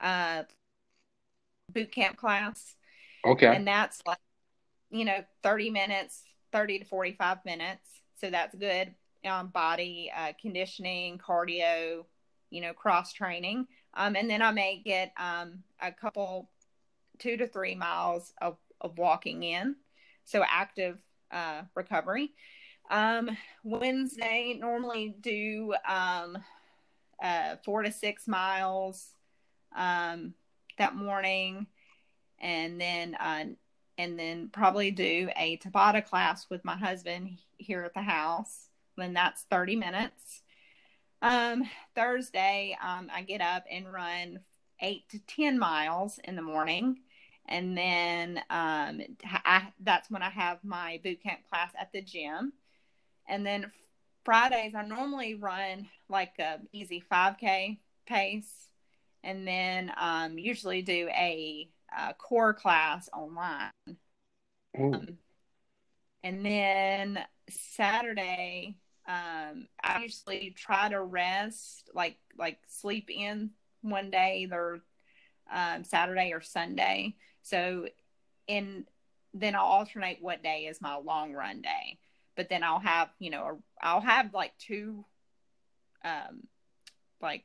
uh, 0.00 0.44
boot 1.72 1.92
camp 1.92 2.16
class. 2.16 2.76
Okay. 3.24 3.54
And 3.54 3.66
that's 3.66 4.02
like, 4.06 4.18
you 4.90 5.04
know, 5.04 5.24
30 5.42 5.70
minutes, 5.70 6.22
30 6.52 6.80
to 6.80 6.84
45 6.84 7.44
minutes. 7.44 7.88
So 8.20 8.30
that's 8.30 8.54
good 8.54 8.94
um, 9.26 9.48
body 9.48 10.10
uh, 10.16 10.32
conditioning, 10.40 11.18
cardio, 11.18 12.04
you 12.50 12.60
know, 12.60 12.72
cross 12.72 13.12
training. 13.12 13.66
Um, 13.94 14.16
and 14.16 14.30
then 14.30 14.42
I 14.42 14.52
may 14.52 14.80
get 14.84 15.12
um, 15.16 15.62
a 15.80 15.90
couple, 15.90 16.48
two 17.18 17.36
to 17.36 17.46
three 17.46 17.74
miles 17.74 18.32
of, 18.40 18.56
of 18.86 18.98
walking 18.98 19.42
in. 19.42 19.76
So 20.24 20.42
active 20.48 20.98
uh, 21.30 21.62
recovery. 21.74 22.32
Um, 22.90 23.36
Wednesday 23.64 24.56
normally 24.58 25.14
do 25.20 25.74
um, 25.88 26.38
uh, 27.22 27.56
four 27.64 27.82
to 27.82 27.92
six 27.92 28.26
miles 28.26 29.08
um, 29.76 30.34
that 30.78 30.94
morning, 30.94 31.66
and 32.40 32.80
then 32.80 33.14
uh, 33.16 33.44
and 33.98 34.18
then 34.18 34.50
probably 34.52 34.90
do 34.90 35.30
a 35.36 35.58
Tabata 35.58 36.04
class 36.04 36.46
with 36.50 36.64
my 36.64 36.76
husband 36.76 37.38
here 37.56 37.82
at 37.82 37.94
the 37.94 38.02
house. 38.02 38.68
Then 38.96 39.14
that's 39.14 39.42
thirty 39.50 39.76
minutes. 39.76 40.42
Um, 41.22 41.68
Thursday, 41.94 42.76
um, 42.82 43.10
I 43.12 43.22
get 43.22 43.40
up 43.40 43.64
and 43.70 43.92
run 43.92 44.40
eight 44.80 45.08
to 45.10 45.18
ten 45.26 45.58
miles 45.58 46.20
in 46.24 46.36
the 46.36 46.42
morning 46.42 46.98
and 47.48 47.76
then 47.76 48.38
um, 48.50 49.00
I, 49.24 49.68
that's 49.80 50.10
when 50.10 50.22
I 50.22 50.30
have 50.30 50.58
my 50.64 51.00
boot 51.02 51.22
camp 51.22 51.40
class 51.48 51.72
at 51.78 51.92
the 51.92 52.02
gym. 52.02 52.52
And 53.28 53.46
then 53.46 53.70
Fridays, 54.24 54.74
I 54.74 54.82
normally 54.82 55.34
run 55.34 55.88
like 56.08 56.38
a 56.38 56.58
easy 56.72 57.02
5K 57.10 57.78
pace, 58.06 58.68
and 59.22 59.46
then 59.46 59.92
um, 59.96 60.38
usually 60.38 60.82
do 60.82 61.08
a, 61.08 61.68
a, 61.96 62.14
core 62.14 62.54
class 62.54 63.08
online. 63.12 63.70
Um, 64.78 65.18
and 66.22 66.44
then 66.44 67.20
Saturday, 67.48 68.76
um, 69.08 69.68
I 69.82 70.00
usually 70.02 70.54
try 70.56 70.88
to 70.88 71.00
rest, 71.00 71.90
like 71.94 72.16
like 72.36 72.58
sleep 72.68 73.08
in 73.10 73.50
one 73.82 74.10
day, 74.10 74.40
either 74.42 74.80
um, 75.52 75.84
Saturday 75.84 76.32
or 76.32 76.40
Sunday. 76.40 77.14
So, 77.46 77.86
and 78.48 78.84
then 79.34 79.54
I'll 79.54 79.64
alternate 79.64 80.18
what 80.20 80.42
day 80.42 80.66
is 80.66 80.80
my 80.80 80.96
long 80.96 81.32
run 81.32 81.60
day 81.62 81.98
but 82.36 82.50
then 82.50 82.62
I'll 82.62 82.78
have, 82.78 83.08
you 83.18 83.30
know, 83.30 83.58
I'll 83.82 84.02
have 84.02 84.34
like 84.34 84.52
two, 84.58 85.04
um, 86.04 86.46
like 87.20 87.44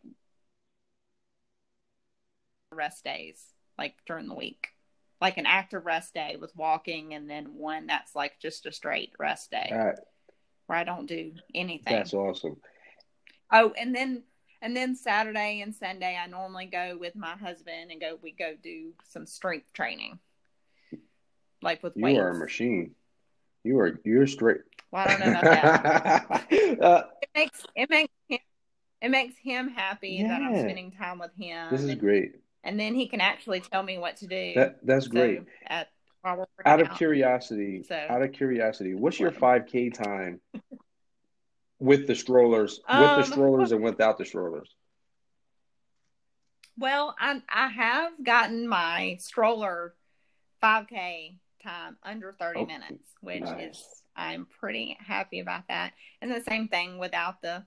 rest 2.72 3.04
days, 3.04 3.42
like 3.80 3.96
during 4.06 4.28
the 4.28 4.36
week, 4.36 4.68
like 5.22 5.38
an 5.38 5.46
active 5.46 5.86
rest 5.86 6.14
day 6.14 6.36
with 6.40 6.56
walking, 6.56 7.14
and 7.14 7.30
then 7.30 7.56
one 7.56 7.88
that's 7.88 8.16
like 8.16 8.34
just 8.40 8.66
a 8.66 8.72
straight 8.72 9.14
rest 9.18 9.50
day 9.50 9.70
right. 9.72 9.96
where 10.68 10.78
I 10.78 10.84
don't 10.84 11.08
do 11.08 11.32
anything. 11.56 11.96
That's 11.96 12.14
awesome. 12.14 12.58
Oh, 13.50 13.74
and 13.78 13.96
then 13.96 14.24
and 14.62 14.76
then 14.76 14.96
Saturday 14.96 15.62
and 15.62 15.74
Sunday, 15.74 16.18
I 16.22 16.28
normally 16.28 16.66
go 16.66 16.98
with 17.00 17.16
my 17.16 17.36
husband 17.36 17.92
and 17.92 18.00
go. 18.00 18.18
We 18.22 18.32
go 18.32 18.54
do 18.62 18.92
some 19.10 19.26
strength 19.26 19.74
training, 19.74 20.20
like 21.62 21.82
with 21.82 21.94
you 21.96 22.04
weights. 22.04 22.20
are 22.20 22.30
a 22.30 22.36
machine. 22.36 22.92
You 23.64 23.80
are 23.80 24.00
you're 24.04 24.28
straight. 24.28 24.62
Well, 24.92 25.08
I 25.08 25.18
don't 25.18 25.20
know 25.20 25.40
about 25.40 25.44
that. 25.44 26.82
uh, 26.82 27.04
it 27.22 27.30
makes 27.36 27.64
it 27.76 27.90
makes 27.90 28.14
him 28.28 28.40
it 29.02 29.10
makes 29.10 29.36
him 29.42 29.70
happy 29.70 30.20
yeah. 30.22 30.28
that 30.28 30.42
I'm 30.42 30.60
spending 30.60 30.92
time 30.92 31.20
with 31.20 31.32
him. 31.38 31.68
This 31.72 31.82
is 31.82 31.90
and, 31.90 32.00
great. 32.00 32.36
And 32.64 32.80
then 32.80 32.94
he 32.94 33.08
can 33.08 33.22
actually 33.22 33.62
tell 33.62 33.82
me 33.82 33.98
what 33.98 34.18
to 34.18 34.28
do. 34.28 34.54
That 34.56 34.86
that's 34.86 35.06
so 35.06 35.12
great. 35.12 35.44
At 35.66 35.90
out 36.24 36.80
of 36.80 36.88
out. 36.88 36.98
curiosity, 36.98 37.84
so, 37.88 37.96
out 37.96 38.22
of 38.22 38.32
curiosity, 38.32 38.94
what's 38.94 39.20
your 39.20 39.32
5K 39.32 39.92
time 39.92 40.40
with 41.82 42.06
the 42.06 42.16
strollers, 42.16 42.80
um, 42.88 43.02
with 43.02 43.10
the 43.10 43.16
um, 43.16 43.32
strollers 43.32 43.72
and 43.72 43.84
without 43.84 44.18
the 44.18 44.26
strollers? 44.26 44.70
Well, 46.78 47.16
I 47.20 47.42
I 47.50 47.68
have 47.68 48.12
gotten 48.24 48.68
my 48.68 49.18
stroller 49.20 49.96
5K 50.64 51.38
time 51.64 51.98
under 52.04 52.36
30 52.40 52.60
oh, 52.60 52.66
minutes, 52.66 53.10
which 53.22 53.42
nice. 53.42 53.76
is 53.76 53.86
I'm 54.16 54.48
pretty 54.60 54.98
happy 55.06 55.40
about 55.40 55.64
that. 55.70 55.94
And 56.22 56.32
the 56.32 56.42
same 56.42 56.68
thing 56.68 56.98
without 57.00 57.42
the 57.42 57.66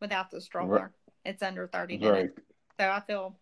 without 0.00 0.30
the 0.30 0.40
stroller. 0.40 0.68
Right. 0.68 0.90
It's 1.24 1.42
under 1.42 1.68
30 1.68 1.98
minutes. 1.98 2.34
Right. 2.36 2.44
So 2.80 2.90
I 2.90 3.00
feel 3.00 3.36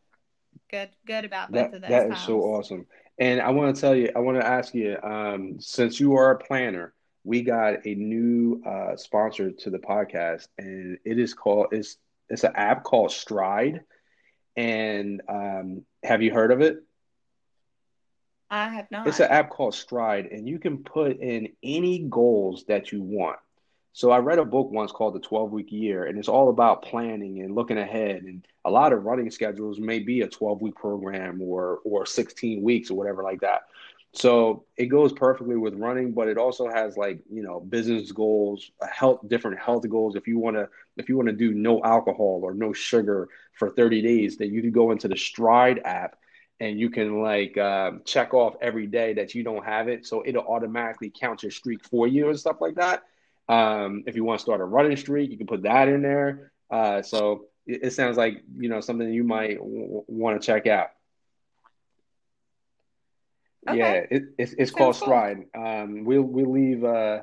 good 0.71 0.91
good 1.07 1.25
about 1.25 1.51
both 1.51 1.71
that, 1.71 1.75
of 1.77 1.81
those. 1.83 1.91
That 1.91 2.09
times. 2.09 2.18
is 2.18 2.27
so 2.27 2.41
awesome. 2.41 2.87
And 3.18 3.41
I 3.41 3.51
want 3.51 3.75
to 3.75 3.81
tell 3.81 3.95
you, 3.95 4.11
I 4.14 4.18
want 4.21 4.41
to 4.41 4.47
ask 4.47 4.75
you, 4.75 4.97
um, 5.03 5.57
since 5.61 6.01
you 6.01 6.14
are 6.16 6.33
a 6.33 6.39
planner, 6.39 6.95
we 7.25 7.43
got 7.43 7.87
a 7.87 7.95
new 7.95 8.62
uh, 8.64 8.97
sponsor 8.97 9.51
to 9.51 9.71
the 9.71 9.79
podcast, 9.79 10.49
and 10.59 10.99
it 11.05 11.18
is 11.18 11.35
called 11.35 11.68
it's 11.73 11.97
it's 12.29 12.45
an 12.45 12.53
app 12.55 12.85
called 12.85 13.12
Stride. 13.12 13.83
And 14.57 15.23
um, 15.29 15.83
have 16.03 16.23
you 16.23 16.33
heard 16.33 16.53
of 16.53 16.61
it? 16.61 16.83
I 18.51 18.68
have 18.68 18.91
not. 18.91 19.07
It's 19.07 19.21
an 19.21 19.31
app 19.31 19.51
called 19.51 19.75
Stride, 19.75 20.27
and 20.27 20.49
you 20.49 20.59
can 20.59 20.79
put 20.79 21.18
in 21.18 21.49
any 21.62 22.01
goals 22.01 22.64
that 22.66 22.93
you 22.93 23.03
want. 23.03 23.39
So 23.93 24.11
I 24.11 24.18
read 24.18 24.39
a 24.39 24.45
book 24.45 24.71
once 24.71 24.93
called 24.93 25.14
The 25.14 25.21
12 25.21 25.51
Week 25.51 25.73
Year, 25.73 26.05
and 26.05 26.18
it's 26.18 26.29
all 26.29 26.49
about 26.49 26.83
planning 26.83 27.43
and 27.43 27.55
looking 27.55 27.79
ahead. 27.79 28.23
And 28.23 28.47
a 28.64 28.71
lot 28.71 28.93
of 28.93 29.05
running 29.05 29.31
schedules 29.31 29.81
may 29.81 29.99
be 29.99 30.21
a 30.23 30.29
12 30.29 30.62
week 30.62 30.75
program 30.77 31.43
or 31.43 31.81
or 31.85 32.07
16 32.07 32.62
weeks 32.62 32.91
or 32.91 32.95
whatever 32.95 33.23
like 33.23 33.41
that. 33.41 33.62
So 34.13 34.65
it 34.77 34.87
goes 34.87 35.13
perfectly 35.13 35.57
with 35.57 35.75
running, 35.75 36.13
but 36.13 36.27
it 36.27 36.37
also 36.37 36.69
has 36.69 36.97
like 36.97 37.21
you 37.31 37.43
know 37.43 37.61
business 37.61 38.11
goals, 38.11 38.71
health, 38.93 39.21
different 39.29 39.61
health 39.61 39.89
goals. 39.89 40.17
If 40.17 40.27
you 40.27 40.39
want 40.39 40.57
to, 40.57 40.69
if 40.97 41.09
you 41.09 41.17
want 41.17 41.29
to 41.29 41.35
do 41.35 41.53
no 41.55 41.83
alcohol 41.85 42.41
or 42.43 42.53
no 42.53 42.73
sugar 42.73 43.29
for 43.57 43.71
30 43.71 44.03
days, 44.03 44.37
then 44.37 44.53
you 44.53 44.63
can 44.63 44.73
go 44.73 44.91
into 44.91 45.07
the 45.07 45.17
Stride 45.17 45.81
app 45.85 46.17
and 46.59 46.79
you 46.79 46.91
can 46.91 47.23
like 47.23 47.57
um, 47.57 48.03
check 48.05 48.35
off 48.35 48.55
every 48.61 48.87
day 48.87 49.15
that 49.15 49.35
you 49.35 49.45
don't 49.45 49.65
have 49.65 49.89
it. 49.89 50.07
So 50.07 50.23
it'll 50.27 50.45
automatically 50.45 51.11
count 51.11 51.43
your 51.43 51.53
streak 51.53 51.85
for 51.85 52.07
you 52.07 52.29
and 52.29 52.39
stuff 52.39 52.61
like 52.61 52.75
that. 52.75 53.05
Um, 53.49 54.05
if 54.07 54.15
you 54.17 54.25
want 54.25 54.39
to 54.39 54.43
start 54.43 54.61
a 54.61 54.65
running 54.65 54.97
streak 54.97 55.31
you 55.31 55.37
can 55.37 55.47
put 55.47 55.63
that 55.63 55.89
in 55.89 56.03
there. 56.03 56.53
Uh, 56.71 57.03
so 57.03 57.47
it, 57.67 57.85
it, 57.85 57.91
sounds 57.93 58.17
like 58.17 58.45
you 58.59 58.69
know 58.69 58.81
something 58.81 59.13
you 59.13 59.25
might 59.25 59.57
w- 59.57 60.05
want 60.07 60.41
to 60.41 60.47
check 60.47 60.67
out 60.69 60.91
okay. 63.69 63.79
yeah 63.79 63.93
it, 64.11 64.23
it's, 64.39 64.53
it's 64.59 64.71
called 64.71 64.97
cool. 64.97 65.07
stride 65.07 65.45
um, 65.55 66.05
we'll 66.05 66.23
we'll 66.23 66.51
leave 66.51 66.85
uh, 66.85 67.21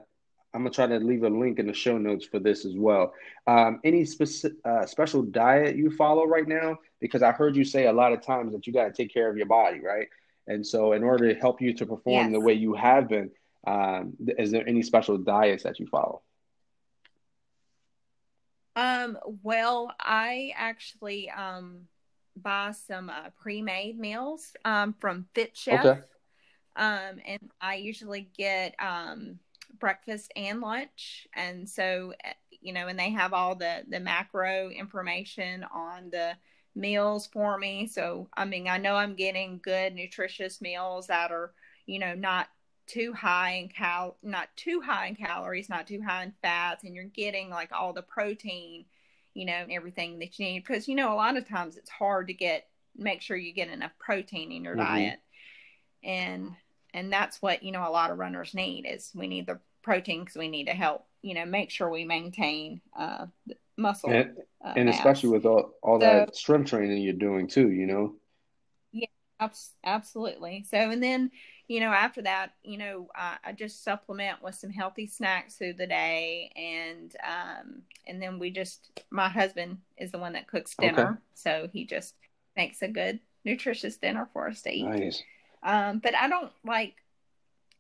I'm 0.53 0.63
gonna 0.63 0.71
try 0.71 0.87
to 0.87 0.97
leave 0.97 1.23
a 1.23 1.29
link 1.29 1.59
in 1.59 1.67
the 1.67 1.73
show 1.73 1.99
notes 1.99 2.25
for 2.25 2.39
this 2.39 2.65
as 2.65 2.73
well. 2.75 3.13
Um, 3.45 3.79
any 3.83 4.05
specific 4.05 4.57
uh, 4.65 4.87
special 4.87 5.21
diet 5.21 5.75
you 5.75 5.91
follow 5.91 6.25
right 6.25 6.47
now? 6.47 6.79
Because 6.99 7.21
I 7.21 7.31
heard 7.31 7.55
you 7.55 7.63
say 7.63 7.85
a 7.85 7.93
lot 7.93 8.11
of 8.11 8.25
times 8.25 8.53
that 8.53 8.65
you 8.65 8.73
got 8.73 8.85
to 8.85 8.91
take 8.91 9.13
care 9.13 9.29
of 9.29 9.37
your 9.37 9.45
body, 9.45 9.81
right? 9.81 10.07
And 10.47 10.65
so, 10.65 10.93
in 10.93 11.03
order 11.03 11.31
to 11.31 11.39
help 11.39 11.61
you 11.61 11.73
to 11.75 11.85
perform 11.85 12.27
yes. 12.27 12.31
the 12.31 12.39
way 12.39 12.53
you 12.53 12.73
have 12.73 13.07
been, 13.09 13.29
um, 13.67 14.13
is 14.39 14.49
there 14.49 14.67
any 14.67 14.81
special 14.81 15.19
diets 15.19 15.63
that 15.63 15.79
you 15.79 15.85
follow? 15.85 16.21
Um, 18.75 19.17
well, 19.43 19.93
I 19.99 20.53
actually 20.55 21.29
um, 21.29 21.81
buy 22.35 22.71
some 22.87 23.09
uh, 23.09 23.29
pre-made 23.39 23.99
meals 23.99 24.53
um, 24.65 24.95
from 24.99 25.25
Fit 25.35 25.55
Chef. 25.55 25.85
Okay. 25.85 26.01
Um, 26.77 27.19
and 27.25 27.51
I 27.59 27.75
usually 27.75 28.29
get 28.37 28.75
um, 28.79 29.39
breakfast 29.79 30.31
and 30.35 30.61
lunch, 30.61 31.27
and 31.35 31.67
so 31.67 32.13
eh, 32.23 32.33
you 32.61 32.71
know, 32.71 32.87
and 32.87 32.97
they 32.97 33.09
have 33.09 33.33
all 33.33 33.55
the 33.55 33.83
the 33.89 33.99
macro 33.99 34.69
information 34.69 35.65
on 35.73 36.09
the 36.11 36.33
meals 36.75 37.27
for 37.27 37.57
me. 37.57 37.87
So 37.87 38.27
I 38.37 38.45
mean, 38.45 38.67
I 38.67 38.77
know 38.77 38.95
I'm 38.95 39.15
getting 39.15 39.59
good 39.63 39.95
nutritious 39.95 40.61
meals 40.61 41.07
that 41.07 41.31
are 41.31 41.51
you 41.87 41.99
know 41.99 42.13
not 42.13 42.47
too 42.85 43.11
high 43.13 43.55
in 43.55 43.67
cal 43.67 44.15
not 44.23 44.47
too 44.55 44.79
high 44.79 45.07
in 45.07 45.15
calories 45.15 45.67
not 45.67 45.85
too 45.85 46.01
high 46.01 46.23
in 46.23 46.33
fats 46.41 46.85
and 46.85 46.95
you're 46.95 47.03
getting 47.03 47.49
like 47.49 47.69
all 47.73 47.91
the 47.91 48.01
protein 48.01 48.85
you 49.33 49.45
know 49.45 49.53
and 49.53 49.73
everything 49.73 50.19
that 50.19 50.39
you 50.39 50.45
need 50.45 50.59
because 50.59 50.87
you 50.87 50.95
know 50.95 51.11
a 51.11 51.15
lot 51.15 51.35
of 51.35 51.47
times 51.47 51.75
it's 51.75 51.89
hard 51.89 52.27
to 52.27 52.33
get 52.33 52.67
make 52.95 53.21
sure 53.21 53.35
you 53.35 53.53
get 53.53 53.67
enough 53.67 53.91
protein 53.99 54.53
in 54.53 54.63
your 54.63 54.75
mm-hmm. 54.75 54.85
diet 54.85 55.19
and 56.01 56.49
and 56.97 57.13
that's 57.13 57.41
what 57.41 57.63
you 57.63 57.71
know 57.71 57.87
a 57.87 57.91
lot 57.91 58.11
of 58.11 58.17
runners 58.17 58.53
need 58.53 58.85
is 58.85 59.11
we 59.15 59.27
need 59.27 59.45
the 59.45 59.59
protein 59.83 60.21
because 60.21 60.35
we 60.35 60.47
need 60.47 60.65
to 60.65 60.73
help 60.73 61.05
you 61.21 61.33
know 61.33 61.45
make 61.45 61.69
sure 61.69 61.89
we 61.89 62.03
maintain 62.03 62.81
uh 62.97 63.25
muscle 63.77 64.09
and, 64.09 64.35
uh, 64.65 64.73
and 64.75 64.89
especially 64.89 65.29
with 65.29 65.45
all, 65.45 65.73
all 65.83 65.99
so, 65.99 66.05
that 66.05 66.35
strength 66.35 66.69
training 66.69 67.01
you're 67.01 67.13
doing 67.13 67.47
too 67.47 67.71
you 67.71 67.85
know 67.85 68.15
yeah 68.91 69.07
absolutely 69.85 70.65
so 70.67 70.77
and 70.77 71.01
then 71.01 71.31
you 71.67 71.81
know, 71.81 71.91
after 71.91 72.21
that, 72.21 72.53
you 72.63 72.77
know, 72.77 73.09
I, 73.13 73.37
I 73.43 73.51
just 73.51 73.83
supplement 73.83 74.41
with 74.41 74.55
some 74.55 74.69
healthy 74.69 75.05
snacks 75.05 75.55
through 75.55 75.73
the 75.73 75.87
day, 75.87 76.49
and 76.55 77.13
um, 77.25 77.81
and 78.07 78.21
then 78.21 78.39
we 78.39 78.51
just 78.51 79.01
my 79.11 79.27
husband 79.27 79.79
is 79.97 80.11
the 80.11 80.17
one 80.17 80.33
that 80.33 80.47
cooks 80.47 80.75
dinner, 80.79 81.09
okay. 81.09 81.19
so 81.33 81.69
he 81.73 81.85
just 81.85 82.15
makes 82.55 82.81
a 82.81 82.87
good 82.87 83.19
nutritious 83.43 83.97
dinner 83.97 84.29
for 84.31 84.47
us 84.47 84.61
to 84.61 84.71
eat. 84.71 84.85
Nice. 84.85 85.23
Um, 85.67 85.99
but 85.99 86.15
I 86.15 86.29
don't 86.29 86.51
like, 86.65 86.95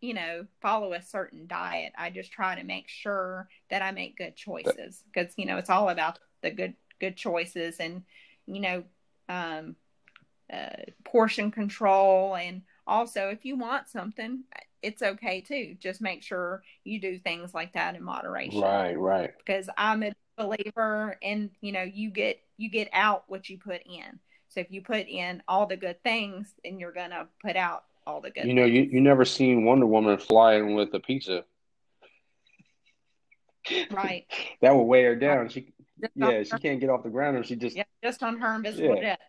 you 0.01 0.13
know, 0.13 0.45
follow 0.61 0.93
a 0.93 1.01
certain 1.01 1.47
diet. 1.47 1.93
I 1.97 2.09
just 2.09 2.31
try 2.31 2.53
to 2.55 2.63
make 2.63 2.89
sure 2.89 3.47
that 3.71 3.81
I 3.81 3.91
make 3.91 4.17
good 4.17 4.35
choices 4.35 5.03
because 5.11 5.33
you 5.37 5.45
know 5.45 5.57
it's 5.57 5.69
all 5.69 5.89
about 5.89 6.19
the 6.43 6.51
good 6.51 6.75
good 6.99 7.15
choices 7.15 7.77
and 7.79 8.03
you 8.45 8.59
know 8.59 8.83
um, 9.29 9.75
uh, 10.53 10.83
portion 11.05 11.49
control. 11.49 12.35
And 12.35 12.61
also 12.85 13.29
if 13.29 13.45
you 13.45 13.55
want 13.55 13.87
something 13.87 14.43
it's 14.83 15.01
okay 15.01 15.41
too. 15.41 15.75
Just 15.79 16.01
make 16.01 16.21
sure 16.21 16.61
you 16.83 17.01
do 17.01 17.17
things 17.17 17.53
like 17.53 17.73
that 17.73 17.95
in 17.95 18.03
moderation. 18.03 18.61
Right 18.61 18.97
right. 18.97 19.33
Because 19.37 19.69
i'm 19.77 20.03
a 20.03 20.13
believer 20.37 21.17
in 21.21 21.49
you 21.61 21.71
know 21.71 21.81
you 21.81 22.11
get 22.11 22.39
you 22.57 22.69
get 22.69 22.89
out 22.93 23.23
what 23.27 23.49
you 23.49 23.57
put 23.57 23.81
in 23.85 24.19
so 24.49 24.59
if 24.59 24.71
you 24.71 24.81
put 24.81 25.07
in 25.07 25.41
all 25.47 25.65
the 25.65 25.77
good 25.77 26.01
things 26.03 26.53
then 26.63 26.79
you're 26.79 26.91
gonna 26.91 27.27
put 27.43 27.55
out 27.55 27.83
all 28.05 28.21
the 28.21 28.29
good 28.29 28.45
you 28.45 28.53
know 28.53 28.65
you, 28.65 28.83
you 28.83 29.01
never 29.01 29.25
seen 29.25 29.65
wonder 29.65 29.85
woman 29.85 30.17
flying 30.17 30.75
with 30.75 30.93
a 30.93 30.99
pizza. 30.99 31.43
Right. 33.91 34.25
That 34.61 34.73
will 34.73 34.87
weigh 34.87 35.03
her 35.03 35.15
down. 35.15 35.49
She 35.49 35.73
just 35.99 36.13
yeah 36.15 36.43
she 36.43 36.57
can't 36.59 36.79
get 36.79 36.89
off 36.89 37.03
the 37.03 37.09
ground 37.09 37.35
and 37.35 37.45
she 37.45 37.55
just 37.55 37.75
yeah, 37.75 37.83
just 38.03 38.23
on 38.23 38.39
her 38.39 38.55
invisible 38.55 38.95
yeah. 38.95 39.01
jet 39.01 39.19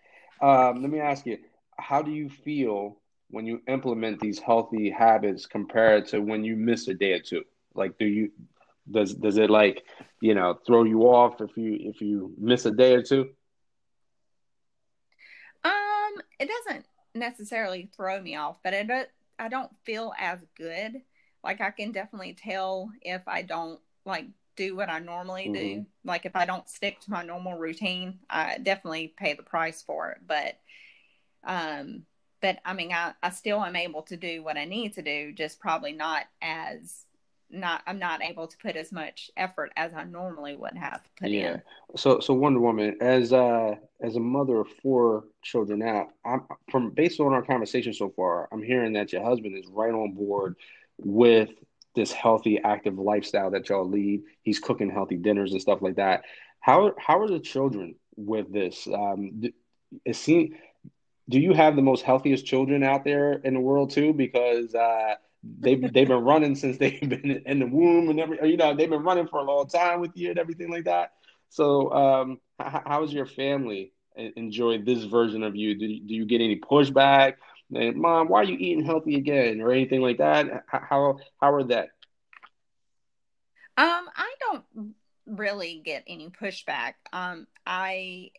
um, 0.41 0.83
let 0.83 0.91
me 0.91 1.01
ask 1.01 1.27
you 1.27 1.39
how 1.79 2.03
do 2.03 2.11
you 2.11 2.29
feel 2.29 2.99
when 3.31 3.47
you 3.47 3.61
implement 3.69 4.21
these 4.21 4.39
healthy 4.39 4.91
habits 4.91 5.47
compared 5.47 6.07
to 6.09 6.21
when 6.21 6.45
you 6.45 6.57
miss 6.57 6.89
a 6.89 6.95
day 6.95 7.13
or 7.13 7.21
two? 7.21 7.45
Like, 7.75 7.99
do 7.99 8.07
you 8.07 8.31
does 8.91 9.15
does 9.15 9.37
it 9.37 9.51
like 9.51 9.85
you 10.21 10.35
know 10.35 10.59
throw 10.67 10.85
you 10.85 11.03
off 11.03 11.41
if 11.41 11.57
you 11.57 11.77
if 11.81 12.01
you 12.01 12.35
miss 12.39 12.67
a 12.67 12.71
day 12.71 12.95
or 12.95 13.03
two? 13.03 13.31
It 16.39 16.49
doesn't 16.49 16.87
necessarily 17.15 17.91
throw 17.97 18.21
me 18.21 18.37
off, 18.37 18.57
but 18.63 18.75
it 18.75 19.11
I 19.39 19.49
don't 19.49 19.71
feel 19.85 20.13
as 20.19 20.41
good. 20.57 21.03
Like 21.45 21.61
I 21.61 21.71
can 21.71 21.93
definitely 21.93 22.35
tell 22.35 22.91
if 23.03 23.23
I 23.27 23.43
don't 23.43 23.81
like 24.05 24.27
do 24.57 24.75
what 24.75 24.91
I 24.91 24.99
normally 24.99 25.45
mm-hmm. 25.45 25.53
do. 25.53 25.87
Like 26.05 26.27
if 26.27 26.35
I 26.35 26.45
don't 26.45 26.69
stick 26.69 27.01
to 27.01 27.11
my 27.11 27.23
normal 27.23 27.57
routine, 27.57 28.19
I 28.29 28.59
definitely 28.59 29.15
pay 29.17 29.35
the 29.35 29.43
price 29.43 29.83
for 29.83 30.11
it. 30.11 30.19
But 30.27 30.59
um 31.45 32.05
but 32.41 32.59
I 32.65 32.73
mean, 32.73 32.93
I, 32.93 33.15
I 33.23 33.31
still 33.31 33.63
am 33.63 33.77
able 33.77 34.03
to 34.03 34.17
do 34.17 34.43
what 34.43 34.57
I 34.57 34.65
need 34.65 34.95
to 34.95 35.03
do, 35.03 35.33
just 35.33 35.59
probably 35.59 35.93
not 35.93 36.25
as 36.41 37.05
not 37.51 37.83
I'm 37.87 37.99
not 37.99 38.23
able 38.23 38.47
to 38.47 38.57
put 38.59 38.77
as 38.77 38.93
much 38.93 39.31
effort 39.37 39.73
as 39.77 39.95
I 39.95 40.05
normally 40.05 40.57
would 40.57 40.77
have 40.77 41.03
put 41.19 41.31
yeah. 41.31 41.55
in. 41.55 41.63
So 41.97 42.21
so 42.21 42.35
Wonder 42.35 42.61
Woman, 42.61 42.97
as 43.01 43.33
uh 43.33 43.75
as 44.03 44.17
a 44.17 44.21
mother 44.21 44.61
of 44.61 44.69
four 44.83 45.25
children 45.43 45.81
now, 45.81 46.09
I'm 46.25 46.43
from 46.71 46.91
based 46.91 47.21
on 47.21 47.33
our 47.33 47.43
conversation 47.43 47.93
so 47.93 48.11
far, 48.15 48.49
I'm 48.53 48.63
hearing 48.63 48.93
that 48.95 49.13
your 49.13 49.23
husband 49.23 49.57
is 49.57 49.67
right 49.71 49.93
on 49.93 50.13
board 50.13 50.57
with 50.99 51.51
this 51.95 52.13
healthy, 52.13 52.59
active 52.63 52.99
lifestyle 52.99 53.51
that 53.51 53.69
y'all 53.69 53.89
lead. 53.89 54.23
He's 54.43 54.61
cooking 54.61 54.91
healthy 54.91 55.17
dinners 55.17 55.53
and 55.53 55.61
stuff 55.61 55.83
like 55.83 55.97
that. 55.97 56.25
How 56.61 56.93
how 56.99 57.21
are 57.21 57.29
the 57.29 57.41
children 57.41 57.95
with 58.17 58.53
this? 58.53 58.87
Um, 58.87 59.43
it 60.05 60.17
seems 60.17 60.55
do 61.29 61.39
you 61.39 61.53
have 61.53 61.77
the 61.77 61.83
most 61.83 62.03
healthiest 62.03 62.47
children 62.47 62.83
out 62.83 63.05
there 63.05 63.35
in 63.35 63.55
the 63.55 63.61
world 63.61 63.91
too? 63.91 64.13
Because 64.13 64.75
uh, 64.75 65.15
they've 65.43 65.81
they've 65.93 66.09
been 66.09 66.25
running 66.25 66.55
since 66.55 66.79
they've 66.79 67.01
been 67.09 67.43
in 67.47 67.59
the 67.59 67.67
womb 67.67 68.09
and 68.11 68.21
every 68.21 68.51
you 68.51 68.57
know 68.57 68.75
they've 68.75 68.91
been 68.91 69.03
running 69.03 69.29
for 69.29 69.41
a 69.41 69.45
long 69.45 69.67
time 69.69 70.01
with 70.01 70.13
you 70.15 70.31
and 70.31 70.39
everything 70.39 70.71
like 70.71 70.85
that. 70.85 71.13
So 71.51 71.93
um, 71.93 72.41
how, 72.59 72.83
how 72.87 73.01
has 73.03 73.13
your 73.13 73.27
family 73.27 73.93
enjoyed 74.17 74.85
this 74.85 75.05
version 75.05 75.43
of 75.43 75.57
you? 75.57 75.75
Do, 75.75 75.87
do 75.87 76.15
you 76.15 76.27
get 76.27 76.41
any 76.41 76.59
pushback? 76.59 77.35
And, 77.75 77.97
Mom, 77.97 78.29
why 78.29 78.41
are 78.41 78.45
you 78.45 78.57
eating 78.59 78.85
healthy 78.85 79.17
again, 79.17 79.61
or 79.61 79.71
anything 79.73 80.01
like 80.01 80.19
that? 80.19 80.65
How 80.67 81.19
how 81.41 81.53
are 81.53 81.65
that? 81.65 81.91
Um, 83.77 84.09
I 84.17 84.35
don't 84.41 84.95
really 85.27 85.83
get 85.85 86.03
any 86.07 86.31
pushback. 86.31 86.95
Um, 87.13 87.47
I 87.67 88.31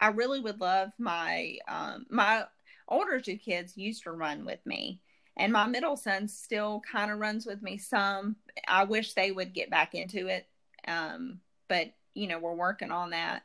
I 0.00 0.08
really 0.08 0.40
would 0.40 0.60
love 0.60 0.90
my 0.98 1.56
um, 1.68 2.06
my 2.10 2.44
older 2.88 3.20
two 3.20 3.38
kids 3.38 3.76
used 3.76 4.02
to 4.02 4.12
run 4.12 4.44
with 4.44 4.60
me, 4.66 5.00
and 5.36 5.52
my 5.52 5.66
middle 5.66 5.96
son 5.96 6.28
still 6.28 6.82
kind 6.90 7.10
of 7.10 7.18
runs 7.18 7.46
with 7.46 7.62
me 7.62 7.76
some. 7.76 8.36
I 8.66 8.84
wish 8.84 9.12
they 9.12 9.32
would 9.32 9.52
get 9.52 9.70
back 9.70 9.94
into 9.94 10.28
it, 10.28 10.46
um, 10.88 11.40
but 11.68 11.92
you 12.14 12.26
know 12.26 12.38
we're 12.38 12.54
working 12.54 12.90
on 12.90 13.10
that. 13.10 13.42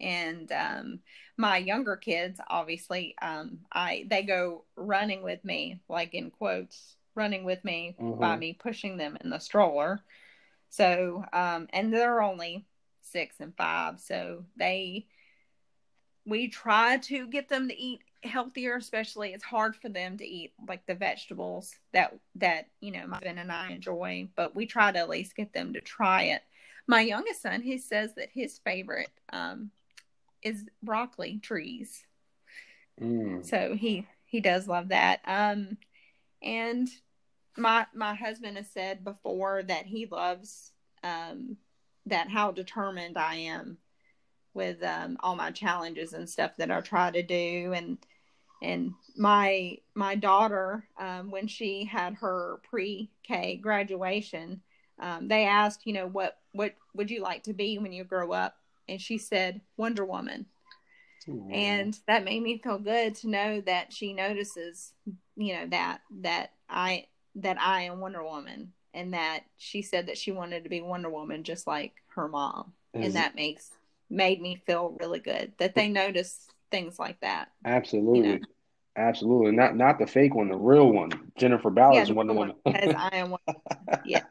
And 0.00 0.50
um, 0.52 1.00
my 1.36 1.58
younger 1.58 1.96
kids, 1.96 2.40
obviously, 2.48 3.14
um, 3.20 3.58
I 3.72 4.06
they 4.08 4.22
go 4.22 4.64
running 4.76 5.22
with 5.22 5.44
me, 5.44 5.80
like 5.88 6.14
in 6.14 6.30
quotes, 6.30 6.96
running 7.14 7.44
with 7.44 7.64
me 7.64 7.96
mm-hmm. 8.00 8.20
by 8.20 8.36
me 8.36 8.52
pushing 8.52 8.96
them 8.96 9.18
in 9.20 9.30
the 9.30 9.38
stroller. 9.38 10.00
So, 10.70 11.24
um, 11.32 11.68
and 11.72 11.92
they're 11.92 12.22
only 12.22 12.66
six 13.02 13.36
and 13.40 13.54
five, 13.56 14.00
so 14.00 14.44
they 14.56 15.06
we 16.24 16.48
try 16.48 16.98
to 16.98 17.26
get 17.26 17.48
them 17.48 17.68
to 17.68 17.78
eat 17.78 18.00
healthier 18.24 18.76
especially 18.76 19.32
it's 19.32 19.42
hard 19.44 19.74
for 19.74 19.88
them 19.88 20.16
to 20.16 20.24
eat 20.24 20.52
like 20.68 20.84
the 20.86 20.94
vegetables 20.94 21.74
that 21.92 22.16
that 22.36 22.68
you 22.80 22.92
know 22.92 23.06
my 23.06 23.16
husband 23.16 23.38
and 23.38 23.50
i 23.50 23.70
enjoy 23.70 24.28
but 24.36 24.54
we 24.54 24.64
try 24.64 24.92
to 24.92 24.98
at 24.98 25.08
least 25.08 25.34
get 25.36 25.52
them 25.52 25.72
to 25.72 25.80
try 25.80 26.24
it. 26.24 26.42
My 26.86 27.00
youngest 27.00 27.42
son 27.42 27.62
he 27.62 27.78
says 27.78 28.14
that 28.14 28.28
his 28.32 28.58
favorite 28.58 29.10
um 29.32 29.70
is 30.42 30.64
broccoli 30.82 31.38
trees. 31.42 32.04
Mm. 33.00 33.44
so 33.44 33.74
he 33.74 34.06
he 34.24 34.40
does 34.40 34.68
love 34.68 34.88
that. 34.88 35.20
Um 35.26 35.78
and 36.42 36.88
my 37.56 37.86
my 37.94 38.14
husband 38.14 38.56
has 38.56 38.70
said 38.70 39.04
before 39.04 39.62
that 39.64 39.86
he 39.86 40.06
loves 40.06 40.72
um 41.02 41.56
that 42.06 42.28
how 42.28 42.50
determined 42.50 43.16
i 43.16 43.34
am 43.36 43.78
with 44.54 44.82
um, 44.82 45.16
all 45.20 45.34
my 45.34 45.50
challenges 45.50 46.12
and 46.12 46.28
stuff 46.28 46.52
that 46.58 46.70
I 46.70 46.80
try 46.80 47.10
to 47.10 47.22
do. 47.22 47.72
And 47.74 47.98
and 48.62 48.94
my 49.16 49.76
my 49.94 50.14
daughter 50.14 50.86
um, 50.98 51.30
when 51.30 51.46
she 51.46 51.84
had 51.84 52.14
her 52.14 52.60
pre-K 52.70 53.56
graduation 53.56 54.62
um, 55.02 55.28
they 55.28 55.44
asked 55.44 55.84
you 55.84 55.92
know 55.92 56.06
what 56.06 56.38
what 56.52 56.74
would 56.94 57.10
you 57.10 57.20
like 57.22 57.42
to 57.44 57.52
be 57.52 57.78
when 57.78 57.92
you 57.92 58.04
grow 58.04 58.32
up? 58.32 58.56
And 58.88 59.00
she 59.00 59.18
said 59.18 59.60
Wonder 59.76 60.04
Woman. 60.04 60.46
And 61.52 61.98
that 62.06 62.24
made 62.24 62.42
me 62.42 62.58
feel 62.58 62.78
good 62.78 63.14
to 63.16 63.28
know 63.28 63.60
that 63.62 63.92
she 63.92 64.12
notices 64.12 64.92
you 65.36 65.54
know 65.54 65.66
that 65.68 66.00
that 66.20 66.52
I 66.68 67.06
that 67.36 67.60
I 67.60 67.82
am 67.82 68.00
Wonder 68.00 68.22
Woman 68.22 68.72
and 68.94 69.14
that 69.14 69.40
she 69.56 69.82
said 69.82 70.06
that 70.06 70.18
she 70.18 70.32
wanted 70.32 70.64
to 70.64 70.70
be 70.70 70.82
Wonder 70.82 71.10
Woman 71.10 71.42
just 71.42 71.66
like 71.66 71.94
her 72.14 72.28
mom. 72.28 72.72
Is 72.94 73.06
and 73.06 73.14
that 73.14 73.34
makes 73.34 73.70
made 74.10 74.40
me 74.40 74.62
feel 74.66 74.96
really 75.00 75.20
good 75.20 75.52
that 75.58 75.74
they 75.74 75.88
notice 75.88 76.48
things 76.72 76.98
like 76.98 77.20
that. 77.20 77.50
Absolutely. 77.64 78.28
You 78.28 78.38
know? 78.40 78.46
Absolutely. 78.96 79.52
Not 79.52 79.76
not 79.76 79.98
the 79.98 80.06
fake 80.06 80.34
one, 80.34 80.48
the 80.48 80.56
real 80.56 80.90
one. 80.90 81.10
Jennifer 81.38 81.70
Ballard's 81.70 82.10
yeah, 82.10 82.14
Wonder 82.16 82.34
Woman. 82.34 82.56
As 82.66 82.94
I 82.94 83.10
am 83.12 83.30
one. 83.30 83.40
Yeah. 84.04 84.24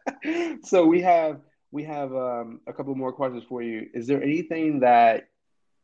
so 0.63 0.85
we 0.85 1.01
have 1.01 1.39
we 1.71 1.83
have 1.85 2.13
um, 2.13 2.59
a 2.67 2.73
couple 2.73 2.93
more 2.95 3.13
questions 3.13 3.43
for 3.47 3.61
you. 3.61 3.87
Is 3.93 4.05
there 4.05 4.21
anything 4.21 4.81
that 4.81 5.29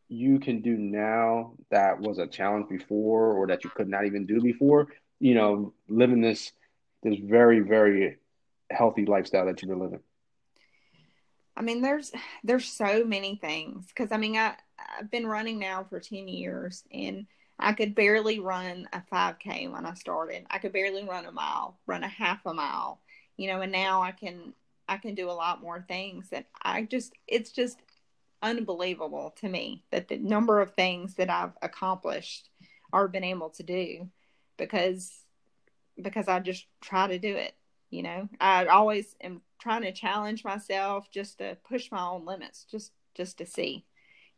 you 0.10 0.40
can 0.40 0.62
do 0.62 0.78
now 0.78 1.54
that 1.72 2.00
was 2.00 2.18
a 2.18 2.28
challenge 2.28 2.70
before 2.70 3.34
or 3.34 3.48
that 3.48 3.64
you 3.64 3.70
could 3.70 3.90
not 3.90 4.06
even 4.06 4.26
do 4.26 4.42
before, 4.42 4.88
you 5.20 5.34
know, 5.34 5.74
living 5.88 6.22
this 6.22 6.52
this 7.04 7.18
very, 7.20 7.62
very 7.62 8.18
healthy 8.70 9.06
lifestyle 9.06 9.46
that 9.46 9.62
you've 9.62 9.70
been 9.70 9.80
living? 9.80 10.02
I 11.56 11.62
mean, 11.62 11.82
there's 11.82 12.12
there's 12.44 12.68
so 12.68 13.04
many 13.06 13.38
things 13.42 13.88
because 13.88 14.12
I 14.12 14.18
mean, 14.18 14.36
I 14.36 14.56
I've 15.00 15.12
been 15.12 15.28
running 15.28 15.60
now 15.60 15.86
for 15.90 16.00
ten 16.00 16.28
years, 16.28 16.84
and 16.92 17.26
I 17.60 17.74
could 17.74 17.96
barely 17.96 18.40
run 18.40 18.88
a 18.94 19.02
5K 19.12 19.72
when 19.72 19.86
I 19.86 19.94
started. 19.96 20.46
I 20.50 20.60
could 20.60 20.74
barely 20.74 21.04
run 21.04 21.26
a 21.26 21.32
mile, 21.32 21.80
run 21.88 22.04
a 22.04 22.08
half 22.08 22.46
a 22.46 22.54
mile, 22.54 23.00
you 23.36 23.48
know, 23.48 23.62
and 23.62 23.72
now 23.72 24.02
I 24.02 24.12
can 24.12 24.54
I 24.88 24.98
can 24.98 25.16
do 25.16 25.30
a 25.30 25.32
lot 25.32 25.62
more 25.62 25.84
things 25.88 26.30
that 26.30 26.48
I 26.62 26.84
just 26.84 27.14
it's 27.28 27.52
just 27.52 27.80
unbelievable 28.42 29.34
to 29.40 29.50
me 29.50 29.84
that 29.92 30.08
the 30.08 30.18
number 30.18 30.62
of 30.62 30.74
things 30.76 31.16
that 31.16 31.30
I've 31.30 31.58
accomplished 31.62 32.50
or 32.94 33.08
been 33.08 33.24
able 33.24 33.50
to 33.52 33.64
do 33.64 34.08
because 34.58 35.26
because 36.02 36.28
I 36.28 36.40
just 36.40 36.68
try 36.82 37.08
to 37.08 37.18
do 37.18 37.36
it. 37.36 37.56
You 37.90 38.04
know, 38.04 38.30
I 38.40 38.66
always 38.66 39.16
am 39.22 39.42
trying 39.60 39.84
to 39.84 39.94
challenge 39.94 40.44
myself 40.44 41.10
just 41.10 41.38
to 41.40 41.58
push 41.68 41.92
my 41.92 42.06
own 42.06 42.26
limits, 42.26 42.66
just 42.70 42.92
just 43.16 43.38
to 43.40 43.46
see. 43.46 43.86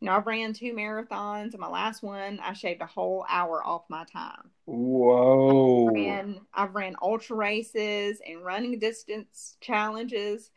You 0.00 0.06
know, 0.06 0.16
I've 0.16 0.26
ran 0.26 0.54
two 0.54 0.72
marathons, 0.72 1.52
and 1.52 1.58
my 1.58 1.68
last 1.68 2.02
one, 2.02 2.40
I 2.42 2.54
shaved 2.54 2.80
a 2.80 2.86
whole 2.86 3.26
hour 3.28 3.62
off 3.62 3.82
my 3.90 4.04
time. 4.04 4.50
Whoa! 4.64 5.88
I've 5.88 5.94
ran, 5.94 6.40
I've 6.54 6.74
ran 6.74 6.96
ultra 7.02 7.36
races 7.36 8.22
and 8.26 8.42
running 8.42 8.78
distance 8.78 9.58
challenges. 9.60 10.50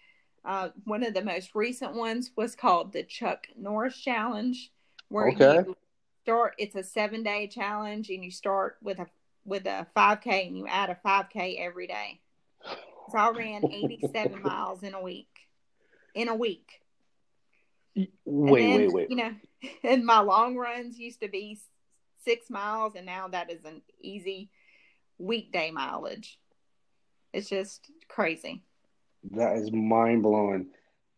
Uh, 0.45 0.69
one 0.85 1.03
of 1.03 1.13
the 1.13 1.23
most 1.23 1.55
recent 1.55 1.93
ones 1.93 2.31
was 2.37 2.55
called 2.55 2.93
the 2.93 3.03
Chuck 3.03 3.47
Norris 3.57 3.97
Challenge, 3.97 4.71
where 5.09 5.29
okay. 5.31 5.65
you 5.67 5.75
start. 6.23 6.55
It's 6.57 6.75
a 6.75 6.83
seven 6.83 7.21
day 7.21 7.47
challenge, 7.47 8.09
and 8.09 8.23
you 8.23 8.31
start 8.31 8.77
with 8.81 8.99
a 8.99 9.07
with 9.43 9.65
a 9.65 9.85
5K, 9.93 10.47
and 10.47 10.57
you 10.57 10.67
add 10.67 10.89
a 10.89 10.97
5K 11.05 11.59
every 11.59 11.87
day. 11.87 12.21
So 13.11 13.17
I 13.17 13.29
ran 13.31 13.65
87 13.65 14.41
miles 14.43 14.83
in 14.83 14.93
a 14.93 15.01
week. 15.01 15.27
In 16.15 16.29
a 16.29 16.35
week. 16.35 16.79
Wait, 17.95 18.11
then, 18.25 18.75
wait, 18.75 18.91
wait. 18.91 19.09
You 19.09 19.15
know, 19.17 19.31
and 19.83 20.05
my 20.05 20.19
long 20.19 20.55
runs 20.55 20.97
used 20.97 21.21
to 21.21 21.27
be 21.27 21.59
six 22.23 22.49
miles, 22.49 22.95
and 22.95 23.05
now 23.05 23.27
that 23.27 23.51
is 23.51 23.63
an 23.65 23.81
easy 24.01 24.49
weekday 25.17 25.71
mileage. 25.71 26.39
It's 27.33 27.49
just 27.49 27.89
crazy. 28.07 28.63
That 29.31 29.57
is 29.57 29.71
mind 29.71 30.23
blowing. 30.23 30.67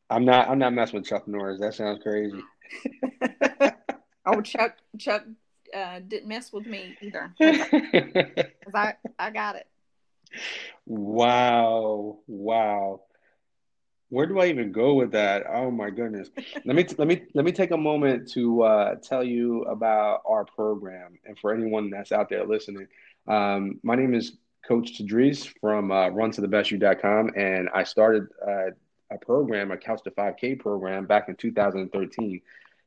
I'm 0.10 0.26
not. 0.26 0.50
I'm 0.50 0.60
not 0.60 0.74
messing 0.74 1.00
with 1.00 1.08
Chuck 1.08 1.28
Norris. 1.28 1.60
That 1.60 1.74
sounds 1.74 2.02
crazy. 2.04 2.42
oh, 4.26 4.42
Chuck. 4.42 4.78
Chuck 4.98 5.24
uh, 5.74 6.00
didn't 6.08 6.28
mess 6.28 6.54
with 6.54 6.66
me 6.66 6.96
either. 7.02 7.34
I 8.74 8.94
I 9.18 9.32
got 9.32 9.56
it. 9.56 9.68
Wow! 10.86 12.20
Wow! 12.28 13.02
Where 14.10 14.28
do 14.28 14.40
I 14.40 14.48
even 14.48 14.72
go 14.72 14.94
with 14.94 15.12
that? 15.12 15.44
Oh 15.50 15.72
my 15.72 15.90
goodness! 15.90 16.30
let 16.64 16.76
me 16.76 16.86
let 16.98 17.08
me 17.08 17.24
let 17.34 17.46
me 17.46 17.52
take 17.52 17.72
a 17.72 17.78
moment 17.78 18.32
to 18.32 18.62
uh, 18.64 18.96
tell 18.96 19.24
you 19.24 19.64
about 19.64 20.22
our 20.26 20.46
program, 20.46 21.18
and 21.26 21.38
for 21.40 21.54
anyone 21.54 21.90
that's 21.90 22.12
out 22.12 22.30
there 22.30 22.46
listening, 22.46 22.88
um, 23.28 23.80
my 23.84 23.96
name 23.96 24.14
is 24.14 24.38
Coach 24.68 25.00
Tadris 25.00 25.52
from 25.60 25.92
uh, 25.92 26.10
RunToTheBestYou.com, 26.10 27.32
and 27.36 27.70
I 27.74 27.84
started 27.84 28.28
uh, 28.46 28.72
a 29.12 29.18
program, 29.18 29.72
a 29.72 29.78
Couch 29.78 30.02
to 30.04 30.12
5K 30.12 30.60
program, 30.60 31.06
back 31.06 31.30
in 31.30 31.36
2013 31.36 32.42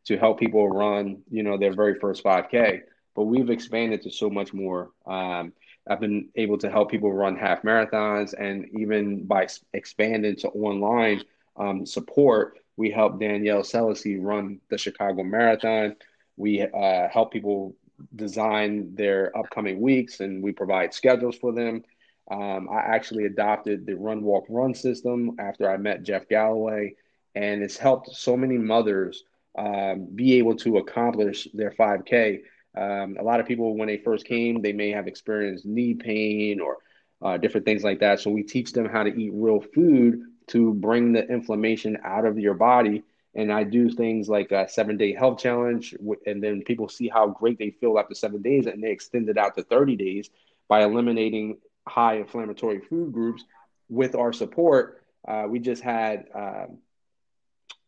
to 0.06 0.16
help 0.16 0.40
people 0.40 0.68
run, 0.68 1.22
you 1.30 1.42
know, 1.42 1.58
their 1.58 1.74
very 1.74 1.98
first 1.98 2.24
5K. 2.24 2.80
But 3.14 3.24
we've 3.24 3.50
expanded 3.50 4.02
to 4.02 4.10
so 4.10 4.30
much 4.30 4.52
more. 4.52 4.90
Um, 5.06 5.52
I've 5.88 6.00
been 6.00 6.28
able 6.36 6.58
to 6.58 6.70
help 6.70 6.90
people 6.90 7.12
run 7.12 7.36
half 7.36 7.62
marathons, 7.62 8.34
and 8.38 8.68
even 8.78 9.24
by 9.24 9.48
expanding 9.72 10.36
to 10.36 10.48
online 10.48 11.22
um, 11.56 11.86
support, 11.86 12.58
we 12.76 12.90
help 12.90 13.18
Danielle 13.18 13.64
Selassie 13.64 14.18
run 14.18 14.60
the 14.70 14.78
Chicago 14.78 15.24
Marathon. 15.24 15.96
We 16.36 16.62
uh, 16.62 17.08
help 17.08 17.32
people 17.32 17.74
design 18.14 18.94
their 18.94 19.36
upcoming 19.36 19.80
weeks, 19.80 20.20
and 20.20 20.42
we 20.42 20.52
provide 20.52 20.94
schedules 20.94 21.36
for 21.36 21.52
them. 21.52 21.82
Um, 22.30 22.68
I 22.70 22.80
actually 22.80 23.24
adopted 23.24 23.86
the 23.86 23.94
Run 23.94 24.22
Walk 24.22 24.44
Run 24.48 24.74
system 24.74 25.36
after 25.38 25.70
I 25.70 25.78
met 25.78 26.02
Jeff 26.02 26.28
Galloway, 26.28 26.94
and 27.34 27.62
it's 27.62 27.78
helped 27.78 28.14
so 28.14 28.36
many 28.36 28.58
mothers 28.58 29.24
um, 29.56 30.06
be 30.14 30.34
able 30.34 30.54
to 30.56 30.76
accomplish 30.78 31.48
their 31.54 31.72
5K 31.72 32.42
um, 32.78 33.16
a 33.18 33.22
lot 33.22 33.40
of 33.40 33.46
people, 33.46 33.76
when 33.76 33.88
they 33.88 33.96
first 33.96 34.24
came, 34.24 34.62
they 34.62 34.72
may 34.72 34.90
have 34.90 35.08
experienced 35.08 35.66
knee 35.66 35.94
pain 35.94 36.60
or 36.60 36.78
uh, 37.20 37.36
different 37.36 37.66
things 37.66 37.82
like 37.82 38.00
that. 38.00 38.20
So 38.20 38.30
we 38.30 38.44
teach 38.44 38.72
them 38.72 38.88
how 38.88 39.02
to 39.02 39.10
eat 39.10 39.32
real 39.34 39.60
food 39.60 40.22
to 40.48 40.74
bring 40.74 41.12
the 41.12 41.26
inflammation 41.26 41.98
out 42.04 42.24
of 42.24 42.38
your 42.38 42.54
body. 42.54 43.02
And 43.34 43.52
I 43.52 43.64
do 43.64 43.90
things 43.90 44.28
like 44.28 44.52
a 44.52 44.68
seven 44.68 44.96
day 44.96 45.12
health 45.12 45.40
challenge, 45.40 45.94
and 46.26 46.42
then 46.42 46.62
people 46.62 46.88
see 46.88 47.08
how 47.08 47.26
great 47.28 47.58
they 47.58 47.70
feel 47.70 47.98
after 47.98 48.14
seven 48.14 48.42
days, 48.42 48.66
and 48.66 48.82
they 48.82 48.90
extend 48.90 49.28
it 49.28 49.36
out 49.36 49.56
to 49.56 49.64
30 49.64 49.96
days 49.96 50.30
by 50.68 50.84
eliminating 50.84 51.58
high 51.86 52.16
inflammatory 52.16 52.80
food 52.80 53.12
groups 53.12 53.44
with 53.88 54.14
our 54.14 54.32
support. 54.32 55.02
Uh, 55.26 55.46
we 55.48 55.58
just 55.58 55.82
had 55.82 56.26
um, 56.34 56.78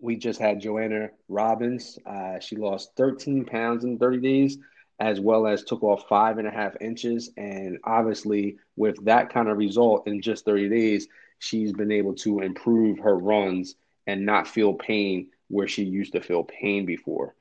we 0.00 0.16
just 0.16 0.40
had 0.40 0.60
Joanna 0.60 1.10
Robbins. 1.28 1.98
Uh, 2.04 2.38
she 2.40 2.56
lost 2.56 2.96
13 2.96 3.44
pounds 3.44 3.84
in 3.84 3.98
30 3.98 4.18
days 4.18 4.58
as 5.00 5.18
well 5.18 5.46
as 5.46 5.64
took 5.64 5.82
off 5.82 6.06
five 6.08 6.38
and 6.38 6.46
a 6.46 6.50
half 6.50 6.76
inches. 6.80 7.30
And 7.36 7.78
obviously, 7.84 8.58
with 8.76 9.02
that 9.06 9.32
kind 9.32 9.48
of 9.48 9.56
result 9.56 10.06
in 10.06 10.20
just 10.20 10.44
30 10.44 10.68
days, 10.68 11.08
she's 11.38 11.72
been 11.72 11.90
able 11.90 12.14
to 12.16 12.40
improve 12.40 12.98
her 12.98 13.16
runs 13.16 13.76
and 14.06 14.26
not 14.26 14.46
feel 14.46 14.74
pain 14.74 15.28
where 15.48 15.66
she 15.66 15.84
used 15.84 16.12
to 16.12 16.20
feel 16.20 16.44
pain 16.44 16.84
before. 16.84 17.34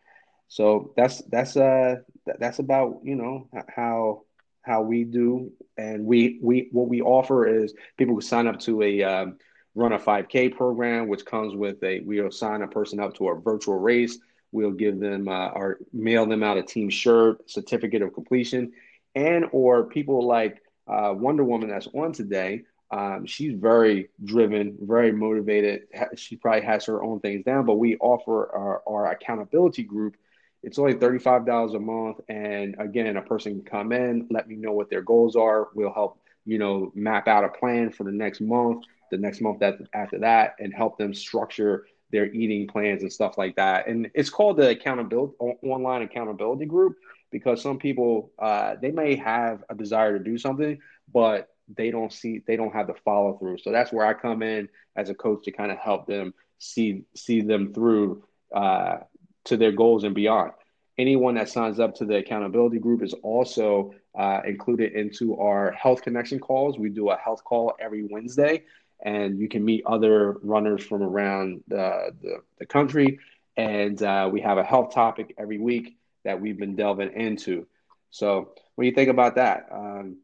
So 0.47 0.93
that's 0.95 1.21
that's 1.23 1.57
uh 1.57 1.97
that's 2.39 2.59
about 2.59 3.01
you 3.03 3.15
know 3.15 3.47
how 3.67 4.23
how 4.61 4.81
we 4.81 5.03
do, 5.03 5.51
and 5.77 6.05
we 6.05 6.39
we 6.41 6.69
what 6.71 6.87
we 6.87 7.01
offer 7.01 7.47
is 7.47 7.73
people 7.97 8.15
who 8.15 8.21
sign 8.21 8.47
up 8.47 8.59
to 8.61 8.81
a 8.81 9.03
um, 9.03 9.37
run 9.75 9.93
a 9.93 9.99
5K 9.99 10.55
program, 10.55 11.07
which 11.07 11.25
comes 11.25 11.55
with 11.55 11.83
a 11.83 11.99
we'll 11.99 12.31
sign 12.31 12.61
a 12.63 12.67
person 12.67 12.99
up 12.99 13.13
to 13.15 13.29
a 13.29 13.39
virtual 13.39 13.77
race 13.77 14.17
We'll 14.51 14.71
give 14.71 14.99
them 14.99 15.27
uh, 15.27 15.49
or 15.49 15.79
mail 15.93 16.25
them 16.25 16.43
out 16.43 16.57
a 16.57 16.63
team 16.63 16.89
shirt, 16.89 17.49
certificate 17.49 18.01
of 18.01 18.13
completion, 18.13 18.73
and 19.15 19.45
or 19.51 19.85
people 19.85 20.25
like 20.25 20.61
uh, 20.87 21.13
Wonder 21.15 21.43
Woman 21.43 21.69
that's 21.69 21.87
on 21.93 22.13
today. 22.13 22.63
Um, 22.91 23.25
she's 23.27 23.53
very 23.53 24.09
driven, 24.23 24.77
very 24.81 25.11
motivated. 25.11 25.83
She 26.15 26.35
probably 26.35 26.65
has 26.65 26.85
her 26.85 27.03
own 27.03 27.19
things 27.19 27.45
down, 27.45 27.65
but 27.65 27.75
we 27.75 27.97
offer 27.97 28.51
our, 28.51 28.81
our 28.87 29.11
accountability 29.11 29.83
group. 29.83 30.17
It's 30.63 30.79
only 30.79 30.95
$35 30.95 31.75
a 31.75 31.79
month. 31.79 32.19
And 32.27 32.75
again, 32.79 33.15
a 33.15 33.21
person 33.21 33.61
can 33.61 33.63
come 33.63 33.91
in, 33.91 34.27
let 34.31 34.47
me 34.47 34.55
know 34.55 34.71
what 34.71 34.89
their 34.89 35.03
goals 35.03 35.35
are. 35.35 35.69
We'll 35.75 35.93
help, 35.93 36.19
you 36.45 36.57
know, 36.57 36.91
map 36.95 37.27
out 37.27 37.43
a 37.43 37.49
plan 37.49 37.91
for 37.91 38.03
the 38.03 38.11
next 38.11 38.41
month, 38.41 38.85
the 39.11 39.17
next 39.17 39.39
month 39.39 39.59
that, 39.59 39.77
after 39.93 40.17
that, 40.19 40.55
and 40.59 40.73
help 40.73 40.97
them 40.97 41.13
structure 41.13 41.85
their 42.11 42.31
eating 42.31 42.67
plans 42.67 43.01
and 43.01 43.11
stuff 43.11 43.37
like 43.37 43.55
that. 43.55 43.87
And 43.87 44.09
it's 44.13 44.29
called 44.29 44.57
the 44.57 44.69
accountability 44.69 45.33
online 45.39 46.01
accountability 46.01 46.65
group 46.65 46.97
because 47.31 47.61
some 47.61 47.77
people 47.77 48.31
uh, 48.39 48.75
they 48.81 48.91
may 48.91 49.15
have 49.15 49.63
a 49.69 49.75
desire 49.75 50.17
to 50.17 50.23
do 50.23 50.37
something, 50.37 50.79
but 51.13 51.49
they 51.75 51.91
don't 51.91 52.11
see 52.11 52.41
they 52.47 52.55
don't 52.55 52.73
have 52.73 52.87
the 52.87 52.95
follow 53.05 53.37
through. 53.37 53.59
So 53.59 53.71
that's 53.71 53.91
where 53.91 54.05
I 54.05 54.13
come 54.13 54.41
in 54.41 54.69
as 54.95 55.09
a 55.09 55.15
coach 55.15 55.45
to 55.45 55.51
kind 55.51 55.71
of 55.71 55.77
help 55.77 56.07
them 56.07 56.33
see 56.57 57.03
see 57.15 57.41
them 57.41 57.73
through 57.73 58.23
uh, 58.53 58.97
to 59.45 59.57
their 59.57 59.71
goals 59.71 60.03
and 60.03 60.15
beyond. 60.15 60.51
Anyone 60.97 61.35
that 61.35 61.47
signs 61.47 61.79
up 61.79 61.95
to 61.95 62.05
the 62.05 62.17
accountability 62.17 62.79
group 62.79 63.01
is 63.01 63.13
also 63.23 63.93
uh, 64.17 64.41
included 64.45 64.93
into 64.93 65.37
our 65.39 65.71
health 65.71 66.01
connection 66.01 66.39
calls. 66.39 66.77
We 66.77 66.89
do 66.89 67.09
a 67.09 67.15
health 67.15 67.43
call 67.45 67.75
every 67.79 68.03
Wednesday 68.03 68.63
and 69.01 69.39
you 69.39 69.47
can 69.47 69.63
meet 69.63 69.83
other 69.85 70.33
runners 70.41 70.83
from 70.83 71.01
around 71.01 71.63
the, 71.67 72.11
the, 72.21 72.37
the 72.59 72.65
country. 72.65 73.19
And 73.57 74.01
uh, 74.01 74.29
we 74.31 74.41
have 74.41 74.57
a 74.57 74.63
health 74.63 74.93
topic 74.93 75.35
every 75.37 75.57
week 75.57 75.97
that 76.23 76.39
we've 76.39 76.57
been 76.57 76.75
delving 76.75 77.13
into. 77.13 77.67
So, 78.11 78.53
what 78.75 78.83
do 78.83 78.87
you 78.87 78.95
think 78.95 79.09
about 79.09 79.35
that, 79.35 79.67
um, 79.71 80.17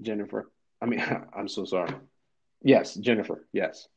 Jennifer? 0.00 0.50
I 0.80 0.86
mean, 0.86 1.00
I'm 1.36 1.48
so 1.48 1.64
sorry. 1.64 1.94
Yes, 2.62 2.94
Jennifer. 2.94 3.46
Yes, 3.52 3.88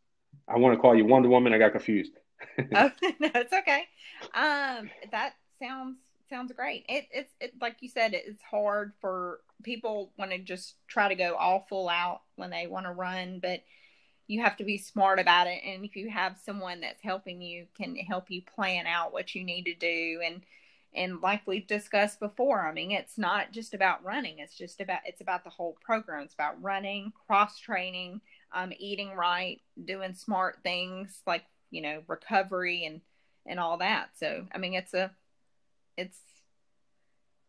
I 0.47 0.57
want 0.57 0.75
to 0.75 0.81
call 0.81 0.95
you 0.95 1.05
Wonder 1.05 1.29
Woman. 1.29 1.53
I 1.53 1.57
got 1.57 1.71
confused. 1.71 2.11
oh 2.59 2.91
no, 3.19 3.29
it's 3.35 3.53
okay. 3.53 3.85
Um, 4.33 4.89
that 5.11 5.33
sounds 5.61 5.97
sounds 6.29 6.51
great. 6.53 6.85
It, 6.87 7.07
it's 7.11 7.33
it, 7.39 7.53
like 7.59 7.77
you 7.81 7.89
said, 7.89 8.13
it's 8.13 8.41
hard 8.43 8.93
for 9.01 9.39
people 9.63 10.11
want 10.17 10.31
to 10.31 10.39
just 10.39 10.75
try 10.87 11.07
to 11.07 11.15
go 11.15 11.35
all 11.35 11.65
full 11.69 11.89
out 11.89 12.21
when 12.35 12.49
they 12.49 12.67
want 12.67 12.85
to 12.85 12.91
run, 12.91 13.39
but 13.41 13.61
you 14.31 14.41
have 14.41 14.55
to 14.57 14.63
be 14.63 14.77
smart 14.77 15.19
about 15.19 15.47
it 15.47 15.61
and 15.65 15.83
if 15.83 15.95
you 15.95 16.09
have 16.09 16.37
someone 16.43 16.79
that's 16.81 17.01
helping 17.01 17.41
you 17.41 17.65
can 17.75 17.95
help 17.95 18.31
you 18.31 18.41
plan 18.41 18.87
out 18.87 19.11
what 19.11 19.35
you 19.35 19.43
need 19.43 19.63
to 19.63 19.75
do 19.75 20.21
and 20.25 20.41
and 20.93 21.21
like 21.21 21.41
we've 21.45 21.67
discussed 21.67 22.19
before, 22.19 22.67
I 22.67 22.73
mean, 22.73 22.91
it's 22.91 23.17
not 23.17 23.51
just 23.51 23.73
about 23.73 24.03
running. 24.03 24.39
It's 24.39 24.57
just 24.57 24.81
about 24.81 24.99
it's 25.05 25.21
about 25.21 25.43
the 25.43 25.49
whole 25.49 25.77
program. 25.81 26.23
It's 26.23 26.33
about 26.33 26.61
running, 26.61 27.13
cross 27.27 27.59
training, 27.59 28.21
um, 28.53 28.73
eating 28.77 29.11
right, 29.15 29.61
doing 29.85 30.13
smart 30.13 30.57
things 30.63 31.21
like 31.25 31.45
you 31.69 31.81
know 31.81 32.03
recovery 32.07 32.85
and 32.85 33.01
and 33.45 33.59
all 33.59 33.77
that. 33.77 34.09
So 34.17 34.45
I 34.53 34.57
mean, 34.57 34.73
it's 34.73 34.93
a 34.93 35.11
it's 35.95 36.17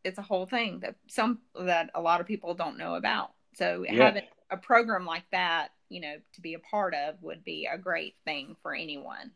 it's 0.04 0.18
a 0.18 0.22
whole 0.22 0.46
thing 0.46 0.80
that 0.80 0.94
some 1.08 1.40
that 1.60 1.90
a 1.94 2.00
lot 2.00 2.20
of 2.20 2.28
people 2.28 2.54
don't 2.54 2.78
know 2.78 2.94
about. 2.94 3.32
So 3.54 3.84
yeah. 3.84 4.04
having 4.04 4.24
a 4.50 4.56
program 4.56 5.04
like 5.04 5.28
that, 5.32 5.72
you 5.92 6.00
know, 6.00 6.14
to 6.34 6.40
be 6.40 6.54
a 6.54 6.58
part 6.58 6.94
of 6.94 7.16
would 7.22 7.44
be 7.44 7.68
a 7.72 7.78
great 7.78 8.14
thing 8.24 8.56
for 8.62 8.74
anyone. 8.74 9.30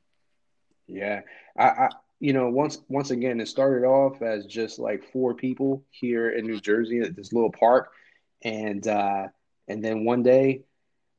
Yeah, 0.87 1.21
I, 1.59 1.65
I 1.65 1.89
you 2.19 2.33
know, 2.33 2.49
once 2.49 2.79
once 2.89 3.11
again, 3.11 3.41
it 3.41 3.49
started 3.49 3.87
off 3.87 4.23
as 4.23 4.47
just 4.47 4.79
like 4.79 5.05
four 5.13 5.35
people 5.35 5.85
here 5.91 6.31
in 6.31 6.47
New 6.47 6.61
Jersey 6.61 7.01
at 7.01 7.15
this 7.15 7.33
little 7.33 7.53
park, 7.53 7.93
and 8.43 8.87
uh, 8.87 9.27
and 9.69 9.85
then 9.85 10.05
one 10.05 10.23
day, 10.23 10.63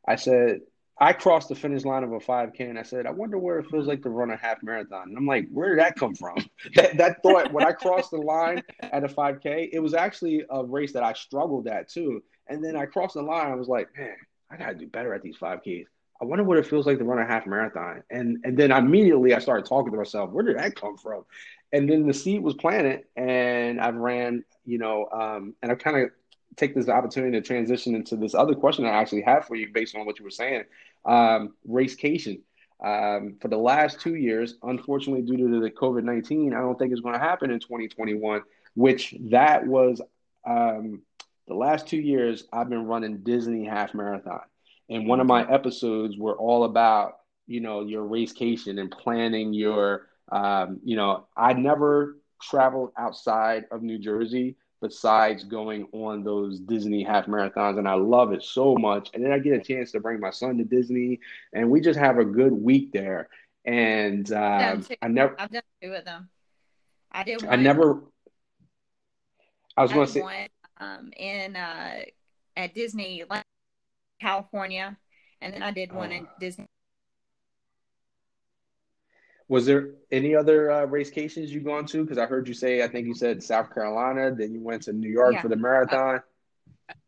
I 0.07 0.15
said 0.15 0.61
I 0.99 1.13
crossed 1.13 1.49
the 1.49 1.55
finish 1.55 1.85
line 1.85 2.03
of 2.03 2.11
a 2.11 2.19
5K, 2.19 2.59
and 2.61 2.79
I 2.79 2.83
said, 2.83 3.05
I 3.05 3.11
wonder 3.11 3.37
where 3.37 3.59
it 3.59 3.67
feels 3.69 3.85
like 3.85 4.01
to 4.01 4.09
run 4.09 4.31
a 4.31 4.37
half 4.37 4.63
marathon. 4.63 5.09
And 5.09 5.17
I'm 5.17 5.27
like, 5.27 5.47
where 5.51 5.69
did 5.69 5.79
that 5.79 5.95
come 5.95 6.15
from? 6.15 6.37
that, 6.75 6.97
that 6.97 7.21
thought 7.21 7.53
when 7.53 7.65
I 7.65 7.71
crossed 7.71 8.11
the 8.11 8.17
line 8.17 8.63
at 8.81 9.03
a 9.03 9.07
5K, 9.07 9.69
it 9.71 9.79
was 9.79 9.93
actually 9.93 10.43
a 10.49 10.65
race 10.65 10.93
that 10.93 11.03
I 11.03 11.13
struggled 11.13 11.67
at 11.67 11.89
too. 11.89 12.23
And 12.47 12.63
then 12.63 12.75
I 12.75 12.85
crossed 12.85 13.13
the 13.13 13.21
line, 13.21 13.51
I 13.51 13.55
was 13.55 13.67
like, 13.67 13.89
man, 13.95 14.15
I 14.49 14.57
gotta 14.57 14.75
do 14.75 14.87
better 14.87 15.13
at 15.13 15.21
these 15.21 15.37
5Ks. 15.37 15.85
I 16.19 16.25
wonder 16.25 16.43
what 16.43 16.57
it 16.57 16.65
feels 16.65 16.87
like 16.87 16.97
to 16.97 17.03
run 17.03 17.19
a 17.19 17.25
half 17.25 17.45
marathon. 17.45 18.03
And 18.09 18.39
and 18.43 18.57
then 18.57 18.71
immediately 18.71 19.33
I 19.33 19.39
started 19.39 19.65
talking 19.67 19.91
to 19.91 19.97
myself, 19.97 20.31
where 20.31 20.43
did 20.43 20.57
that 20.57 20.75
come 20.75 20.97
from? 20.97 21.25
And 21.71 21.89
then 21.89 22.07
the 22.07 22.13
seed 22.13 22.41
was 22.41 22.55
planted, 22.55 23.03
and 23.15 23.79
I've 23.79 23.95
ran, 23.95 24.43
you 24.65 24.77
know, 24.77 25.07
um, 25.11 25.53
and 25.61 25.71
I 25.71 25.75
kind 25.75 25.97
of 25.97 26.11
take 26.55 26.73
this 26.73 26.89
opportunity 26.89 27.39
to 27.39 27.45
transition 27.45 27.93
into 27.93 28.15
this 28.15 28.33
other 28.33 28.55
question 28.55 28.85
I 28.85 28.89
actually 28.89 29.21
have 29.23 29.45
for 29.45 29.55
you 29.55 29.67
based 29.71 29.95
on 29.95 30.05
what 30.05 30.17
you 30.17 30.25
were 30.25 30.31
saying. 30.31 30.63
Um, 31.05 31.53
racecation. 31.65 32.41
Um, 32.83 33.37
for 33.41 33.47
the 33.47 33.57
last 33.57 33.99
two 33.99 34.15
years, 34.15 34.55
unfortunately, 34.61 35.23
due 35.23 35.37
to 35.37 35.59
the 35.59 35.71
COVID 35.71 36.03
19, 36.03 36.53
I 36.53 36.59
don't 36.59 36.77
think 36.77 36.91
it's 36.91 37.01
going 37.01 37.15
to 37.15 37.19
happen 37.19 37.49
in 37.49 37.59
2021, 37.59 38.41
which 38.75 39.15
that 39.31 39.65
was 39.65 39.99
um, 40.45 41.01
the 41.47 41.53
last 41.53 41.87
two 41.87 41.97
years 41.97 42.45
I've 42.51 42.69
been 42.69 42.85
running 42.85 43.19
Disney 43.19 43.65
half 43.65 43.93
marathon. 43.93 44.41
And 44.89 45.07
one 45.07 45.19
of 45.19 45.27
my 45.27 45.49
episodes 45.49 46.17
were 46.17 46.37
all 46.37 46.63
about, 46.63 47.19
you 47.45 47.59
know, 47.59 47.81
your 47.81 48.03
racecation 48.03 48.79
and 48.79 48.91
planning 48.91 49.53
your, 49.53 50.07
um, 50.31 50.79
you 50.83 50.95
know, 50.95 51.27
I 51.35 51.53
never 51.53 52.17
traveled 52.41 52.91
outside 52.97 53.65
of 53.71 53.81
New 53.81 53.97
Jersey 53.97 54.55
besides 54.81 55.43
going 55.43 55.87
on 55.91 56.23
those 56.23 56.59
Disney 56.59 57.03
half 57.03 57.25
marathons. 57.25 57.79
And 57.79 57.87
I 57.87 57.95
love 57.95 58.31
it 58.31 58.43
so 58.43 58.75
much. 58.75 59.09
And 59.13 59.23
then 59.23 59.31
I 59.31 59.39
get 59.39 59.53
a 59.53 59.61
chance 59.61 59.91
to 59.91 59.99
bring 59.99 60.19
my 60.19 60.29
son 60.29 60.57
to 60.57 60.63
Disney 60.63 61.19
and 61.53 61.69
we 61.69 61.81
just 61.81 61.99
have 61.99 62.19
a 62.19 62.25
good 62.25 62.53
week 62.53 62.91
there. 62.91 63.29
And 63.65 64.31
uh, 64.31 64.77
I 65.01 65.07
never, 65.07 65.35
I've 65.39 65.51
done 65.51 65.63
two 65.81 65.93
of 65.93 66.05
them. 66.05 66.29
I 67.11 67.23
did 67.23 67.41
one. 67.41 67.51
I 67.51 67.55
never, 67.55 68.03
I 69.75 69.81
was 69.81 69.91
going 69.91 70.05
to 70.05 70.11
say, 70.11 70.21
one, 70.21 70.47
um, 70.79 71.11
in, 71.15 71.55
uh, 71.55 72.01
at 72.55 72.73
Disney, 72.73 73.23
California, 74.19 74.97
and 75.41 75.53
then 75.53 75.63
I 75.63 75.71
did 75.71 75.91
one 75.91 76.11
in 76.11 76.27
ah. 76.27 76.35
Disney. 76.39 76.65
Was 79.49 79.65
there 79.65 79.91
any 80.11 80.35
other 80.35 80.71
uh, 80.71 80.85
racecations 80.87 81.51
you've 81.51 81.63
gone 81.63 81.85
to? 81.85 82.03
Because 82.03 82.17
I 82.17 82.25
heard 82.25 82.47
you 82.47 82.53
say, 82.53 82.83
I 82.83 82.87
think 82.89 83.07
you 83.07 83.13
said 83.13 83.41
South 83.41 83.73
Carolina. 83.73 84.35
Then 84.35 84.53
you 84.53 84.61
went 84.61 84.83
to 84.83 84.93
New 84.93 85.09
York 85.09 85.35
yeah. 85.35 85.41
for 85.41 85.47
the 85.47 85.55
marathon. 85.55 86.21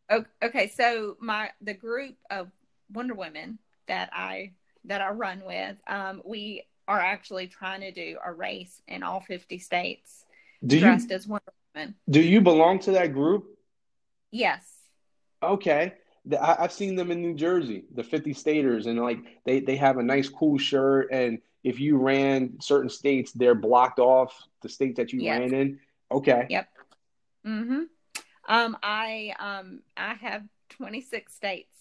Uh, 0.08 0.20
okay, 0.42 0.68
so 0.68 1.16
my 1.20 1.50
the 1.60 1.74
group 1.74 2.16
of 2.30 2.50
Wonder 2.92 3.14
Women 3.14 3.58
that 3.88 4.08
I 4.12 4.52
that 4.86 5.02
I 5.02 5.10
run 5.10 5.42
with, 5.44 5.76
um, 5.86 6.22
we 6.24 6.64
are 6.88 6.98
actually 6.98 7.46
trying 7.46 7.82
to 7.82 7.92
do 7.92 8.16
a 8.24 8.32
race 8.32 8.80
in 8.88 9.02
all 9.02 9.20
fifty 9.20 9.58
states, 9.58 10.24
do 10.66 10.80
dressed 10.80 11.10
you, 11.10 11.16
as 11.16 11.26
Wonder 11.26 11.52
Woman. 11.74 11.94
Do 12.08 12.22
you 12.22 12.40
belong 12.40 12.78
to 12.80 12.92
that 12.92 13.12
group? 13.12 13.58
Yes. 14.30 14.64
Okay. 15.42 15.94
I, 16.38 16.56
have 16.60 16.72
seen 16.72 16.96
them 16.96 17.10
in 17.10 17.22
New 17.22 17.34
Jersey, 17.34 17.84
the 17.94 18.04
50 18.04 18.34
staters, 18.34 18.86
and 18.86 19.00
like 19.00 19.18
they, 19.44 19.60
they 19.60 19.76
have 19.76 19.98
a 19.98 20.02
nice 20.02 20.28
cool 20.28 20.58
shirt. 20.58 21.08
And 21.10 21.38
if 21.64 21.80
you 21.80 21.96
ran 21.96 22.60
certain 22.60 22.90
states, 22.90 23.32
they're 23.32 23.54
blocked 23.54 23.98
off 23.98 24.34
the 24.62 24.68
state 24.68 24.96
that 24.96 25.12
you 25.12 25.26
ran 25.26 25.54
in. 25.54 25.80
Okay. 26.12 26.46
Yep. 26.48 26.68
Mm-hmm. 27.46 27.82
Um, 28.48 28.76
I 28.82 29.34
um 29.38 29.80
I 29.96 30.14
have 30.14 30.42
26 30.70 31.34
states 31.34 31.76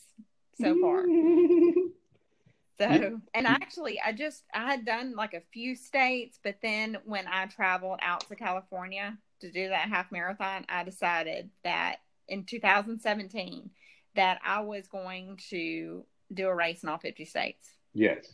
so 0.59 0.79
far. 0.81 1.05
so 2.79 3.19
and 3.33 3.47
actually 3.47 3.99
I 4.05 4.13
just 4.13 4.43
I 4.53 4.71
had 4.71 4.85
done 4.85 5.15
like 5.15 5.33
a 5.33 5.41
few 5.51 5.75
states, 5.75 6.39
but 6.43 6.57
then 6.61 6.97
when 7.05 7.27
I 7.27 7.47
traveled 7.47 7.99
out 8.01 8.27
to 8.27 8.35
California 8.35 9.17
to 9.41 9.51
do 9.51 9.69
that 9.69 9.89
half 9.89 10.11
marathon, 10.11 10.65
I 10.69 10.83
decided 10.83 11.49
that 11.63 11.97
in 12.29 12.45
2017 12.45 13.69
that 14.15 14.39
I 14.45 14.61
was 14.61 14.87
going 14.87 15.39
to 15.49 16.05
do 16.33 16.47
a 16.47 16.55
race 16.55 16.83
in 16.83 16.89
all 16.89 16.97
50 16.97 17.25
states. 17.25 17.67
Yes. 17.93 18.25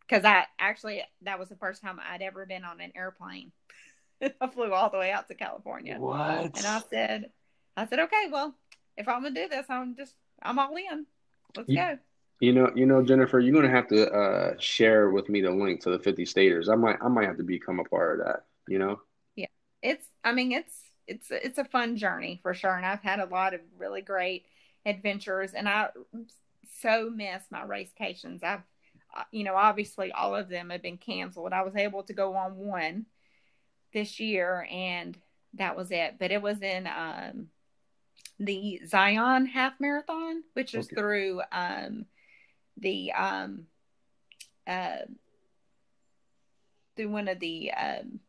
Because 0.00 0.24
I 0.24 0.46
actually, 0.58 1.02
that 1.22 1.38
was 1.38 1.48
the 1.48 1.56
first 1.56 1.82
time 1.82 2.00
I'd 2.00 2.22
ever 2.22 2.46
been 2.46 2.64
on 2.64 2.80
an 2.80 2.92
airplane. 2.96 3.52
I 4.40 4.46
flew 4.48 4.72
all 4.72 4.90
the 4.90 4.98
way 4.98 5.12
out 5.12 5.28
to 5.28 5.34
California. 5.34 5.96
What? 5.98 6.18
And 6.18 6.66
I 6.66 6.82
said, 6.90 7.30
I 7.76 7.86
said, 7.86 8.00
okay, 8.00 8.26
well, 8.30 8.54
if 8.96 9.08
I'm 9.08 9.22
gonna 9.22 9.34
do 9.34 9.48
this, 9.48 9.66
I'm 9.68 9.96
just, 9.96 10.14
I'm 10.42 10.58
all 10.58 10.74
in. 10.76 11.06
Let's 11.56 11.68
you, 11.68 11.76
go. 11.76 11.98
You 12.40 12.52
know, 12.52 12.70
you 12.74 12.86
know, 12.86 13.02
Jennifer, 13.02 13.38
you're 13.38 13.54
gonna 13.54 13.74
have 13.74 13.88
to 13.88 14.10
uh, 14.10 14.54
share 14.58 15.10
with 15.10 15.28
me 15.28 15.40
the 15.40 15.50
link 15.50 15.82
to 15.82 15.90
the 15.90 15.98
50 15.98 16.26
staters. 16.26 16.68
I 16.68 16.74
might, 16.74 16.96
I 17.00 17.08
might 17.08 17.28
have 17.28 17.36
to 17.38 17.44
become 17.44 17.80
a 17.80 17.84
part 17.84 18.20
of 18.20 18.26
that. 18.26 18.44
You 18.68 18.78
know? 18.78 19.00
Yeah, 19.36 19.46
it's. 19.82 20.06
I 20.22 20.32
mean, 20.32 20.52
it's, 20.52 20.74
it's, 21.06 21.30
it's 21.30 21.58
a 21.58 21.64
fun 21.64 21.96
journey 21.96 22.40
for 22.42 22.54
sure, 22.54 22.76
and 22.76 22.86
I've 22.86 23.02
had 23.02 23.20
a 23.20 23.26
lot 23.26 23.54
of 23.54 23.60
really 23.78 24.02
great 24.02 24.46
adventures 24.86 25.52
and 25.52 25.68
I 25.68 25.88
so 26.80 27.10
miss 27.14 27.42
my 27.50 27.62
racecations. 27.64 28.42
I've 28.42 28.62
uh, 29.16 29.24
you 29.32 29.42
know, 29.42 29.56
obviously 29.56 30.12
all 30.12 30.36
of 30.36 30.48
them 30.48 30.70
have 30.70 30.82
been 30.82 30.96
canceled. 30.96 31.52
I 31.52 31.62
was 31.62 31.74
able 31.74 32.04
to 32.04 32.12
go 32.12 32.36
on 32.36 32.56
one 32.56 33.06
this 33.92 34.20
year 34.20 34.68
and 34.70 35.18
that 35.54 35.76
was 35.76 35.90
it. 35.90 36.14
But 36.18 36.30
it 36.30 36.40
was 36.40 36.62
in 36.62 36.86
um 36.86 37.48
the 38.38 38.80
Zion 38.86 39.46
half 39.46 39.74
marathon, 39.80 40.44
which 40.54 40.74
is 40.74 40.86
okay. 40.86 40.96
through 40.96 41.42
um 41.50 42.06
the 42.76 43.12
um 43.12 43.66
uh 44.66 44.98
through 46.96 47.10
one 47.10 47.28
of 47.28 47.40
the 47.40 47.72
um 47.72 48.20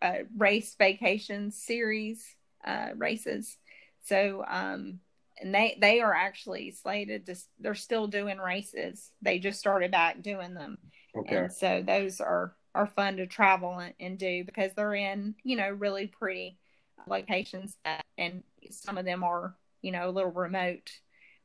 uh, 0.00 0.18
race 0.36 0.74
vacation 0.78 1.50
series 1.50 2.24
uh 2.66 2.88
races. 2.96 3.56
So 4.04 4.44
um 4.46 5.00
and 5.40 5.54
they 5.54 5.76
they 5.80 6.00
are 6.00 6.14
actually 6.14 6.70
slated 6.70 7.26
to 7.26 7.36
they're 7.58 7.74
still 7.74 8.06
doing 8.06 8.38
races. 8.38 9.10
They 9.22 9.38
just 9.38 9.58
started 9.58 9.90
back 9.90 10.22
doing 10.22 10.54
them. 10.54 10.78
Okay. 11.16 11.36
And 11.36 11.52
so 11.52 11.82
those 11.86 12.20
are 12.20 12.54
are 12.74 12.86
fun 12.86 13.16
to 13.16 13.26
travel 13.26 13.78
and, 13.78 13.94
and 13.98 14.18
do 14.18 14.44
because 14.44 14.72
they're 14.74 14.94
in 14.94 15.34
you 15.44 15.56
know 15.56 15.70
really 15.70 16.06
pretty 16.06 16.58
locations 17.06 17.76
that, 17.84 18.04
and 18.18 18.42
some 18.70 18.98
of 18.98 19.04
them 19.04 19.22
are 19.22 19.54
you 19.82 19.92
know 19.92 20.08
a 20.08 20.12
little 20.12 20.30
remote 20.30 20.90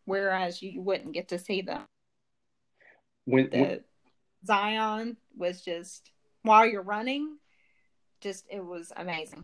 whereas 0.05 0.61
you 0.61 0.81
wouldn't 0.81 1.13
get 1.13 1.29
to 1.29 1.37
see 1.37 1.61
them. 1.61 1.83
When, 3.25 3.49
the 3.49 3.59
when... 3.59 3.79
zion 4.45 5.17
was 5.37 5.61
just 5.61 6.11
while 6.41 6.65
you're 6.65 6.81
running 6.81 7.37
just 8.21 8.45
it 8.49 8.63
was 8.63 8.93
amazing 8.95 9.43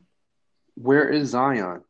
where 0.76 1.10
is 1.10 1.30
zion 1.30 1.82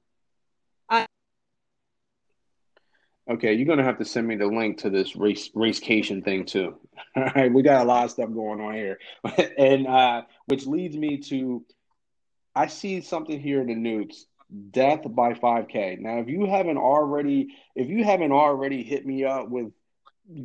Okay, 3.29 3.53
you're 3.53 3.65
gonna 3.65 3.83
have 3.83 3.97
to 3.97 4.05
send 4.05 4.25
me 4.25 4.35
the 4.35 4.47
link 4.47 4.77
to 4.79 4.89
this 4.89 5.15
race 5.17 5.49
racecation 5.53 6.21
thing 6.23 6.45
too. 6.45 6.77
All 7.15 7.29
right, 7.35 7.51
we 7.51 7.61
got 7.61 7.81
a 7.81 7.87
lot 7.87 8.05
of 8.05 8.11
stuff 8.11 8.31
going 8.33 8.61
on 8.61 8.73
here, 8.73 8.99
and 9.57 9.85
uh, 9.85 10.21
which 10.45 10.65
leads 10.65 10.95
me 10.95 11.17
to, 11.17 11.65
I 12.55 12.67
see 12.67 13.01
something 13.01 13.37
here 13.37 13.59
in 13.59 13.67
the 13.67 13.75
news: 13.75 14.27
death 14.71 15.01
by 15.09 15.33
5K. 15.33 15.99
Now, 15.99 16.19
if 16.19 16.29
you 16.29 16.45
haven't 16.45 16.77
already, 16.77 17.49
if 17.75 17.89
you 17.89 18.05
haven't 18.05 18.31
already 18.31 18.83
hit 18.83 19.05
me 19.05 19.25
up 19.25 19.49
with 19.49 19.73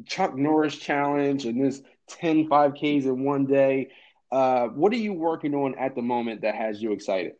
Chuck 0.06 0.36
Norris 0.36 0.76
challenge 0.76 1.44
and 1.44 1.64
this 1.64 1.82
10 2.08 2.48
5Ks 2.48 3.04
in 3.04 3.22
one 3.22 3.46
day, 3.46 3.90
uh, 4.32 4.68
what 4.68 4.92
are 4.92 4.96
you 4.96 5.12
working 5.12 5.54
on 5.54 5.74
at 5.76 5.94
the 5.94 6.02
moment 6.02 6.40
that 6.40 6.54
has 6.54 6.82
you 6.82 6.92
excited? 6.92 7.34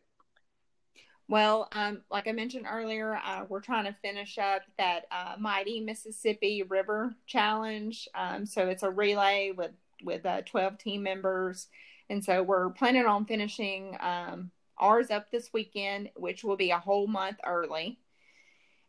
Well, 1.27 1.67
um, 1.71 2.03
like 2.11 2.27
I 2.27 2.33
mentioned 2.33 2.67
earlier, 2.69 3.15
uh, 3.15 3.45
we're 3.49 3.61
trying 3.61 3.85
to 3.85 3.95
finish 4.01 4.37
up 4.37 4.61
that 4.77 5.05
uh, 5.11 5.33
Mighty 5.39 5.79
Mississippi 5.79 6.61
River 6.61 7.15
Challenge. 7.25 8.07
Um, 8.13 8.45
so 8.45 8.67
it's 8.67 8.83
a 8.83 8.89
relay 8.89 9.51
with 9.51 9.71
with 10.03 10.25
uh, 10.25 10.41
12 10.41 10.77
team 10.77 11.01
members, 11.01 11.67
and 12.09 12.23
so 12.23 12.43
we're 12.43 12.69
planning 12.71 13.05
on 13.05 13.25
finishing 13.25 13.97
um, 13.99 14.51
ours 14.77 15.09
up 15.09 15.31
this 15.31 15.49
weekend, 15.53 16.09
which 16.15 16.43
will 16.43 16.57
be 16.57 16.71
a 16.71 16.77
whole 16.77 17.07
month 17.07 17.37
early. 17.43 17.97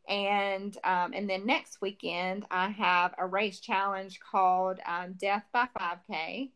And 0.09 0.77
um, 0.85 1.15
and 1.15 1.31
then 1.31 1.47
next 1.47 1.81
weekend, 1.81 2.45
I 2.51 2.69
have 2.69 3.15
a 3.17 3.27
race 3.27 3.61
challenge 3.61 4.21
called 4.21 4.81
um, 4.85 5.15
Death 5.15 5.45
by 5.53 5.69
5K. 5.79 6.51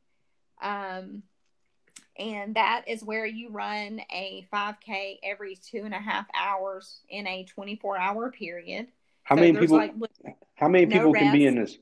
Um, 0.60 1.22
and 2.18 2.56
that 2.56 2.84
is 2.86 3.02
where 3.02 3.26
you 3.26 3.50
run 3.50 4.00
a 4.12 4.46
5K 4.52 5.18
every 5.22 5.56
two 5.56 5.82
and 5.84 5.94
a 5.94 5.98
half 5.98 6.26
hours 6.34 7.00
in 7.08 7.26
a 7.26 7.44
24 7.44 7.98
hour 7.98 8.30
period. 8.30 8.88
How 9.22 9.36
so 9.36 9.40
many 9.40 9.58
people? 9.58 9.76
Like, 9.76 9.94
how 10.54 10.68
many 10.68 10.86
people 10.86 11.12
no 11.12 11.18
can 11.18 11.32
be 11.32 11.46
in 11.46 11.56
this? 11.56 11.76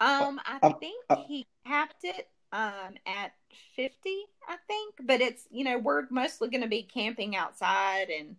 Um, 0.00 0.40
I 0.44 0.58
uh, 0.62 0.72
think 0.74 1.04
uh, 1.10 1.16
he 1.26 1.46
capped 1.66 2.04
it 2.04 2.28
um 2.52 2.94
at 3.06 3.32
50, 3.76 3.94
I 4.48 4.56
think, 4.66 4.94
but 5.04 5.20
it's 5.20 5.44
you 5.50 5.64
know 5.64 5.78
we're 5.78 6.06
mostly 6.10 6.48
going 6.48 6.62
to 6.62 6.68
be 6.68 6.82
camping 6.82 7.34
outside, 7.34 8.08
and 8.10 8.36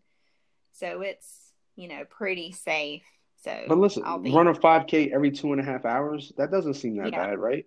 so 0.72 1.02
it's 1.02 1.52
you 1.76 1.88
know 1.88 2.06
pretty 2.10 2.52
safe. 2.52 3.04
So, 3.44 3.58
but 3.68 3.78
listen, 3.78 4.04
be... 4.22 4.32
run 4.32 4.48
a 4.48 4.54
5K 4.54 5.12
every 5.12 5.32
two 5.32 5.52
and 5.52 5.62
a 5.62 5.64
half 5.64 5.86
hours. 5.86 6.32
That 6.38 6.52
doesn't 6.52 6.76
seem 6.76 6.98
that 6.98 7.12
yeah. 7.12 7.28
bad, 7.28 7.40
right? 7.40 7.66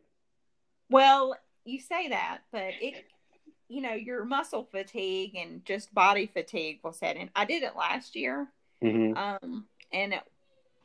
Well, 0.91 1.37
you 1.65 1.81
say 1.81 2.09
that, 2.09 2.39
but 2.51 2.73
it, 2.81 3.05
you 3.69 3.81
know, 3.81 3.93
your 3.93 4.25
muscle 4.25 4.69
fatigue 4.71 5.35
and 5.37 5.65
just 5.65 5.95
body 5.95 6.27
fatigue 6.27 6.81
will 6.83 6.93
set 6.93 7.17
in. 7.17 7.31
I 7.35 7.45
did 7.45 7.63
it 7.63 7.77
last 7.77 8.17
year, 8.17 8.49
mm-hmm. 8.83 9.17
um, 9.17 9.67
and 9.93 10.13
it 10.15 10.23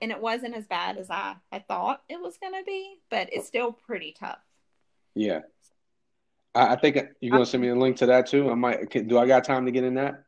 and 0.01 0.11
it 0.11 0.21
wasn't 0.21 0.55
as 0.55 0.67
bad 0.67 0.97
as 0.97 1.09
I 1.09 1.35
had 1.51 1.67
thought 1.67 2.03
it 2.07 2.21
was 2.21 2.37
going 2.37 2.53
to 2.53 2.63
be, 2.63 2.99
but 3.09 3.29
it's 3.31 3.47
still 3.47 3.71
pretty 3.71 4.15
tough. 4.17 4.39
Yeah, 5.15 5.41
I, 6.53 6.73
I 6.73 6.75
think 6.75 6.97
you're 7.19 7.31
going 7.31 7.43
to 7.43 7.49
send 7.49 7.63
me 7.63 7.69
a 7.69 7.75
link 7.75 7.97
to 7.97 8.05
that 8.07 8.27
too. 8.27 8.49
I 8.49 8.55
might. 8.55 8.89
Do 8.89 9.17
I 9.17 9.27
got 9.27 9.43
time 9.43 9.65
to 9.65 9.71
get 9.71 9.83
in 9.83 9.95
that? 9.95 10.23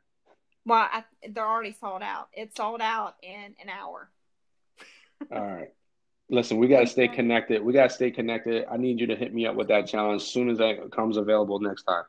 Well, 0.66 0.88
I, 0.92 1.04
they're 1.30 1.48
already 1.48 1.76
sold 1.80 2.02
out. 2.02 2.30
It's 2.34 2.56
sold 2.56 2.82
out 2.82 3.16
in 3.24 3.56
an 3.62 3.70
hour. 3.70 4.10
All 5.32 5.46
right. 5.46 5.70
Listen, 6.30 6.58
we 6.58 6.68
got 6.68 6.82
to 6.82 6.88
stay 6.88 7.08
connected. 7.08 7.64
We 7.64 7.74
got 7.74 7.90
to 7.90 7.96
stay 7.96 8.12
connected. 8.12 8.66
I 8.72 8.78
need 8.78 9.00
you 9.00 9.08
to 9.08 9.16
hit 9.16 9.34
me 9.34 9.48
up 9.48 9.56
with 9.56 9.70
that 9.70 9.88
challenge 9.88 10.22
as 10.22 10.28
soon 10.28 10.50
as 10.50 10.60
that 10.60 10.92
comes 10.92 11.18
available 11.18 11.60
next 11.60 11.84
time. 11.84 12.04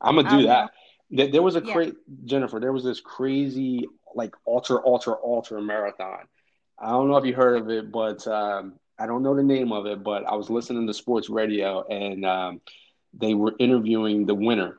I'm 0.00 0.16
gonna 0.16 0.30
do 0.30 0.46
that. 0.46 0.72
There 1.10 1.42
was 1.42 1.56
a 1.56 1.62
yeah. 1.64 1.72
crazy 1.72 1.96
Jennifer. 2.24 2.58
There 2.58 2.72
was 2.72 2.84
this 2.84 3.00
crazy 3.00 3.86
like 4.14 4.34
ultra, 4.46 4.78
ultra, 4.84 5.14
ultra 5.24 5.62
marathon. 5.62 6.26
I 6.78 6.90
don't 6.90 7.08
know 7.08 7.16
if 7.16 7.24
you 7.24 7.34
heard 7.34 7.62
of 7.62 7.70
it, 7.70 7.92
but 7.92 8.26
um, 8.26 8.74
I 8.98 9.06
don't 9.06 9.22
know 9.22 9.34
the 9.34 9.42
name 9.42 9.72
of 9.72 9.86
it. 9.86 10.02
But 10.02 10.26
I 10.26 10.34
was 10.34 10.50
listening 10.50 10.86
to 10.86 10.94
sports 10.94 11.30
radio, 11.30 11.86
and 11.86 12.26
um, 12.26 12.60
they 13.14 13.34
were 13.34 13.54
interviewing 13.58 14.26
the 14.26 14.34
winner. 14.34 14.78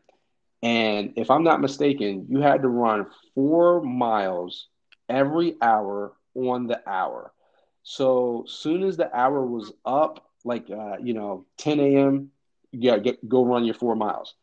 And 0.62 1.14
if 1.18 1.30
I'm 1.30 1.44
not 1.44 1.62
mistaken, 1.62 2.28
you 2.30 2.39
had 2.39 2.62
to 2.62 2.68
run 2.68 3.08
four 3.36 3.82
miles 3.82 4.68
every 5.10 5.56
hour 5.62 6.14
on 6.36 6.68
the 6.68 6.82
hour. 6.89 7.32
So 7.84 8.46
soon 8.48 8.84
as 8.84 8.98
the 8.98 9.14
hour 9.16 9.46
was 9.46 9.72
up, 9.86 10.30
like 10.44 10.70
uh, 10.70 10.98
you 11.02 11.14
know, 11.14 11.46
10 11.58 11.80
a.m., 11.80 12.32
yeah, 12.72 12.98
get 12.98 13.28
go 13.28 13.46
run 13.46 13.66
your 13.66 13.76
four 13.76 13.96
miles. 13.96 14.36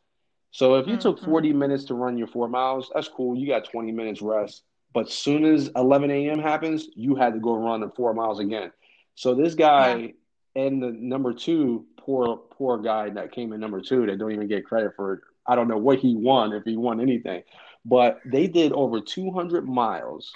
So 0.53 0.77
if 0.77 0.87
you 0.87 0.95
mm-hmm. 0.95 1.03
took 1.03 1.25
40 1.25 1.53
minutes 1.53 1.85
to 1.85 1.95
run 1.95 2.19
your 2.19 2.27
four 2.27 2.49
miles, 2.49 2.91
that's 2.95 3.09
cool. 3.09 3.37
You 3.37 3.47
got 3.47 3.71
20 3.71 3.93
minutes 3.93 4.21
rest. 4.21 4.63
But 4.93 5.11
soon 5.11 5.45
as 5.45 5.71
11 5.77 6.11
a.m. 6.11 6.41
happens, 6.41 6.89
you 6.97 7.15
had 7.15 7.35
to 7.35 7.39
go 7.41 7.55
run 7.55 7.81
the 7.81 7.91
four 7.91 8.13
miles 8.13 8.41
again. 8.41 8.73
So 9.15 9.35
this 9.35 9.55
guy 9.55 9.97
yeah. 9.97 10.63
and 10.63 10.83
the 10.83 10.91
number 10.91 11.33
two, 11.33 11.87
poor 11.97 12.37
poor 12.37 12.79
guy 12.79 13.11
that 13.11 13.33
came 13.33 13.53
in 13.53 13.61
number 13.61 13.81
two, 13.81 14.07
that 14.07 14.19
don't 14.19 14.33
even 14.33 14.49
get 14.49 14.65
credit 14.67 14.93
for 14.97 15.15
it. 15.15 15.21
I 15.47 15.55
don't 15.55 15.69
know 15.69 15.79
what 15.79 15.99
he 15.99 16.15
won 16.15 16.53
if 16.53 16.65
he 16.65 16.77
won 16.77 17.01
anything, 17.01 17.43
but 17.85 18.21
they 18.25 18.47
did 18.47 18.73
over 18.73 19.01
200 19.01 19.67
miles 19.67 20.33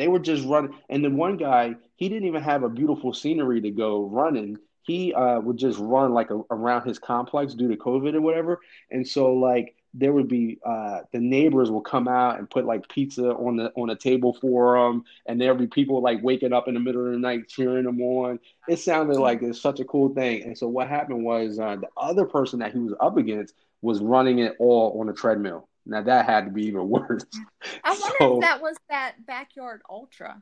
they 0.00 0.08
were 0.08 0.18
just 0.18 0.46
running, 0.46 0.74
and 0.88 1.04
the 1.04 1.10
one 1.10 1.36
guy 1.36 1.74
he 1.96 2.08
didn't 2.08 2.26
even 2.26 2.42
have 2.42 2.62
a 2.62 2.68
beautiful 2.68 3.12
scenery 3.12 3.60
to 3.60 3.70
go 3.70 4.06
running. 4.06 4.56
He 4.82 5.12
uh, 5.12 5.40
would 5.40 5.58
just 5.58 5.78
run 5.78 6.14
like 6.14 6.30
a, 6.30 6.40
around 6.50 6.88
his 6.88 6.98
complex 6.98 7.54
due 7.54 7.68
to 7.68 7.76
COVID 7.76 8.14
or 8.14 8.20
whatever, 8.20 8.60
and 8.90 9.06
so 9.06 9.34
like 9.34 9.76
there 9.92 10.12
would 10.12 10.28
be 10.28 10.58
uh, 10.64 11.00
the 11.12 11.18
neighbors 11.18 11.70
will 11.70 11.80
come 11.80 12.06
out 12.08 12.38
and 12.38 12.48
put 12.48 12.64
like 12.64 12.88
pizza 12.88 13.30
on 13.30 13.56
the 13.56 13.72
on 13.76 13.90
a 13.90 13.96
table 13.96 14.32
for 14.40 14.78
them, 14.78 15.04
and 15.26 15.40
there'll 15.40 15.56
be 15.56 15.66
people 15.66 16.00
like 16.02 16.22
waking 16.22 16.52
up 16.52 16.68
in 16.68 16.74
the 16.74 16.80
middle 16.80 17.06
of 17.06 17.12
the 17.12 17.18
night 17.18 17.48
cheering 17.48 17.84
them 17.84 18.00
on. 18.00 18.38
It 18.68 18.78
sounded 18.78 19.18
like 19.18 19.42
it's 19.42 19.60
such 19.60 19.80
a 19.80 19.84
cool 19.84 20.14
thing. 20.14 20.42
And 20.44 20.56
so 20.56 20.68
what 20.68 20.88
happened 20.88 21.24
was 21.24 21.58
uh, 21.58 21.76
the 21.76 21.88
other 21.96 22.24
person 22.24 22.60
that 22.60 22.72
he 22.72 22.78
was 22.78 22.94
up 23.00 23.16
against 23.16 23.54
was 23.82 24.00
running 24.00 24.38
it 24.40 24.56
all 24.60 25.00
on 25.00 25.08
a 25.08 25.12
treadmill. 25.12 25.69
Now 25.90 26.02
that 26.02 26.24
had 26.24 26.44
to 26.44 26.50
be 26.52 26.66
even 26.66 26.88
worse. 26.88 27.24
I 27.84 27.90
wonder 27.90 28.16
so, 28.20 28.34
if 28.36 28.40
that 28.42 28.62
was 28.62 28.76
that 28.88 29.26
backyard 29.26 29.82
ultra. 29.90 30.40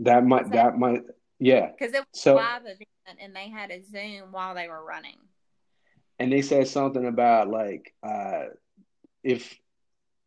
That 0.00 0.24
might 0.24 0.44
that, 0.44 0.52
that, 0.52 0.78
might 0.78 1.02
yeah. 1.38 1.70
Because 1.70 1.94
it 1.94 1.98
was 1.98 2.06
so, 2.12 2.34
a 2.34 2.36
live 2.36 2.62
event 2.62 3.18
and 3.20 3.36
they 3.36 3.50
had 3.50 3.70
a 3.70 3.82
Zoom 3.82 4.32
while 4.32 4.54
they 4.54 4.68
were 4.68 4.82
running. 4.82 5.16
And 6.18 6.32
they 6.32 6.40
said 6.40 6.66
something 6.66 7.06
about 7.06 7.50
like 7.50 7.92
uh, 8.02 8.44
if 9.22 9.54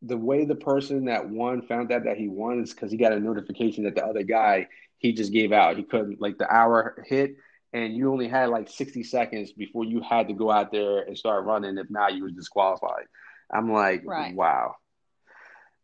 the 0.03 0.17
way 0.17 0.45
the 0.45 0.55
person 0.55 1.05
that 1.05 1.27
won 1.27 1.63
found 1.63 1.91
out 1.91 2.03
that 2.03 2.17
he 2.17 2.27
won 2.27 2.61
is 2.61 2.73
because 2.73 2.91
he 2.91 2.97
got 2.97 3.11
a 3.11 3.19
notification 3.19 3.85
that 3.85 3.95
the 3.95 4.05
other 4.05 4.23
guy 4.23 4.67
he 4.99 5.13
just 5.13 5.33
gave 5.33 5.51
out. 5.51 5.77
He 5.77 5.83
couldn't 5.83 6.21
like 6.21 6.37
the 6.37 6.47
hour 6.53 7.03
hit 7.07 7.37
and 7.73 7.95
you 7.95 8.11
only 8.11 8.27
had 8.27 8.49
like 8.49 8.69
60 8.69 9.03
seconds 9.03 9.51
before 9.51 9.85
you 9.85 10.01
had 10.01 10.27
to 10.27 10.33
go 10.33 10.49
out 10.49 10.71
there 10.71 11.01
and 11.01 11.17
start 11.17 11.45
running. 11.45 11.77
If 11.77 11.89
not, 11.89 12.15
you 12.15 12.23
were 12.23 12.31
disqualified. 12.31 13.05
I'm 13.51 13.71
like, 13.71 14.03
right. 14.05 14.35
wow. 14.35 14.75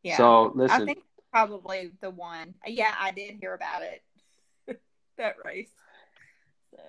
Yeah. 0.04 0.18
So 0.18 0.52
listen. 0.56 0.82
I 0.82 0.86
think 0.86 1.00
probably 1.32 1.92
the 2.02 2.12
one. 2.12 2.54
Yeah, 2.66 2.94
I 3.00 3.12
did 3.12 3.38
hear 3.40 3.54
about 3.54 3.82
it. 3.82 4.80
that 5.18 5.36
race. 5.44 5.70
So. 6.72 6.82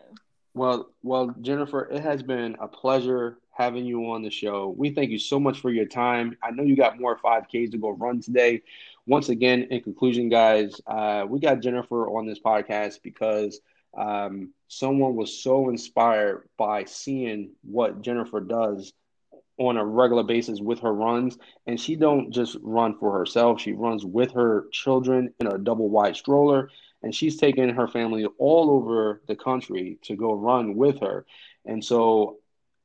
Well, 0.54 0.90
well, 1.02 1.34
Jennifer, 1.40 1.88
it 1.90 2.02
has 2.02 2.22
been 2.22 2.56
a 2.60 2.68
pleasure 2.68 3.38
having 3.50 3.84
you 3.84 4.10
on 4.10 4.22
the 4.22 4.30
show. 4.30 4.74
We 4.76 4.90
thank 4.90 5.10
you 5.10 5.18
so 5.18 5.40
much 5.40 5.60
for 5.60 5.70
your 5.70 5.86
time. 5.86 6.36
I 6.42 6.50
know 6.50 6.62
you 6.62 6.76
got 6.76 7.00
more 7.00 7.18
5Ks 7.18 7.70
to 7.72 7.78
go 7.78 7.90
run 7.90 8.20
today. 8.20 8.62
Once 9.06 9.28
again, 9.28 9.66
in 9.70 9.82
conclusion, 9.82 10.28
guys, 10.28 10.80
uh, 10.86 11.24
we 11.28 11.40
got 11.40 11.60
Jennifer 11.60 12.08
on 12.08 12.26
this 12.26 12.40
podcast 12.40 13.02
because 13.02 13.60
um, 13.96 14.52
someone 14.68 15.14
was 15.14 15.42
so 15.42 15.68
inspired 15.68 16.48
by 16.56 16.84
seeing 16.84 17.50
what 17.62 18.02
Jennifer 18.02 18.40
does 18.40 18.92
on 19.58 19.76
a 19.76 19.84
regular 19.84 20.22
basis 20.22 20.60
with 20.60 20.80
her 20.80 20.92
runs. 20.92 21.38
And 21.66 21.80
she 21.80 21.96
don't 21.96 22.30
just 22.30 22.56
run 22.62 22.98
for 22.98 23.16
herself. 23.16 23.60
She 23.60 23.72
runs 23.72 24.04
with 24.04 24.32
her 24.32 24.66
children 24.72 25.32
in 25.40 25.46
a 25.46 25.58
double 25.58 25.88
wide 25.88 26.16
stroller. 26.16 26.70
And 27.02 27.14
she's 27.14 27.36
taking 27.36 27.68
her 27.68 27.88
family 27.88 28.26
all 28.38 28.70
over 28.70 29.22
the 29.26 29.36
country 29.36 29.98
to 30.02 30.16
go 30.16 30.32
run 30.32 30.76
with 30.76 31.00
her. 31.00 31.26
And 31.64 31.84
so 31.84 32.38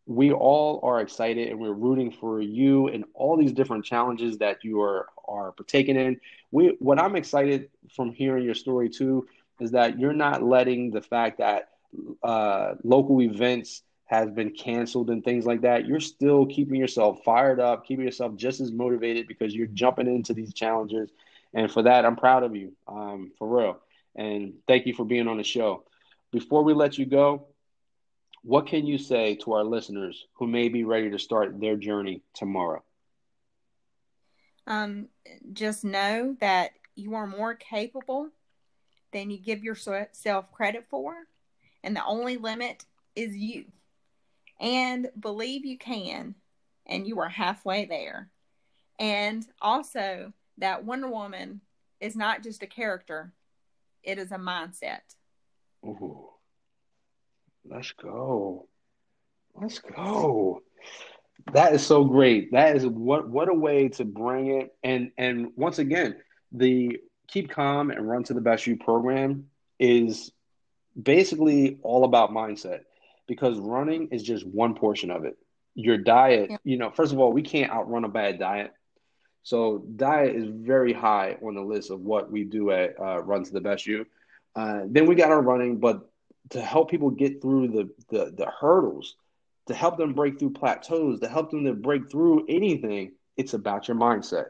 we 0.06 0.32
all 0.32 0.80
are 0.84 1.00
excited 1.00 1.50
and 1.50 1.60
we're 1.60 1.74
rooting 1.74 2.12
for 2.12 2.42
you 2.42 2.88
and 2.88 3.06
all 3.14 3.38
these 3.38 3.54
different 3.54 3.86
challenges 3.86 4.38
that 4.40 4.64
you 4.64 4.82
are 4.82 5.08
are 5.28 5.52
partaking 5.52 5.96
in. 5.96 6.20
We 6.52 6.76
what 6.80 7.00
i'm 7.00 7.16
excited 7.16 7.70
from 7.96 8.12
hearing 8.12 8.44
your 8.44 8.56
story 8.56 8.90
too 8.90 9.28
is 9.60 9.72
that 9.72 10.00
you're 10.00 10.14
not 10.14 10.44
letting 10.44 10.92
the 10.92 11.02
fact 11.02 11.38
that 11.38 11.70
uh, 12.24 12.74
local 12.84 13.22
events 13.22 13.84
has 14.12 14.30
been 14.30 14.52
canceled 14.52 15.10
and 15.10 15.24
things 15.24 15.46
like 15.46 15.62
that, 15.62 15.88
you're 15.88 16.02
still 16.02 16.46
keeping 16.46 16.76
yourself 16.76 17.24
fired 17.24 17.62
up, 17.62 17.86
keeping 17.88 18.04
yourself 18.04 18.36
just 18.36 18.60
as 18.60 18.70
motivated 18.70 19.26
because 19.26 19.56
you're 19.56 19.68
jumping 19.68 20.06
into 20.06 20.34
these 20.34 20.54
challenges. 20.54 21.10
And 21.54 21.72
for 21.72 21.84
that, 21.84 22.06
I'm 22.06 22.18
proud 22.18 22.44
of 22.44 22.54
you, 22.54 22.74
um, 22.90 23.32
for 23.40 23.48
real. 23.48 23.80
And 24.14 24.56
thank 24.68 24.86
you 24.86 24.94
for 24.94 25.06
being 25.06 25.30
on 25.30 25.38
the 25.38 25.46
show. 25.46 25.86
Before 26.30 26.62
we 26.62 26.74
let 26.74 26.98
you 26.98 27.06
go, 27.06 27.48
what 28.44 28.68
can 28.68 28.86
you 28.86 28.98
say 28.98 29.36
to 29.36 29.54
our 29.54 29.64
listeners 29.64 30.26
who 30.34 30.46
may 30.46 30.68
be 30.68 30.84
ready 30.84 31.10
to 31.12 31.20
start 31.20 31.62
their 31.62 31.78
journey 31.78 32.22
tomorrow? 32.34 32.84
Um, 34.68 35.08
just 35.54 35.86
know 35.86 36.36
that 36.42 36.72
you 36.96 37.16
are 37.16 37.28
more 37.28 37.56
capable 37.56 38.28
than 39.14 39.30
you 39.30 39.38
give 39.38 39.64
yourself 39.64 40.52
credit 40.52 40.86
for, 40.90 41.16
and 41.82 41.96
the 41.96 42.04
only 42.04 42.36
limit 42.36 42.84
is 43.16 43.38
you 43.38 43.66
and 44.62 45.10
believe 45.20 45.66
you 45.66 45.78
can, 45.78 46.36
and 46.86 47.08
you 47.08 47.20
are 47.20 47.30
halfway 47.30 47.86
there. 47.86 48.30
And 49.00 49.46
also, 49.60 50.32
that 50.60 50.86
Wonder 50.86 51.10
Woman 51.10 51.62
is 52.00 52.16
not 52.16 52.44
just 52.44 52.64
a 52.64 52.68
character, 52.68 53.34
it 54.04 54.20
is 54.20 54.32
a 54.32 54.38
mindset. 54.38 55.02
Ooh. 55.84 56.30
Let's 57.68 57.92
go. 57.92 58.68
Let's 59.54 59.80
go. 59.80 60.62
That 61.54 61.74
is 61.74 61.86
so 61.86 62.06
great. 62.06 62.52
That 62.52 62.76
is 62.76 62.86
what 62.86 63.30
what 63.30 63.50
a 63.50 63.54
way 63.54 63.90
to 63.90 64.06
bring 64.06 64.60
it. 64.60 64.76
And 64.84 65.12
and 65.18 65.50
once 65.56 65.80
again, 65.80 66.18
the 66.52 67.00
keep 67.28 67.50
calm 67.50 67.92
and 67.92 68.08
run 68.08 68.24
to 68.26 68.34
the 68.34 68.42
best 68.42 68.68
you 68.68 68.78
program 68.78 69.46
is 69.80 70.32
basically 71.02 71.78
all 71.84 72.04
about 72.04 72.32
mindset 72.32 72.82
because 73.28 73.58
running 73.60 74.10
is 74.10 74.24
just 74.24 74.46
one 74.46 74.76
portion 74.76 75.12
of 75.12 75.26
it. 75.26 75.38
your 75.76 75.98
diet, 75.98 76.52
you 76.64 76.78
know, 76.78 76.90
first 76.92 77.14
of 77.14 77.20
all, 77.20 77.32
we 77.32 77.42
can't 77.42 77.72
outrun 77.72 78.04
a 78.04 78.10
bad 78.10 78.40
diet. 78.40 78.74
So 79.44 79.86
diet 79.96 80.36
is 80.36 80.48
very 80.50 80.94
high 80.94 81.38
on 81.42 81.56
the 81.56 81.62
list 81.62 81.90
of 81.92 82.02
what 82.02 82.32
we 82.32 82.44
do 82.44 82.72
at 82.72 83.00
uh, 83.00 83.22
Run 83.24 83.44
to 83.44 83.52
the 83.54 83.62
Best 83.62 83.88
You. 83.88 84.06
Uh, 84.56 84.82
then 84.88 85.06
we 85.06 85.16
got 85.16 85.32
our 85.32 85.42
running, 85.42 85.78
but 85.80 86.10
to 86.50 86.62
help 86.62 86.92
people 86.92 87.10
get 87.10 87.42
through 87.42 87.70
the, 87.70 87.90
the 88.10 88.32
the 88.36 88.52
hurdles, 88.60 89.16
to 89.68 89.74
help 89.74 89.98
them 89.98 90.14
break 90.14 90.38
through 90.40 90.52
plateaus, 90.52 91.20
to 91.22 91.28
help 91.30 91.52
them 91.52 91.64
to 91.66 91.74
break 91.74 92.12
through 92.12 92.46
anything, 92.50 93.14
it's 93.38 93.54
about 93.54 93.88
your 93.88 93.96
mindset. 93.98 94.48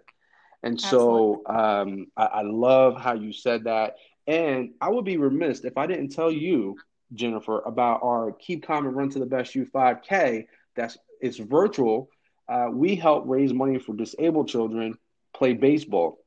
And 0.64 0.80
so 0.80 1.44
um, 1.46 2.08
I, 2.18 2.26
I 2.26 2.42
love 2.42 3.00
how 3.00 3.14
you 3.14 3.32
said 3.34 3.66
that. 3.66 3.96
And 4.28 4.72
I 4.82 4.90
would 4.90 5.06
be 5.06 5.18
remiss 5.18 5.62
if 5.64 5.78
I 5.78 5.88
didn't 5.88 6.10
tell 6.10 6.32
you, 6.32 6.82
Jennifer, 7.14 7.60
about 7.62 8.02
our 8.04 8.32
Keep 8.34 8.66
Calm 8.66 8.86
and 8.86 8.96
Run 8.96 9.10
to 9.10 9.20
the 9.20 9.26
Best 9.26 9.56
You 9.56 9.66
5K. 9.66 10.48
That's 10.76 10.98
it's 11.20 11.38
virtual. 11.38 12.10
Uh, 12.48 12.68
we 12.72 12.96
help 12.96 13.24
raise 13.28 13.54
money 13.54 13.80
for 13.80 13.96
disabled 13.96 14.48
children 14.48 14.98
play 15.34 15.54
baseball, 15.54 16.20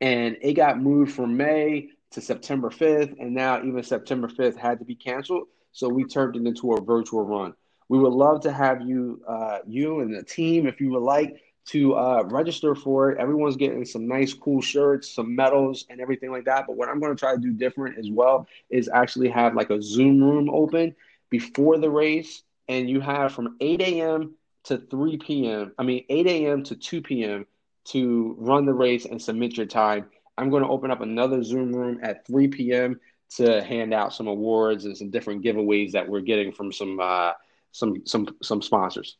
and 0.00 0.36
it 0.42 0.54
got 0.54 0.80
moved 0.80 1.12
from 1.12 1.36
May 1.36 1.90
to 2.12 2.20
September 2.20 2.70
5th, 2.70 3.16
and 3.20 3.34
now 3.34 3.62
even 3.62 3.82
September 3.82 4.28
5th 4.28 4.56
had 4.56 4.78
to 4.80 4.84
be 4.84 4.94
canceled. 4.94 5.46
So 5.72 5.88
we 5.88 6.04
turned 6.04 6.36
it 6.36 6.46
into 6.46 6.72
a 6.72 6.80
virtual 6.80 7.22
run. 7.22 7.54
We 7.88 7.98
would 7.98 8.12
love 8.12 8.40
to 8.42 8.52
have 8.52 8.82
you, 8.82 9.22
uh, 9.26 9.58
you 9.66 10.00
and 10.00 10.14
the 10.14 10.22
team, 10.22 10.66
if 10.66 10.80
you 10.80 10.90
would 10.90 11.02
like, 11.02 11.40
to 11.66 11.94
uh, 11.94 12.22
register 12.26 12.74
for 12.74 13.10
it. 13.10 13.18
Everyone's 13.18 13.56
getting 13.56 13.84
some 13.84 14.08
nice, 14.08 14.32
cool 14.34 14.60
shirts, 14.60 15.10
some 15.10 15.36
medals, 15.36 15.84
and 15.88 16.00
everything 16.00 16.30
like 16.30 16.44
that. 16.46 16.66
But 16.66 16.76
what 16.76 16.88
I'm 16.88 17.00
going 17.00 17.14
to 17.14 17.18
try 17.18 17.34
to 17.34 17.40
do 17.40 17.52
different 17.52 17.98
as 17.98 18.10
well 18.10 18.48
is 18.70 18.88
actually 18.92 19.28
have 19.28 19.54
like 19.54 19.70
a 19.70 19.80
Zoom 19.80 20.22
room 20.22 20.50
open 20.50 20.94
before 21.28 21.78
the 21.78 21.90
race, 21.90 22.42
and 22.68 22.88
you 22.88 23.00
have 23.00 23.32
from 23.32 23.56
8 23.60 23.80
a.m. 23.82 24.34
to 24.64 24.78
3 24.78 25.16
p.m. 25.18 25.72
I 25.78 25.82
mean, 25.82 26.04
8 26.08 26.26
a.m. 26.26 26.64
to 26.64 26.76
2 26.76 27.02
p.m. 27.02 27.46
to 27.86 28.34
run 28.38 28.66
the 28.66 28.74
race 28.74 29.04
and 29.04 29.20
submit 29.20 29.56
your 29.56 29.66
time. 29.66 30.06
I'm 30.36 30.50
going 30.50 30.62
to 30.62 30.68
open 30.68 30.90
up 30.90 31.02
another 31.02 31.42
Zoom 31.42 31.72
room 31.72 32.00
at 32.02 32.26
3 32.26 32.48
p.m. 32.48 33.00
to 33.36 33.62
hand 33.62 33.94
out 33.94 34.12
some 34.12 34.26
awards 34.26 34.86
and 34.86 34.96
some 34.96 35.10
different 35.10 35.44
giveaways 35.44 35.92
that 35.92 36.08
we're 36.08 36.20
getting 36.20 36.52
from 36.52 36.72
some 36.72 36.98
uh, 37.00 37.32
some 37.72 38.04
some 38.06 38.28
some 38.42 38.62
sponsors. 38.62 39.16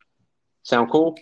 Sound 0.63 0.91
cool? 0.91 1.17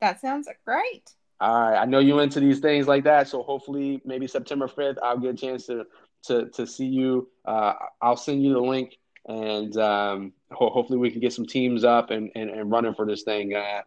That 0.00 0.20
sounds 0.20 0.48
great. 0.64 1.10
All 1.40 1.70
right, 1.70 1.78
I 1.78 1.84
know 1.84 2.00
you 2.00 2.18
into 2.18 2.40
these 2.40 2.58
things 2.58 2.88
like 2.88 3.04
that, 3.04 3.28
so 3.28 3.42
hopefully, 3.42 4.00
maybe 4.04 4.26
September 4.26 4.66
fifth, 4.66 4.98
I'll 5.02 5.18
get 5.18 5.34
a 5.34 5.36
chance 5.36 5.66
to 5.66 5.86
to 6.24 6.46
to 6.50 6.66
see 6.66 6.86
you. 6.86 7.28
Uh, 7.44 7.74
I'll 8.02 8.16
send 8.16 8.42
you 8.42 8.54
the 8.54 8.60
link, 8.60 8.98
and 9.26 9.76
um, 9.76 10.32
ho- 10.50 10.70
hopefully, 10.70 10.98
we 10.98 11.10
can 11.10 11.20
get 11.20 11.32
some 11.32 11.46
teams 11.46 11.84
up 11.84 12.10
and, 12.10 12.30
and, 12.34 12.50
and 12.50 12.70
running 12.70 12.94
for 12.94 13.06
this 13.06 13.22
thing. 13.22 13.54
Uh, 13.54 13.82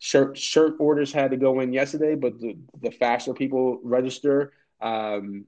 shirt 0.00 0.36
shirt 0.36 0.74
orders 0.80 1.12
had 1.12 1.30
to 1.30 1.36
go 1.36 1.60
in 1.60 1.72
yesterday, 1.72 2.16
but 2.16 2.40
the 2.40 2.56
the 2.82 2.90
faster 2.90 3.32
people 3.32 3.78
register 3.84 4.52
um, 4.80 5.44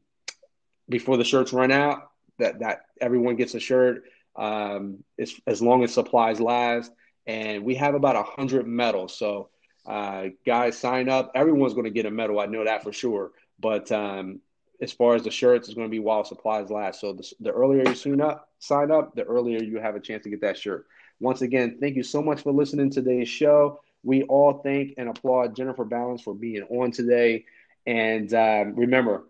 before 0.88 1.16
the 1.16 1.24
shirts 1.24 1.52
run 1.52 1.72
out, 1.72 2.10
that 2.38 2.60
that 2.60 2.82
everyone 3.00 3.36
gets 3.36 3.54
a 3.54 3.60
shirt. 3.60 4.04
Um, 4.36 5.02
as 5.18 5.34
as 5.48 5.60
long 5.60 5.82
as 5.82 5.92
supplies 5.92 6.40
last, 6.40 6.92
and 7.26 7.64
we 7.64 7.74
have 7.74 7.94
about 7.94 8.14
a 8.14 8.22
hundred 8.22 8.68
medals, 8.68 9.18
so 9.18 9.48
uh, 9.86 10.26
guys, 10.46 10.78
sign 10.78 11.08
up. 11.08 11.32
Everyone's 11.34 11.74
going 11.74 11.84
to 11.84 11.90
get 11.90 12.06
a 12.06 12.10
medal. 12.10 12.40
I 12.40 12.46
know 12.46 12.64
that 12.64 12.82
for 12.82 12.92
sure. 12.92 13.32
But 13.58 13.90
um, 13.92 14.40
as 14.80 14.92
far 14.92 15.14
as 15.14 15.24
the 15.24 15.30
shirts, 15.30 15.68
it's 15.68 15.74
going 15.74 15.86
to 15.86 15.90
be 15.90 15.98
while 15.98 16.24
supplies 16.24 16.70
last. 16.70 17.00
So 17.00 17.12
the, 17.12 17.32
the 17.40 17.50
earlier 17.52 17.88
you 17.88 17.94
sign 17.94 18.20
up, 18.20 18.48
sign 18.58 18.90
up, 18.90 19.14
the 19.14 19.24
earlier 19.24 19.62
you 19.62 19.78
have 19.78 19.96
a 19.96 20.00
chance 20.00 20.24
to 20.24 20.30
get 20.30 20.40
that 20.42 20.58
shirt. 20.58 20.86
Once 21.20 21.42
again, 21.42 21.78
thank 21.80 21.96
you 21.96 22.02
so 22.02 22.22
much 22.22 22.42
for 22.42 22.52
listening 22.52 22.90
to 22.90 23.02
today's 23.02 23.28
show. 23.28 23.80
We 24.02 24.22
all 24.24 24.60
thank 24.64 24.94
and 24.96 25.08
applaud 25.08 25.54
Jennifer 25.54 25.84
Balance 25.84 26.22
for 26.22 26.34
being 26.34 26.62
on 26.62 26.90
today. 26.90 27.44
And 27.86 28.32
um, 28.32 28.74
remember, 28.74 29.24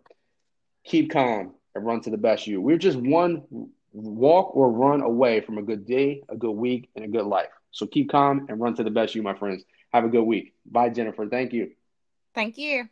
keep 0.85 1.11
calm 1.11 1.55
and 1.75 1.85
run 1.85 2.01
to 2.03 2.11
the 2.11 2.17
best 2.17 2.47
you. 2.47 2.61
We're 2.61 2.79
just 2.79 2.99
one 2.99 3.43
walk 3.93 4.55
or 4.55 4.71
run 4.71 5.01
away 5.01 5.41
from 5.41 5.59
a 5.59 5.63
good 5.63 5.87
day, 5.87 6.23
a 6.29 6.37
good 6.37 6.53
week, 6.53 6.89
and 6.95 7.05
a 7.05 7.09
good 7.09 7.27
life. 7.27 7.51
So 7.73 7.87
keep 7.87 8.11
calm 8.11 8.47
and 8.49 8.61
run 8.61 8.75
to 8.77 8.85
the 8.85 8.91
best 8.91 9.15
you, 9.15 9.23
my 9.23 9.35
friends. 9.35 9.65
Have 9.93 10.05
a 10.05 10.09
good 10.09 10.25
week. 10.25 10.55
Bye, 10.65 10.91
Jennifer. 10.91 11.27
Thank 11.27 11.53
you. 11.53 11.73
Thank 12.35 12.59
you. 12.59 12.89